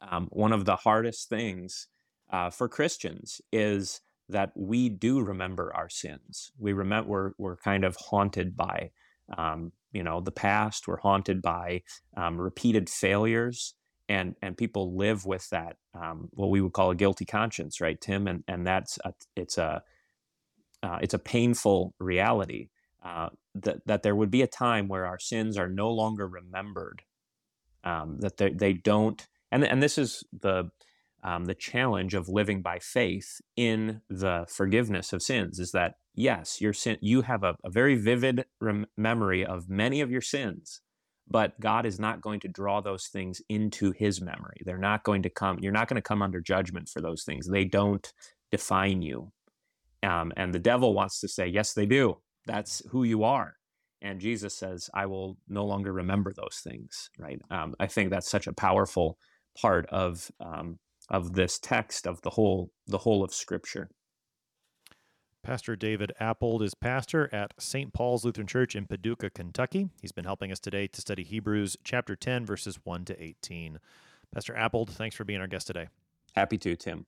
um, 0.00 0.28
one 0.30 0.52
of 0.52 0.64
the 0.64 0.76
hardest 0.76 1.28
things 1.28 1.88
uh, 2.30 2.50
for 2.50 2.68
Christians 2.68 3.40
is 3.52 4.00
that 4.28 4.52
we 4.56 4.88
do 4.88 5.20
remember 5.22 5.72
our 5.74 5.88
sins. 5.88 6.52
We 6.58 6.72
remember 6.72 7.08
we're, 7.10 7.32
we're 7.38 7.56
kind 7.56 7.84
of 7.84 7.96
haunted 7.96 8.56
by, 8.56 8.90
um, 9.36 9.72
you 9.92 10.02
know, 10.02 10.20
the 10.20 10.32
past. 10.32 10.88
We're 10.88 10.98
haunted 10.98 11.42
by 11.42 11.82
um, 12.16 12.40
repeated 12.40 12.88
failures 12.88 13.74
and 14.08 14.34
and 14.42 14.56
people 14.56 14.96
live 14.96 15.24
with 15.24 15.48
that 15.50 15.76
um, 15.94 16.28
what 16.32 16.50
we 16.50 16.60
would 16.60 16.72
call 16.72 16.90
a 16.90 16.94
guilty 16.94 17.24
conscience, 17.24 17.80
right, 17.80 18.00
Tim? 18.00 18.26
And 18.26 18.44
and 18.48 18.66
that's 18.66 18.98
a, 19.04 19.12
it's 19.36 19.58
a 19.58 19.82
uh, 20.82 20.98
it's 21.02 21.14
a 21.14 21.18
painful 21.18 21.94
reality 21.98 22.68
uh, 23.04 23.28
that 23.54 23.86
that 23.86 24.02
there 24.02 24.16
would 24.16 24.30
be 24.30 24.42
a 24.42 24.46
time 24.46 24.88
where 24.88 25.06
our 25.06 25.18
sins 25.18 25.56
are 25.56 25.68
no 25.68 25.90
longer 25.90 26.26
remembered, 26.28 27.02
um, 27.84 28.18
that 28.20 28.36
they, 28.36 28.50
they 28.50 28.72
don't, 28.74 29.26
and 29.50 29.64
and 29.64 29.82
this 29.82 29.98
is 29.98 30.24
the 30.38 30.70
um, 31.24 31.46
the 31.46 31.54
challenge 31.54 32.14
of 32.14 32.28
living 32.28 32.62
by 32.62 32.78
faith 32.78 33.40
in 33.56 34.02
the 34.08 34.46
forgiveness 34.48 35.12
of 35.12 35.22
sins 35.22 35.58
is 35.58 35.72
that 35.72 35.94
yes, 36.14 36.60
your 36.60 36.72
sin 36.72 36.98
you 37.00 37.22
have 37.22 37.42
a, 37.42 37.56
a 37.64 37.70
very 37.70 37.96
vivid 37.96 38.44
rem- 38.60 38.86
memory 38.96 39.44
of 39.44 39.68
many 39.68 40.00
of 40.00 40.10
your 40.10 40.20
sins 40.20 40.80
but 41.28 41.58
God 41.58 41.86
is 41.86 41.98
not 41.98 42.20
going 42.20 42.40
to 42.40 42.48
draw 42.48 42.80
those 42.80 43.06
things 43.06 43.40
into 43.48 43.92
his 43.92 44.20
memory. 44.20 44.60
They're 44.64 44.78
not 44.78 45.04
going 45.04 45.22
to 45.22 45.30
come, 45.30 45.58
you're 45.60 45.72
not 45.72 45.88
going 45.88 45.96
to 45.96 46.02
come 46.02 46.22
under 46.22 46.40
judgment 46.40 46.88
for 46.88 47.00
those 47.00 47.24
things. 47.24 47.48
They 47.48 47.64
don't 47.64 48.12
define 48.50 49.02
you. 49.02 49.32
Um, 50.02 50.32
and 50.36 50.52
the 50.52 50.58
devil 50.58 50.92
wants 50.92 51.20
to 51.20 51.28
say, 51.28 51.46
yes, 51.46 51.72
they 51.72 51.86
do. 51.86 52.18
That's 52.46 52.82
who 52.90 53.04
you 53.04 53.24
are. 53.24 53.54
And 54.02 54.20
Jesus 54.20 54.54
says, 54.54 54.90
I 54.92 55.06
will 55.06 55.38
no 55.48 55.64
longer 55.64 55.92
remember 55.92 56.34
those 56.34 56.60
things, 56.62 57.08
right? 57.18 57.40
Um, 57.50 57.74
I 57.80 57.86
think 57.86 58.10
that's 58.10 58.30
such 58.30 58.46
a 58.46 58.52
powerful 58.52 59.16
part 59.58 59.86
of, 59.86 60.30
um, 60.40 60.78
of 61.08 61.34
this 61.34 61.58
text 61.58 62.06
of 62.06 62.20
the 62.22 62.30
whole, 62.30 62.70
the 62.86 62.98
whole 62.98 63.22
of 63.22 63.32
scripture. 63.32 63.88
Pastor 65.42 65.76
David 65.76 66.12
Appold 66.18 66.62
is 66.62 66.74
pastor 66.74 67.28
at 67.30 67.52
St. 67.58 67.92
Paul's 67.92 68.24
Lutheran 68.24 68.46
Church 68.46 68.74
in 68.74 68.86
Paducah, 68.86 69.28
Kentucky. 69.28 69.90
He's 70.00 70.12
been 70.12 70.24
helping 70.24 70.50
us 70.50 70.58
today 70.58 70.86
to 70.86 71.00
study 71.02 71.22
Hebrews 71.22 71.76
chapter 71.84 72.16
10, 72.16 72.46
verses 72.46 72.78
1 72.84 73.04
to 73.04 73.22
18. 73.22 73.78
Pastor 74.32 74.54
Appold, 74.54 74.90
thanks 74.90 75.14
for 75.14 75.24
being 75.24 75.40
our 75.40 75.46
guest 75.46 75.66
today. 75.66 75.88
Happy 76.34 76.56
to, 76.58 76.74
Tim. 76.76 77.04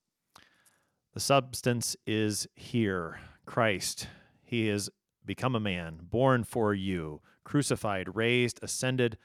The 1.14 1.20
substance 1.20 1.96
is 2.06 2.46
here 2.54 3.18
Christ. 3.46 4.06
He 4.42 4.66
has 4.68 4.90
become 5.24 5.54
a 5.54 5.60
man, 5.60 6.00
born 6.02 6.44
for 6.44 6.74
you, 6.74 7.22
crucified, 7.42 8.14
raised, 8.14 8.60
ascended 8.62 9.16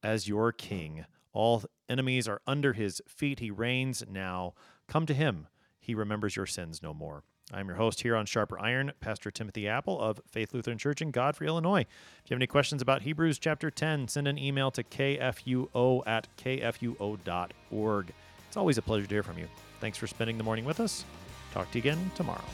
as 0.00 0.28
your 0.28 0.52
king. 0.52 1.04
All 1.32 1.64
enemies 1.90 2.28
are 2.28 2.40
under 2.46 2.72
his 2.72 3.02
feet. 3.06 3.40
He 3.40 3.50
reigns 3.50 4.04
now. 4.10 4.54
Come 4.88 5.04
to 5.06 5.14
him. 5.14 5.48
He 5.78 5.94
remembers 5.94 6.36
your 6.36 6.46
sins 6.46 6.82
no 6.82 6.94
more. 6.94 7.24
I'm 7.52 7.66
your 7.66 7.76
host 7.76 8.02
here 8.02 8.14
on 8.14 8.26
Sharper 8.26 8.58
Iron, 8.60 8.92
Pastor 9.00 9.30
Timothy 9.30 9.66
Appel 9.66 10.00
of 10.00 10.20
Faith 10.30 10.54
Lutheran 10.54 10.78
Church 10.78 11.02
in 11.02 11.10
Godfrey, 11.10 11.48
Illinois. 11.48 11.80
If 11.80 12.30
you 12.30 12.34
have 12.34 12.38
any 12.38 12.46
questions 12.46 12.80
about 12.80 13.02
Hebrews 13.02 13.40
chapter 13.40 13.70
10, 13.70 14.06
send 14.06 14.28
an 14.28 14.38
email 14.38 14.70
to 14.70 14.84
kfuo 14.84 16.06
at 16.06 16.28
kfuo.org. 16.36 18.12
It's 18.46 18.56
always 18.56 18.78
a 18.78 18.82
pleasure 18.82 19.06
to 19.06 19.14
hear 19.14 19.22
from 19.24 19.38
you. 19.38 19.48
Thanks 19.80 19.98
for 19.98 20.06
spending 20.06 20.38
the 20.38 20.44
morning 20.44 20.64
with 20.64 20.78
us. 20.78 21.04
Talk 21.52 21.70
to 21.72 21.78
you 21.78 21.82
again 21.82 22.10
tomorrow. 22.14 22.44